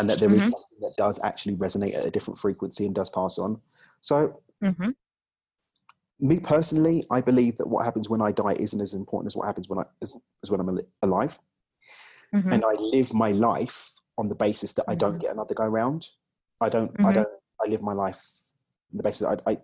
And 0.00 0.08
that 0.08 0.18
there 0.18 0.32
is 0.34 0.46
Mhm. 0.46 0.50
something 0.50 0.78
that 0.80 0.94
does 0.96 1.20
actually 1.22 1.54
resonate 1.56 1.94
at 1.94 2.06
a 2.06 2.10
different 2.10 2.38
frequency 2.38 2.86
and 2.86 2.94
does 2.94 3.10
pass 3.10 3.38
on. 3.38 3.60
So, 4.00 4.42
Mhm. 4.62 4.94
me 6.18 6.40
personally, 6.40 7.06
I 7.10 7.20
believe 7.20 7.58
that 7.58 7.68
what 7.68 7.84
happens 7.84 8.08
when 8.08 8.22
I 8.22 8.32
die 8.32 8.54
isn't 8.54 8.80
as 8.80 8.94
important 8.94 9.26
as 9.28 9.36
what 9.36 9.46
happens 9.46 9.68
when 9.68 9.78
I 9.78 9.84
as, 10.02 10.16
as 10.42 10.50
when 10.50 10.60
I'm 10.60 10.70
al- 10.70 10.86
alive, 11.02 11.38
Mhm. 12.34 12.52
and 12.52 12.64
I 12.64 12.72
live 12.74 13.12
my 13.12 13.30
life 13.32 13.92
on 14.16 14.28
the 14.28 14.34
basis 14.34 14.72
that 14.74 14.86
I 14.88 14.94
don't 14.94 15.16
Mhm. 15.16 15.20
get 15.20 15.32
another 15.32 15.54
go 15.54 15.66
round. 15.66 16.08
I 16.60 16.68
don't. 16.70 16.90
I 17.00 17.10
Mhm. 17.10 17.14
don't. 17.14 17.28
I 17.64 17.68
live 17.68 17.82
my 17.82 17.92
life 17.92 18.22
on 18.92 18.96
the 18.96 19.02
basis 19.02 19.20
that 19.20 19.42
I, 19.46 19.52
I 19.52 19.58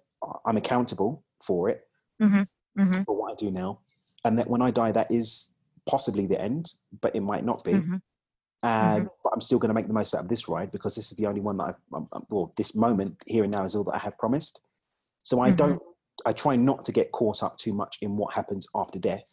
I'm 0.45 0.57
accountable 0.57 1.25
for 1.43 1.69
it 1.71 1.89
Mhm. 2.21 2.47
Mhm. 2.79 3.05
for 3.07 3.15
what 3.17 3.33
I 3.33 3.35
do 3.37 3.51
now, 3.51 3.81
and 4.25 4.39
that 4.39 4.49
when 4.49 4.61
I 4.61 4.71
die, 4.71 4.93
that 4.93 5.11
is 5.11 5.55
possibly 5.87 6.27
the 6.27 6.41
end, 6.41 6.75
but 7.01 7.15
it 7.15 7.21
might 7.21 7.45
not 7.45 7.65
be. 7.65 7.73
Mhm. 8.65 8.97
And 8.97 9.09
but 9.23 9.33
I'm 9.33 9.41
still 9.41 9.59
going 9.59 9.69
to 9.69 9.75
make 9.75 9.87
the 9.87 9.93
most 9.93 10.15
out 10.15 10.23
of 10.23 10.29
this 10.29 10.49
ride 10.49 10.71
because 10.71 10.95
this 10.95 11.11
is 11.11 11.17
the 11.17 11.27
only 11.27 11.41
one 11.41 11.57
that 11.59 11.65
I've 11.65 11.81
um, 11.95 12.09
um, 12.13 12.27
well, 12.31 12.53
this 12.57 12.75
moment 12.75 13.23
here 13.27 13.45
and 13.45 13.53
now 13.53 13.65
is 13.65 13.77
all 13.77 13.85
that 13.85 13.95
I 13.95 13.99
have 13.99 14.19
promised. 14.19 14.61
So 15.23 15.41
I 15.41 15.51
Mhm. 15.51 15.57
don't. 15.57 15.83
I 16.25 16.33
try 16.33 16.57
not 16.57 16.85
to 16.87 16.93
get 16.93 17.13
caught 17.13 17.43
up 17.43 17.59
too 17.59 17.75
much 17.75 17.99
in 18.01 18.17
what 18.17 18.33
happens 18.35 18.67
after 18.75 18.99
death. 18.99 19.25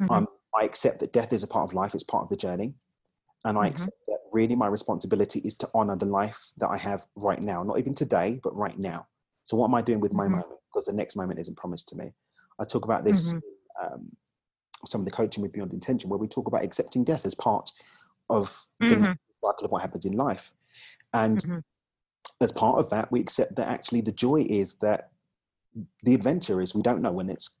Mhm. 0.00 0.10
Um, 0.10 0.28
I 0.56 0.64
accept 0.64 1.00
that 1.00 1.12
death 1.12 1.32
is 1.32 1.42
a 1.42 1.48
part 1.48 1.68
of 1.68 1.74
life; 1.74 1.94
it's 1.94 2.04
part 2.04 2.22
of 2.24 2.28
the 2.28 2.36
journey, 2.36 2.74
and 3.44 3.58
I 3.58 3.66
Mhm. 3.66 3.70
accept 3.70 4.06
that 4.06 4.20
really 4.32 4.54
my 4.54 4.68
responsibility 4.68 5.40
is 5.40 5.56
to 5.56 5.70
honor 5.74 5.96
the 5.96 6.06
life 6.06 6.52
that 6.58 6.68
I 6.68 6.76
have 6.76 7.06
right 7.16 7.42
now, 7.42 7.64
not 7.64 7.78
even 7.78 7.94
today, 7.94 8.40
but 8.44 8.54
right 8.54 8.78
now. 8.78 9.08
So 9.44 9.56
what 9.56 9.66
am 9.66 9.74
I 9.74 9.82
doing 9.82 10.00
with 10.00 10.12
my 10.12 10.26
Mhm. 10.26 10.32
moment? 10.32 10.60
Because 10.72 10.84
the 10.86 10.92
next 10.92 11.16
moment 11.16 11.40
isn't 11.40 11.56
promised 11.56 11.88
to 11.88 11.96
me. 11.96 12.12
I 12.60 12.64
talk 12.64 12.84
about 12.84 13.02
this. 13.04 13.34
Um, 13.82 14.16
some 14.86 15.02
of 15.02 15.04
the 15.04 15.10
coaching 15.10 15.42
with 15.42 15.52
Beyond 15.52 15.72
Intention, 15.74 16.08
where 16.08 16.18
we 16.18 16.28
talk 16.28 16.46
about 16.46 16.64
accepting 16.64 17.04
death 17.04 17.26
as 17.26 17.34
part 17.34 17.70
of 18.30 18.66
the 18.80 18.94
Mhm. 18.96 19.16
cycle 19.44 19.64
of 19.64 19.70
what 19.70 19.82
happens 19.82 20.04
in 20.06 20.12
life. 20.14 20.52
And 21.12 21.42
Mhm. 21.42 21.64
as 22.40 22.52
part 22.52 22.78
of 22.78 22.88
that, 22.90 23.10
we 23.12 23.20
accept 23.20 23.56
that 23.56 23.68
actually 23.68 24.00
the 24.02 24.12
joy 24.12 24.42
is 24.42 24.74
that 24.76 25.12
the 26.02 26.14
adventure 26.14 26.60
is 26.60 26.74
we 26.74 26.82
don't 26.82 27.02
know 27.02 27.12
when 27.12 27.28
it's 27.30 27.56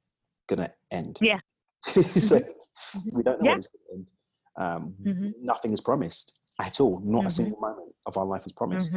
going 0.48 0.60
to 0.60 0.74
end. 0.90 1.18
Yeah. 1.20 1.40
so 1.84 2.38
Mhm. 2.40 3.12
we 3.12 3.22
don't 3.22 3.38
know 3.40 3.46
Yeah. 3.46 3.50
when 3.52 3.58
it's 3.58 3.68
going 3.68 3.86
to 3.86 3.92
end. 3.94 4.10
Um, 4.56 4.94
Mhm. 5.02 5.32
Nothing 5.40 5.72
is 5.72 5.80
promised 5.80 6.38
at 6.58 6.80
all. 6.80 7.00
Not 7.00 7.24
a 7.24 7.28
Mhm. 7.28 7.32
single 7.32 7.60
moment 7.60 7.94
of 8.06 8.16
our 8.16 8.24
life 8.26 8.46
is 8.46 8.52
promised. 8.52 8.92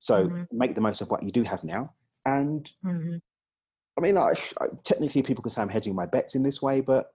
So 0.00 0.28
make 0.52 0.74
the 0.74 0.80
most 0.80 1.00
of 1.00 1.10
what 1.10 1.22
you 1.22 1.30
do 1.32 1.42
have 1.42 1.64
now. 1.64 1.94
And. 2.24 2.70
I 3.96 4.00
mean, 4.00 4.16
I, 4.16 4.30
I, 4.60 4.66
technically, 4.84 5.22
people 5.24 5.42
can 5.42 5.50
say 5.50 5.60
I'm 5.60 5.68
hedging 5.68 5.92
my 5.96 6.06
bets 6.06 6.36
in 6.36 6.44
this 6.44 6.62
way, 6.62 6.80
but 6.80 7.12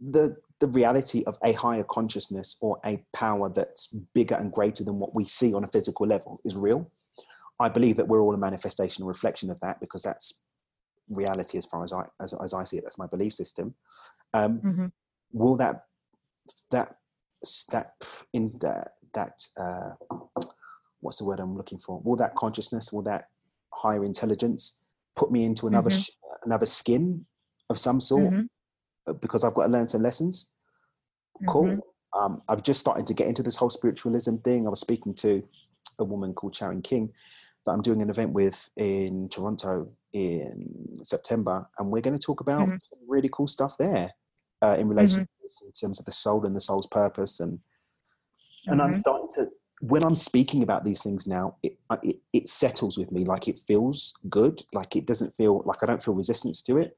the 0.00 0.36
the 0.60 0.66
reality 0.68 1.24
of 1.24 1.36
a 1.42 1.52
higher 1.52 1.84
consciousness 1.84 2.56
or 2.60 2.78
a 2.84 3.02
power 3.12 3.48
that's 3.48 3.88
bigger 4.14 4.36
and 4.36 4.52
greater 4.52 4.84
than 4.84 4.98
what 4.98 5.14
we 5.14 5.24
see 5.24 5.52
on 5.52 5.64
a 5.64 5.68
physical 5.68 6.06
level 6.06 6.40
is 6.44 6.56
real. 6.56 6.90
I 7.60 7.68
believe 7.68 7.96
that 7.96 8.08
we're 8.08 8.20
all 8.20 8.34
a 8.34 8.38
manifestation 8.38 9.02
and 9.02 9.08
reflection 9.08 9.50
of 9.50 9.58
that 9.60 9.80
because 9.80 10.02
that's 10.02 10.42
reality 11.08 11.58
as 11.58 11.66
far 11.66 11.84
as 11.84 11.92
I 11.92 12.04
as, 12.20 12.34
as 12.42 12.54
I 12.54 12.64
see 12.64 12.78
it. 12.78 12.84
That's 12.84 12.98
my 12.98 13.06
belief 13.06 13.34
system. 13.34 13.74
Um, 14.32 14.60
Mhm. 14.60 14.92
will 15.32 15.56
that 15.56 15.86
that 16.70 16.96
that 17.72 17.94
in 18.32 18.50
that 18.60 18.94
that 19.12 19.46
uh, 19.56 19.90
what's 21.00 21.18
the 21.18 21.24
word 21.24 21.40
I'm 21.40 21.56
looking 21.56 21.78
for? 21.78 22.00
Will 22.02 22.16
that 22.16 22.34
consciousness, 22.34 22.92
will 22.92 23.02
that 23.02 23.28
higher 23.72 24.04
intelligence 24.04 24.78
put 25.14 25.30
me 25.30 25.44
into 25.44 25.66
another 25.66 25.90
Mhm. 25.90 25.98
sh- 25.98 26.10
another 26.44 26.66
skin 26.66 27.26
of 27.70 27.78
some 27.78 28.00
sort 28.00 28.32
Mhm. 28.32 28.48
Uh, 29.06 29.12
because 29.12 29.44
I've 29.44 29.54
got 29.54 29.64
to 29.66 29.72
learn 29.72 29.88
some 29.88 30.02
lessons? 30.02 30.50
Cool. 31.48 31.86
Um, 32.18 32.42
I've 32.48 32.62
just 32.62 32.80
started 32.80 33.06
to 33.08 33.14
get 33.14 33.26
into 33.26 33.42
this 33.42 33.56
whole 33.56 33.70
spiritualism 33.70 34.36
thing. 34.36 34.66
I 34.66 34.70
was 34.70 34.80
speaking 34.80 35.14
to 35.16 35.42
a 35.98 36.04
woman 36.04 36.32
called 36.32 36.54
Sharon 36.54 36.80
King 36.80 37.12
that 37.66 37.72
I'm 37.72 37.82
doing 37.82 38.02
an 38.02 38.10
event 38.10 38.32
with 38.32 38.68
in 38.76 39.28
Toronto 39.30 39.90
in 40.12 40.98
September, 41.02 41.68
and 41.78 41.90
we're 41.90 42.02
going 42.02 42.16
to 42.18 42.24
talk 42.24 42.40
about 42.40 42.68
Mhm. 42.68 42.80
some 42.80 42.98
really 43.08 43.28
cool 43.32 43.48
stuff 43.48 43.76
there 43.78 44.14
uh, 44.62 44.76
in 44.78 44.88
relation 44.88 45.22
Mhm. 45.22 45.26
to 45.26 45.32
this, 45.42 45.62
in 45.62 45.72
terms 45.72 45.98
of 45.98 46.06
the 46.06 46.12
soul 46.12 46.46
and 46.46 46.54
the 46.54 46.60
soul's 46.60 46.86
purpose. 46.86 47.40
And 47.40 47.58
and 48.66 48.80
I'm 48.80 48.92
Mhm. 48.92 48.96
starting 48.96 49.28
to 49.34 49.50
when 49.80 50.04
I'm 50.04 50.14
speaking 50.14 50.62
about 50.62 50.84
these 50.84 51.02
things 51.02 51.26
now, 51.26 51.56
it, 51.62 51.78
it 52.02 52.22
it 52.32 52.48
settles 52.48 52.96
with 52.96 53.10
me. 53.10 53.24
Like 53.24 53.48
it 53.48 53.58
feels 53.58 54.14
good. 54.30 54.64
Like 54.72 54.94
it 54.94 55.04
doesn't 55.04 55.36
feel 55.36 55.62
like 55.66 55.82
I 55.82 55.86
don't 55.86 56.02
feel 56.02 56.14
resistance 56.14 56.62
to 56.62 56.78
it. 56.78 56.96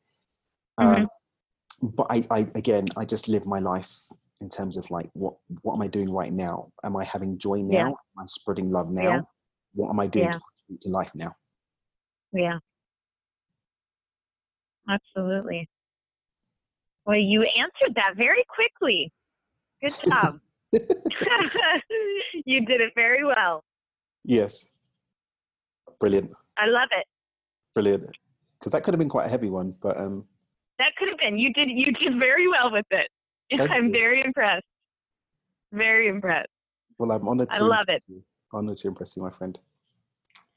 Um, 0.78 1.08
but 1.82 2.06
I, 2.10 2.22
I 2.30 2.38
again, 2.54 2.86
I 2.96 3.04
just 3.04 3.28
live 3.28 3.46
my 3.46 3.58
life 3.58 3.92
in 4.40 4.48
terms 4.48 4.76
of 4.76 4.90
like 4.90 5.08
what 5.14 5.34
what 5.62 5.74
am 5.74 5.82
I 5.82 5.86
doing 5.86 6.10
right 6.10 6.32
now? 6.32 6.70
Am 6.84 6.96
I 6.96 7.04
having 7.04 7.38
joy 7.38 7.58
now? 7.62 7.76
Yeah. 7.78 7.86
Am 7.86 7.94
I 8.18 8.26
spreading 8.26 8.70
love 8.70 8.90
now? 8.90 9.02
Yeah. 9.02 9.20
What 9.74 9.90
am 9.90 10.00
I 10.00 10.06
doing 10.06 10.26
Yeah. 10.26 10.32
to 10.32 10.40
contribute 10.40 10.80
to 10.82 10.88
life 10.88 11.10
now? 11.14 11.32
Yeah. 12.32 12.58
Absolutely. 14.88 15.68
Well, 17.04 17.16
you 17.16 17.42
answered 17.42 17.94
that 17.94 18.14
very 18.16 18.44
quickly. 18.48 19.12
Good 19.82 19.94
job. 20.08 20.40
you 20.72 22.64
did 22.66 22.80
it 22.80 22.92
very 22.94 23.24
well. 23.24 23.64
Yes. 24.24 24.64
Brilliant. 26.00 26.30
I 26.58 26.66
love 26.66 26.88
it. 26.92 27.06
Brilliant. 27.74 28.10
Because 28.58 28.72
that 28.72 28.82
could 28.82 28.94
have 28.94 28.98
been 28.98 29.08
quite 29.08 29.26
a 29.26 29.30
heavy 29.30 29.50
one, 29.50 29.74
but 29.82 29.96
um, 29.98 30.24
That 30.78 30.94
could 30.96 31.08
have 31.08 31.18
been. 31.18 31.38
You 31.38 31.52
did. 31.52 31.68
You 31.70 31.92
did 31.92 32.18
very 32.18 32.48
well 32.48 32.70
with 32.70 32.86
it. 32.90 33.08
Thank 33.50 33.70
I'm 33.70 33.86
you. 33.86 33.98
very 33.98 34.22
impressed. 34.24 34.66
Very 35.72 36.08
impressed. 36.08 36.48
well, 36.98 37.12
I'm 37.12 37.26
honored. 37.26 37.48
I 37.50 37.58
love 37.58 37.86
it. 37.88 38.02
you. 38.08 38.22
Honored 38.52 38.78
to 38.78 38.88
impress 38.88 39.16
you, 39.16 39.22
my 39.22 39.30
friend. 39.30 39.58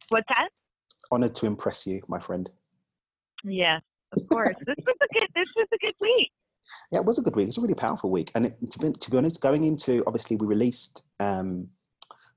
What's 0.09 0.27
that? 0.29 0.49
Honored 1.11 1.35
to 1.35 1.45
impress 1.45 1.87
you, 1.87 2.01
my 2.07 2.19
friend. 2.19 2.49
Yes, 3.43 3.81
of 4.13 4.27
course. 4.29 4.55
this 4.65 4.75
was 4.85 4.95
a 5.01 5.13
good. 5.13 5.27
This 5.35 5.49
was 5.55 5.67
a 5.73 5.77
good 5.77 5.95
week. 6.01 6.31
Yeah, 6.91 6.99
it 6.99 7.05
was 7.05 7.17
a 7.17 7.21
good 7.21 7.35
week. 7.35 7.43
It 7.43 7.47
was 7.47 7.57
a 7.57 7.61
really 7.61 7.73
powerful 7.73 8.09
week. 8.09 8.31
And 8.35 8.47
it, 8.47 8.71
to, 8.71 8.79
be, 8.79 8.91
to 8.91 9.11
be 9.11 9.17
honest, 9.17 9.41
going 9.41 9.65
into 9.65 10.03
obviously 10.05 10.35
we 10.35 10.45
released 10.45 11.03
um, 11.19 11.67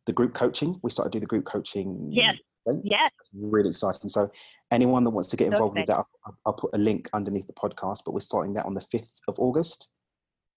the 0.07 0.13
group 0.13 0.35
coaching. 0.35 0.79
We 0.83 0.91
started 0.91 1.13
doing 1.13 1.21
the 1.21 1.27
group 1.27 1.45
coaching. 1.45 2.09
Yes. 2.11 2.37
event. 2.67 2.83
Yes. 2.85 3.11
Really 3.35 3.71
exciting. 3.71 4.09
So 4.09 4.31
anyone 4.73 5.05
that 5.05 5.11
wants 5.11 5.29
to 5.31 5.37
get 5.37 5.47
involved 5.49 5.77
with 5.77 5.87
that, 5.87 5.99
I'll, 6.27 6.37
I'll 6.47 6.53
put 6.55 6.71
a 6.75 6.79
link 6.79 7.09
underneath 7.13 7.47
the 7.47 7.53
podcast. 7.53 8.01
But 8.05 8.13
we're 8.15 8.21
starting 8.21 8.55
that 8.55 8.67
on 8.67 8.75
the 8.75 8.81
fifth 8.81 9.13
of 9.29 9.39
August. 9.39 9.89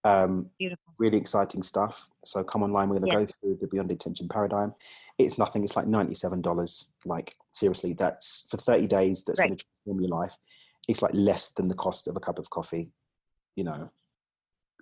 Um, 0.03 0.49
Beautiful. 0.59 0.93
really 0.99 1.17
exciting 1.17 1.63
stuff. 1.63 2.09
So 2.23 2.43
come 2.43 2.63
online. 2.63 2.89
We're 2.89 2.99
going 2.99 3.11
to 3.11 3.17
Yeah. 3.19 3.25
go 3.25 3.31
through 3.41 3.57
the 3.61 3.67
Beyond 3.67 3.91
Intention 3.91 4.27
paradigm. 4.27 4.73
It's 5.17 5.37
nothing. 5.37 5.63
It's 5.63 5.75
like 5.75 5.87
ninety-seven 5.87 6.41
dollars. 6.41 6.91
Like 7.05 7.35
seriously, 7.53 7.93
that's 7.93 8.47
for 8.49 8.57
thirty 8.57 8.87
days. 8.87 9.23
That's 9.25 9.39
Right. 9.39 9.47
going 9.49 9.57
to 9.57 9.65
transform 9.65 10.01
your 10.01 10.09
life. 10.21 10.35
It's 10.87 11.01
like 11.01 11.13
less 11.13 11.51
than 11.51 11.67
the 11.67 11.73
cost 11.75 12.07
of 12.07 12.15
a 12.15 12.19
cup 12.19 12.37
of 12.37 12.49
coffee. 12.49 12.91
You 13.55 13.63
know, 13.63 13.89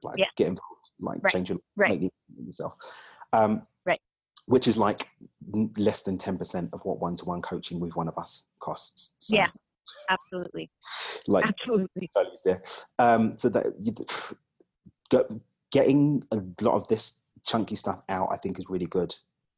like 0.04 0.18
Yeah. 0.18 0.26
get 0.36 0.48
involved, 0.48 0.90
like 1.00 1.24
Right. 1.24 1.32
change 1.32 1.50
your 1.50 1.60
Right. 1.76 2.02
make 2.02 2.12
yourself. 2.46 2.74
Um. 3.32 3.66
Which 4.46 4.68
is 4.68 4.78
like 4.78 5.08
less 5.78 6.02
than 6.02 6.18
ten 6.18 6.38
percent 6.38 6.74
of 6.74 6.82
what 6.84 7.00
one-to-one 7.00 7.42
coaching 7.42 7.80
with 7.80 7.96
one 7.96 8.08
of 8.08 8.18
us 8.18 8.46
costs. 8.60 9.16
So, 9.20 9.36
Yeah. 9.36 9.48
Absolutely. 10.10 10.72
Like 11.28 11.46
Absolutely. 11.46 12.10
values 12.14 12.42
there. 12.46 12.62
Um, 13.00 13.38
so 13.38 13.50
that 13.50 13.66
you, 13.82 13.94
getting 15.72 16.24
a 16.32 16.42
lot 16.62 16.76
of 16.76 16.88
this 16.88 17.22
chunky 17.46 17.76
stuff 17.76 18.00
out, 18.10 18.30
I 18.32 18.38
think, 18.38 18.60
is 18.60 18.66
really 18.70 18.86
good. 18.86 19.14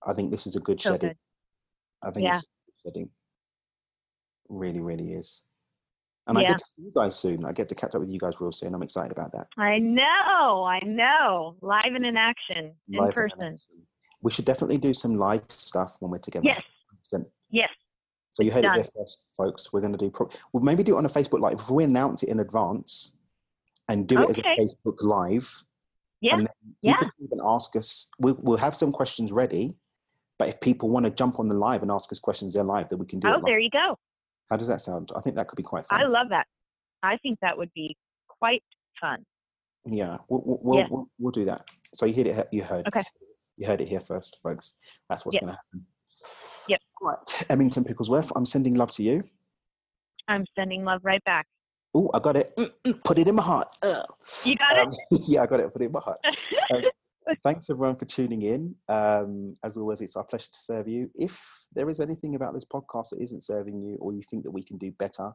I 0.05 0.13
think 0.13 0.31
this 0.31 0.47
is 0.47 0.55
a 0.55 0.59
good 0.59 0.81
So 0.81 0.91
shedding. 0.93 1.09
good. 1.09 1.17
I 2.01 2.11
think 2.11 2.23
Yeah. 2.25 2.37
it's 2.37 2.45
a 2.47 2.49
good 2.65 2.93
shedding. 2.93 3.09
Really, 4.49 4.79
really 4.81 5.13
is. 5.13 5.43
And 6.27 6.37
I 6.39 6.41
get 6.41 6.57
to 6.57 6.65
see 6.65 6.81
you 6.81 6.91
guys 6.95 7.15
soon. 7.15 7.45
I 7.45 7.51
get 7.51 7.69
to 7.69 7.75
catch 7.75 7.93
up 7.93 8.01
with 8.01 8.09
you 8.09 8.17
guys 8.19 8.41
real 8.41 8.51
soon. 8.51 8.73
I'm 8.73 8.81
excited 8.81 9.11
about 9.11 9.31
that. 9.33 9.47
I 9.57 9.77
know. 9.77 10.63
I 10.63 10.79
know. 10.79 11.55
Live 11.61 11.93
and 11.93 12.03
in 12.05 12.17
action, 12.17 12.73
in 12.89 12.99
Live 12.99 13.13
person. 13.13 13.41
action. 13.41 13.59
We 14.21 14.31
should 14.31 14.45
definitely 14.45 14.77
do 14.77 14.93
some 14.93 15.17
live 15.17 15.43
stuff 15.55 15.95
when 15.99 16.11
we're 16.11 16.17
together. 16.19 16.45
Yes. 16.45 16.61
100%. 17.13 17.25
Yes. 17.51 17.69
So 18.33 18.43
you 18.43 18.51
heard 18.51 18.63
Done. 18.63 18.79
it 18.79 18.83
here 18.83 18.91
first, 18.97 19.27
folks. 19.37 19.71
We're 19.71 19.81
going 19.81 19.93
to 19.93 19.97
do. 19.97 20.09
Pro- 20.09 20.29
we'll 20.51 20.63
maybe 20.63 20.83
do 20.83 20.95
it 20.95 20.97
on 20.97 21.05
a 21.05 21.09
Facebook 21.09 21.39
Live. 21.39 21.59
If 21.59 21.69
we 21.69 21.83
announce 21.83 22.23
it 22.23 22.29
in 22.29 22.39
advance 22.39 23.13
and 23.87 24.07
do 24.07 24.21
it 24.21 24.29
as 24.31 24.39
a 24.39 24.43
Facebook 24.43 25.01
Live, 25.01 25.63
Yeah. 26.21 26.35
And 26.37 26.47
then 26.47 26.53
Yeah. 26.81 26.93
people 26.93 27.11
can 27.17 27.25
even 27.27 27.39
ask 27.45 27.75
us. 27.75 28.09
We'll, 28.19 28.37
we'll 28.41 28.57
have 28.57 28.75
some 28.75 28.91
questions 28.91 29.31
ready, 29.31 29.75
but 30.39 30.47
if 30.49 30.59
people 30.59 30.89
want 30.89 31.05
to 31.05 31.11
jump 31.11 31.39
on 31.39 31.47
the 31.47 31.53
live 31.55 31.81
and 31.83 31.91
ask 31.91 32.11
us 32.11 32.19
questions, 32.19 32.53
they're 32.55 32.63
live. 32.63 32.89
Then 32.89 32.99
we 32.99 33.05
can 33.05 33.19
do 33.19 33.27
Oh. 33.29 33.41
There 33.45 33.59
you 33.59 33.69
go. 33.69 33.97
How 34.49 34.57
does 34.57 34.67
that 34.69 34.81
sound? 34.81 35.11
I 35.15 35.21
think 35.21 35.35
that 35.35 35.47
could 35.47 35.55
be 35.57 35.63
quite 35.63 35.87
fun. 35.87 36.01
I 36.01 36.05
love 36.05 36.29
that. 36.29 36.47
I 37.03 37.17
think 37.17 37.39
that 37.41 37.57
would 37.57 37.71
be 37.73 37.95
quite 38.27 38.63
fun. 38.99 39.25
Yeah, 39.85 40.17
we'll 40.29 40.41
we'll, 40.45 40.59
we'll, 40.63 40.79
Yeah. 40.79 40.87
we'll, 40.89 41.07
we'll 41.19 41.31
do 41.31 41.45
that. 41.45 41.69
So 41.93 42.05
you 42.07 42.15
heard 42.15 42.27
it. 42.27 42.47
You 42.51 42.63
heard. 42.63 42.87
Okay. 42.87 43.03
You 43.57 43.67
heard 43.67 43.81
it 43.81 43.87
here 43.87 43.99
first, 43.99 44.37
folks. 44.43 44.77
That's 45.09 45.25
what's 45.25 45.35
Yep. 45.35 45.41
going 45.41 45.53
to 45.53 45.57
happen. 45.57 45.85
Yep. 46.67 46.81
Right, 47.01 47.45
Emmington 47.49 47.83
Picklesworth. 47.83 48.31
I'm 48.35 48.45
sending 48.45 48.75
love 48.75 48.91
to 48.93 49.03
you. 49.03 49.23
I'm 50.27 50.45
sending 50.55 50.83
love 50.83 51.01
right 51.03 51.23
back. 51.23 51.47
Oh, 51.93 52.09
I 52.13 52.19
got 52.19 52.35
it. 52.35 52.53
Mm, 52.57 52.73
mm, 52.85 53.03
Put 53.03 53.17
it 53.19 53.27
in 53.27 53.35
my 53.35 53.43
heart. 53.43 53.69
Ugh. 53.83 54.05
You 54.43 54.55
got 54.55 54.77
Um, 54.77 54.91
yeah, 55.11 55.43
I 55.43 55.45
got 55.45 55.59
it. 55.59 55.71
Put 55.71 55.81
it 55.81 55.85
in 55.85 55.91
my 55.91 55.99
heart. 56.01 56.17
it? 56.23 56.93
Thanks 57.43 57.69
everyone 57.69 57.95
for 57.95 58.05
tuning 58.05 58.41
in. 58.43 58.75
Um, 58.89 59.55
as 59.63 59.77
always, 59.77 60.01
it's 60.01 60.15
our 60.15 60.23
pleasure 60.23 60.51
to 60.51 60.59
serve 60.59 60.87
you. 60.87 61.09
If 61.15 61.41
there 61.73 61.89
is 61.89 61.99
anything 61.99 62.35
about 62.35 62.53
this 62.53 62.65
podcast 62.65 63.09
that 63.11 63.21
isn't 63.21 63.43
serving 63.43 63.81
you, 63.81 63.97
or 63.99 64.13
you 64.13 64.21
think 64.29 64.43
that 64.43 64.51
we 64.51 64.63
can 64.63 64.77
do 64.77 64.91
better, 64.91 65.31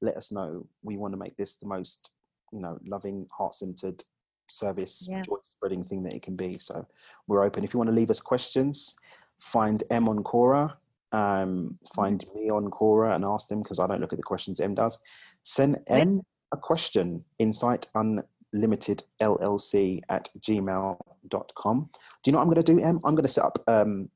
let 0.00 0.16
us 0.16 0.30
know. 0.32 0.66
We 0.82 0.96
want 0.96 1.12
to 1.14 1.18
make 1.18 1.36
this 1.36 1.56
the 1.56 1.66
most, 1.66 2.10
you 2.52 2.60
know, 2.60 2.78
loving, 2.86 3.26
heart-centered 3.36 4.02
service, 4.48 5.06
Yeah. 5.08 5.22
joy-spreading 5.22 5.84
thing 5.84 6.02
that 6.04 6.14
it 6.14 6.22
can 6.22 6.36
be. 6.36 6.58
So 6.58 6.86
we're 7.26 7.42
open. 7.44 7.64
If 7.64 7.72
you 7.74 7.78
want 7.78 7.88
to 7.88 7.94
leave 7.94 8.10
us 8.10 8.20
questions, 8.20 8.94
find 9.40 9.82
Em 9.90 10.08
on 10.08 10.22
Quora, 10.22 10.76
um, 11.12 11.78
find 11.94 12.24
me 12.34 12.50
on 12.50 12.70
Quora, 12.70 13.14
and 13.14 13.24
ask 13.24 13.48
them 13.48 13.62
because 13.62 13.78
I 13.78 13.86
don't 13.86 14.00
look 14.00 14.12
at 14.12 14.18
the 14.18 14.22
questions 14.22 14.60
Em 14.60 14.74
does. 14.74 14.98
Send 15.42 15.78
Em 15.88 16.22
a 16.52 16.56
question. 16.56 17.24
Insight 17.38 17.88
Unlimited 17.94 19.02
LLC 19.20 20.02
at 20.08 20.30
gmail.com. 20.38 21.90
Do 22.22 22.30
you 22.30 22.32
know 22.32 22.38
what 22.38 22.42
I'm 22.42 22.52
going 22.52 22.64
to 22.64 22.72
do, 22.74 22.80
Em? 22.80 23.00
I'm 23.04 23.14
going 23.14 23.26
to 23.26 23.28
set 23.32 23.44
up 23.44 23.58
um, 23.66 24.08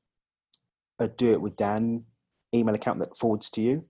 a 0.98 1.08
Do 1.08 1.32
It 1.32 1.40
With 1.40 1.56
Dan 1.56 2.04
email 2.54 2.74
account 2.74 2.98
that 3.00 3.16
forwards 3.16 3.50
to 3.50 3.60
you. 3.60 3.84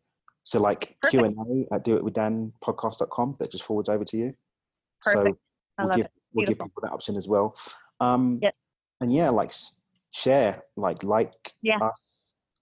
So 0.45 0.59
like 0.61 0.97
Perfect. 1.03 1.37
Q&A 1.37 1.75
at 1.75 1.85
Do 1.85 1.97
It 1.97 2.05
With 2.05 2.15
Dan 2.15 2.53
podcast.com 2.65 3.37
that 3.39 3.51
just 3.53 3.65
forwards 3.65 3.89
over 3.89 4.05
to 4.05 4.17
you. 4.17 4.35
Perfect. 5.03 5.15
So 5.15 5.39
I 5.79 5.83
we'll 5.83 5.89
love 5.89 5.97
give, 5.97 6.07
it. 6.07 6.13
We'll 6.33 6.47
give 6.47 6.59
people 6.59 6.83
that 6.83 6.93
option 6.93 7.17
as 7.17 7.29
well. 7.29 7.57
Um, 8.01 8.39
Yep. 8.43 8.55
And 9.01 9.13
yeah, 9.13 9.31
like 9.31 9.53
share, 10.13 10.63
like 10.77 11.03
like 11.05 11.53
Yeah. 11.63 11.79
us. 11.81 12.01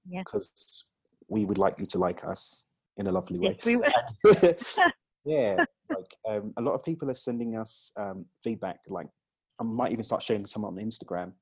Yeah. 0.09 0.21
Because 0.21 0.85
we 1.29 1.45
would 1.45 1.59
like 1.59 1.77
you 1.79 1.87
to 1.87 1.99
like 1.99 2.25
us 2.25 2.65
in 2.99 3.07
a 3.07 3.11
lovely 3.13 3.39
way. 3.39 3.59
Yes, 3.65 3.65
we 3.67 3.77
yeah, 5.25 5.65
like 5.91 6.15
um, 6.29 6.53
a 6.57 6.63
lot 6.63 6.75
of 6.75 6.85
people 6.85 7.11
are 7.11 7.15
sending 7.15 7.57
us 7.57 7.91
um, 7.97 8.27
feedback. 8.45 8.79
Like 8.89 9.09
I 9.61 9.65
might 9.65 9.93
even 9.93 10.05
start 10.05 10.23
sharing 10.23 10.47
some 10.47 10.65
on 10.65 10.77
Instagram. 10.77 11.33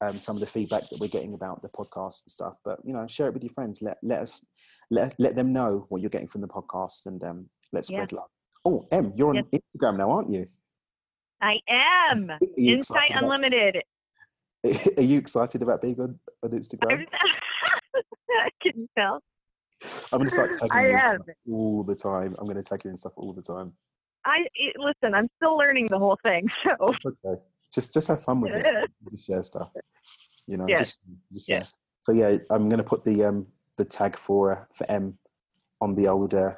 Um, 0.00 0.18
some 0.18 0.36
of 0.36 0.40
the 0.40 0.46
feedback 0.46 0.88
that 0.90 1.00
we're 1.00 1.08
getting 1.08 1.34
about 1.34 1.62
the 1.62 1.68
podcast 1.68 2.22
and 2.24 2.30
stuff. 2.30 2.56
But 2.64 2.78
you 2.84 2.92
know, 2.92 3.06
share 3.06 3.28
it 3.28 3.34
with 3.34 3.42
your 3.44 3.52
friends. 3.52 3.80
Let 3.80 3.96
let 4.02 4.20
us 4.20 4.44
let 4.90 5.14
let 5.18 5.34
them 5.36 5.52
know 5.52 5.86
what 5.88 6.00
you're 6.02 6.10
getting 6.10 6.28
from 6.28 6.42
the 6.42 6.48
podcast, 6.48 7.06
and 7.06 7.22
um, 7.24 7.48
let's 7.72 7.88
Yeah. 7.90 7.98
spread 7.98 8.12
love. 8.12 8.28
Oh, 8.64 8.86
Em, 8.92 9.12
you're 9.16 9.30
on. 9.30 9.42
Instagram 9.52 9.96
now, 9.98 10.10
aren't 10.10 10.30
you? 10.30 10.46
I 11.44 11.60
am. 12.10 12.30
Insight 12.56 13.04
excited 13.08 13.10
about- 13.12 13.22
Unlimited. 13.24 13.82
Are 14.98 15.02
you 15.02 15.18
excited 15.18 15.62
about 15.62 15.82
being 15.82 16.00
on, 16.00 16.18
on 16.42 16.50
Instagram? 16.50 17.06
I 18.30 18.48
can 18.62 18.88
tell? 18.96 19.20
I'm 20.12 20.18
going 20.20 20.24
to 20.26 20.30
start 20.30 20.52
tagging 20.52 20.70
I 20.72 20.88
you 20.88 20.96
am. 20.96 21.18
all 21.52 21.82
the 21.84 21.94
time. 21.94 22.34
I'm 22.38 22.44
going 22.46 22.56
to 22.56 22.62
tag 22.62 22.80
you 22.84 22.90
and 22.90 22.98
stuff 22.98 23.12
all 23.16 23.34
the 23.34 23.42
time. 23.42 23.72
I 24.24 24.46
it, 24.54 24.76
listen. 24.78 25.14
I'm 25.14 25.28
still 25.36 25.58
learning 25.58 25.88
the 25.90 25.98
whole 25.98 26.18
thing. 26.22 26.48
So 26.78 26.92
It's 26.92 27.04
okay. 27.04 27.40
Just 27.74 27.92
just 27.92 28.08
have 28.08 28.22
fun 28.24 28.40
with 28.40 28.54
it. 28.54 28.66
Just 29.12 29.26
share 29.26 29.42
stuff. 29.42 29.68
You 30.46 30.56
know, 30.56 30.66
Yeah. 30.66 30.78
just, 30.78 31.00
just 31.34 31.48
Yeah. 31.48 31.58
share. 31.58 31.66
So 32.02 32.12
yeah, 32.12 32.38
I'm 32.50 32.68
going 32.70 32.78
to 32.78 32.84
put 32.84 33.04
the 33.04 33.24
um 33.24 33.46
the 33.76 33.84
tag 33.84 34.16
for 34.16 34.66
for 34.74 34.90
Em 34.90 35.18
on 35.82 35.94
the 35.94 36.08
old 36.08 36.32
uh, 36.34 36.52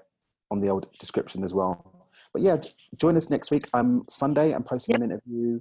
on 0.52 0.60
the 0.60 0.68
old 0.70 0.86
description 1.00 1.42
as 1.42 1.52
well. 1.52 1.95
But 2.36 2.42
yeah, 2.42 2.58
join 2.98 3.16
us 3.16 3.30
next 3.30 3.50
week. 3.50 3.66
Um, 3.72 4.04
Sunday 4.10 4.52
I'm 4.52 4.62
posting 4.62 4.94
an 4.94 5.02
interview. 5.04 5.58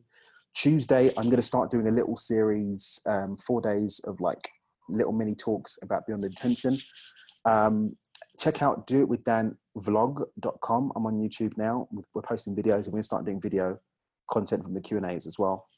Tuesday 0.54 1.08
I'm 1.16 1.24
going 1.24 1.38
to 1.38 1.42
start 1.42 1.72
doing 1.72 1.88
a 1.88 1.92
little 1.92 2.18
series, 2.18 3.00
um, 3.06 3.38
four 3.38 3.62
days 3.62 4.02
of 4.04 4.20
like 4.20 4.50
little 4.90 5.14
mini 5.14 5.36
talks 5.36 5.80
about 5.82 6.06
beyond 6.06 6.26
intention. 6.26 6.78
Um, 7.46 7.96
check 8.42 8.62
out 8.62 8.88
do 8.88 9.00
it 9.00 9.08
with 9.08 9.24
dan 9.24 9.56
vlog.com. 9.78 10.92
I'm 10.98 11.06
on 11.06 11.14
YouTube 11.14 11.56
now. 11.58 11.88
We're- 11.94 12.04
We're 12.14 12.22
posting 12.24 12.54
videos. 12.54 12.84
and 12.84 12.88
We're 12.88 12.92
going 12.98 13.04
to 13.04 13.12
start 13.14 13.24
doing 13.24 13.40
video 13.40 13.80
content 14.30 14.66
from 14.66 14.74
the 14.74 14.82
Q 14.82 14.98
and 14.98 15.06
A's 15.06 15.26
as 15.26 15.40
well. 15.40 15.70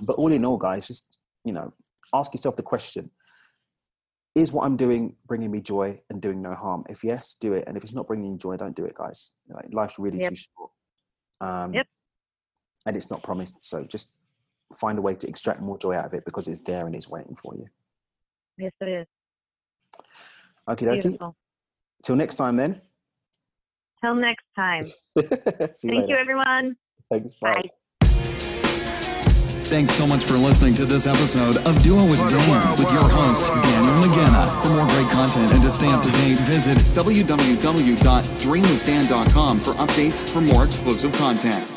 But 0.00 0.16
all 0.16 0.32
in 0.32 0.44
all, 0.44 0.56
guys, 0.56 0.88
just 0.88 1.18
you 1.44 1.52
know, 1.52 1.72
ask 2.12 2.34
yourself 2.34 2.56
the 2.56 2.64
question: 2.64 3.08
Is 4.34 4.52
what 4.52 4.64
I'm 4.64 4.76
doing 4.76 5.16
bringing 5.26 5.50
me 5.50 5.60
joy 5.60 6.00
and 6.10 6.20
doing 6.20 6.40
no 6.40 6.54
harm? 6.54 6.84
If 6.88 7.04
yes, 7.04 7.34
do 7.34 7.52
it. 7.52 7.64
And 7.68 7.76
if 7.76 7.84
it's 7.84 7.92
not 7.92 8.08
bringing 8.08 8.32
you 8.32 8.38
joy, 8.38 8.56
don't 8.56 8.74
do 8.74 8.84
it, 8.84 8.94
guys. 8.94 9.32
Like, 9.48 9.72
life's 9.72 9.96
really 9.98 10.18
Yep. 10.18 10.28
too 10.30 10.34
short, 10.36 10.70
um, 11.40 11.72
Yep. 11.74 11.86
and 12.86 12.96
it's 12.96 13.10
not 13.10 13.22
promised. 13.22 13.62
So 13.62 13.84
just 13.84 14.14
find 14.74 14.98
a 14.98 15.02
way 15.02 15.14
to 15.14 15.28
extract 15.28 15.60
more 15.60 15.78
joy 15.78 15.94
out 15.94 16.06
of 16.06 16.14
it 16.14 16.24
because 16.24 16.48
it's 16.48 16.58
there 16.60 16.84
and 16.86 16.96
it's 16.96 17.08
waiting 17.08 17.36
for 17.36 17.54
you. 17.56 17.68
yes, 18.56 18.72
it 18.80 18.88
is 18.88 19.06
Okay, 20.66 20.86
dokie. 20.86 21.34
Till 22.02 22.16
next 22.16 22.36
time, 22.36 22.56
then. 22.56 22.80
Till 24.02 24.14
next 24.14 24.44
time. 24.56 24.82
Thank 25.16 25.84
later. 25.84 26.06
you, 26.08 26.16
everyone. 26.16 26.76
Thanks. 27.10 27.34
Bye. 27.34 27.62
Bye. 27.62 27.70
Thanks 29.74 29.90
so 29.90 30.06
much 30.06 30.22
for 30.22 30.34
listening 30.34 30.74
to 30.74 30.84
this 30.84 31.08
episode 31.08 31.56
of 31.56 31.82
Do 31.82 31.98
It 31.98 32.08
With 32.08 32.20
Dan 32.30 32.78
with 32.78 32.92
your 32.92 33.08
host, 33.08 33.46
Daniel 33.46 34.06
McGenna. 34.06 34.62
For 34.62 34.68
more 34.68 34.86
great 34.86 35.10
content 35.10 35.52
and 35.52 35.60
to 35.64 35.68
stay 35.68 35.88
up 35.88 36.00
to 36.04 36.12
date, 36.12 36.38
visit 36.42 36.78
www.dreamwithdan.com 36.94 39.58
for 39.58 39.72
updates 39.72 40.22
for 40.22 40.40
more 40.40 40.62
exclusive 40.62 41.12
content. 41.14 41.73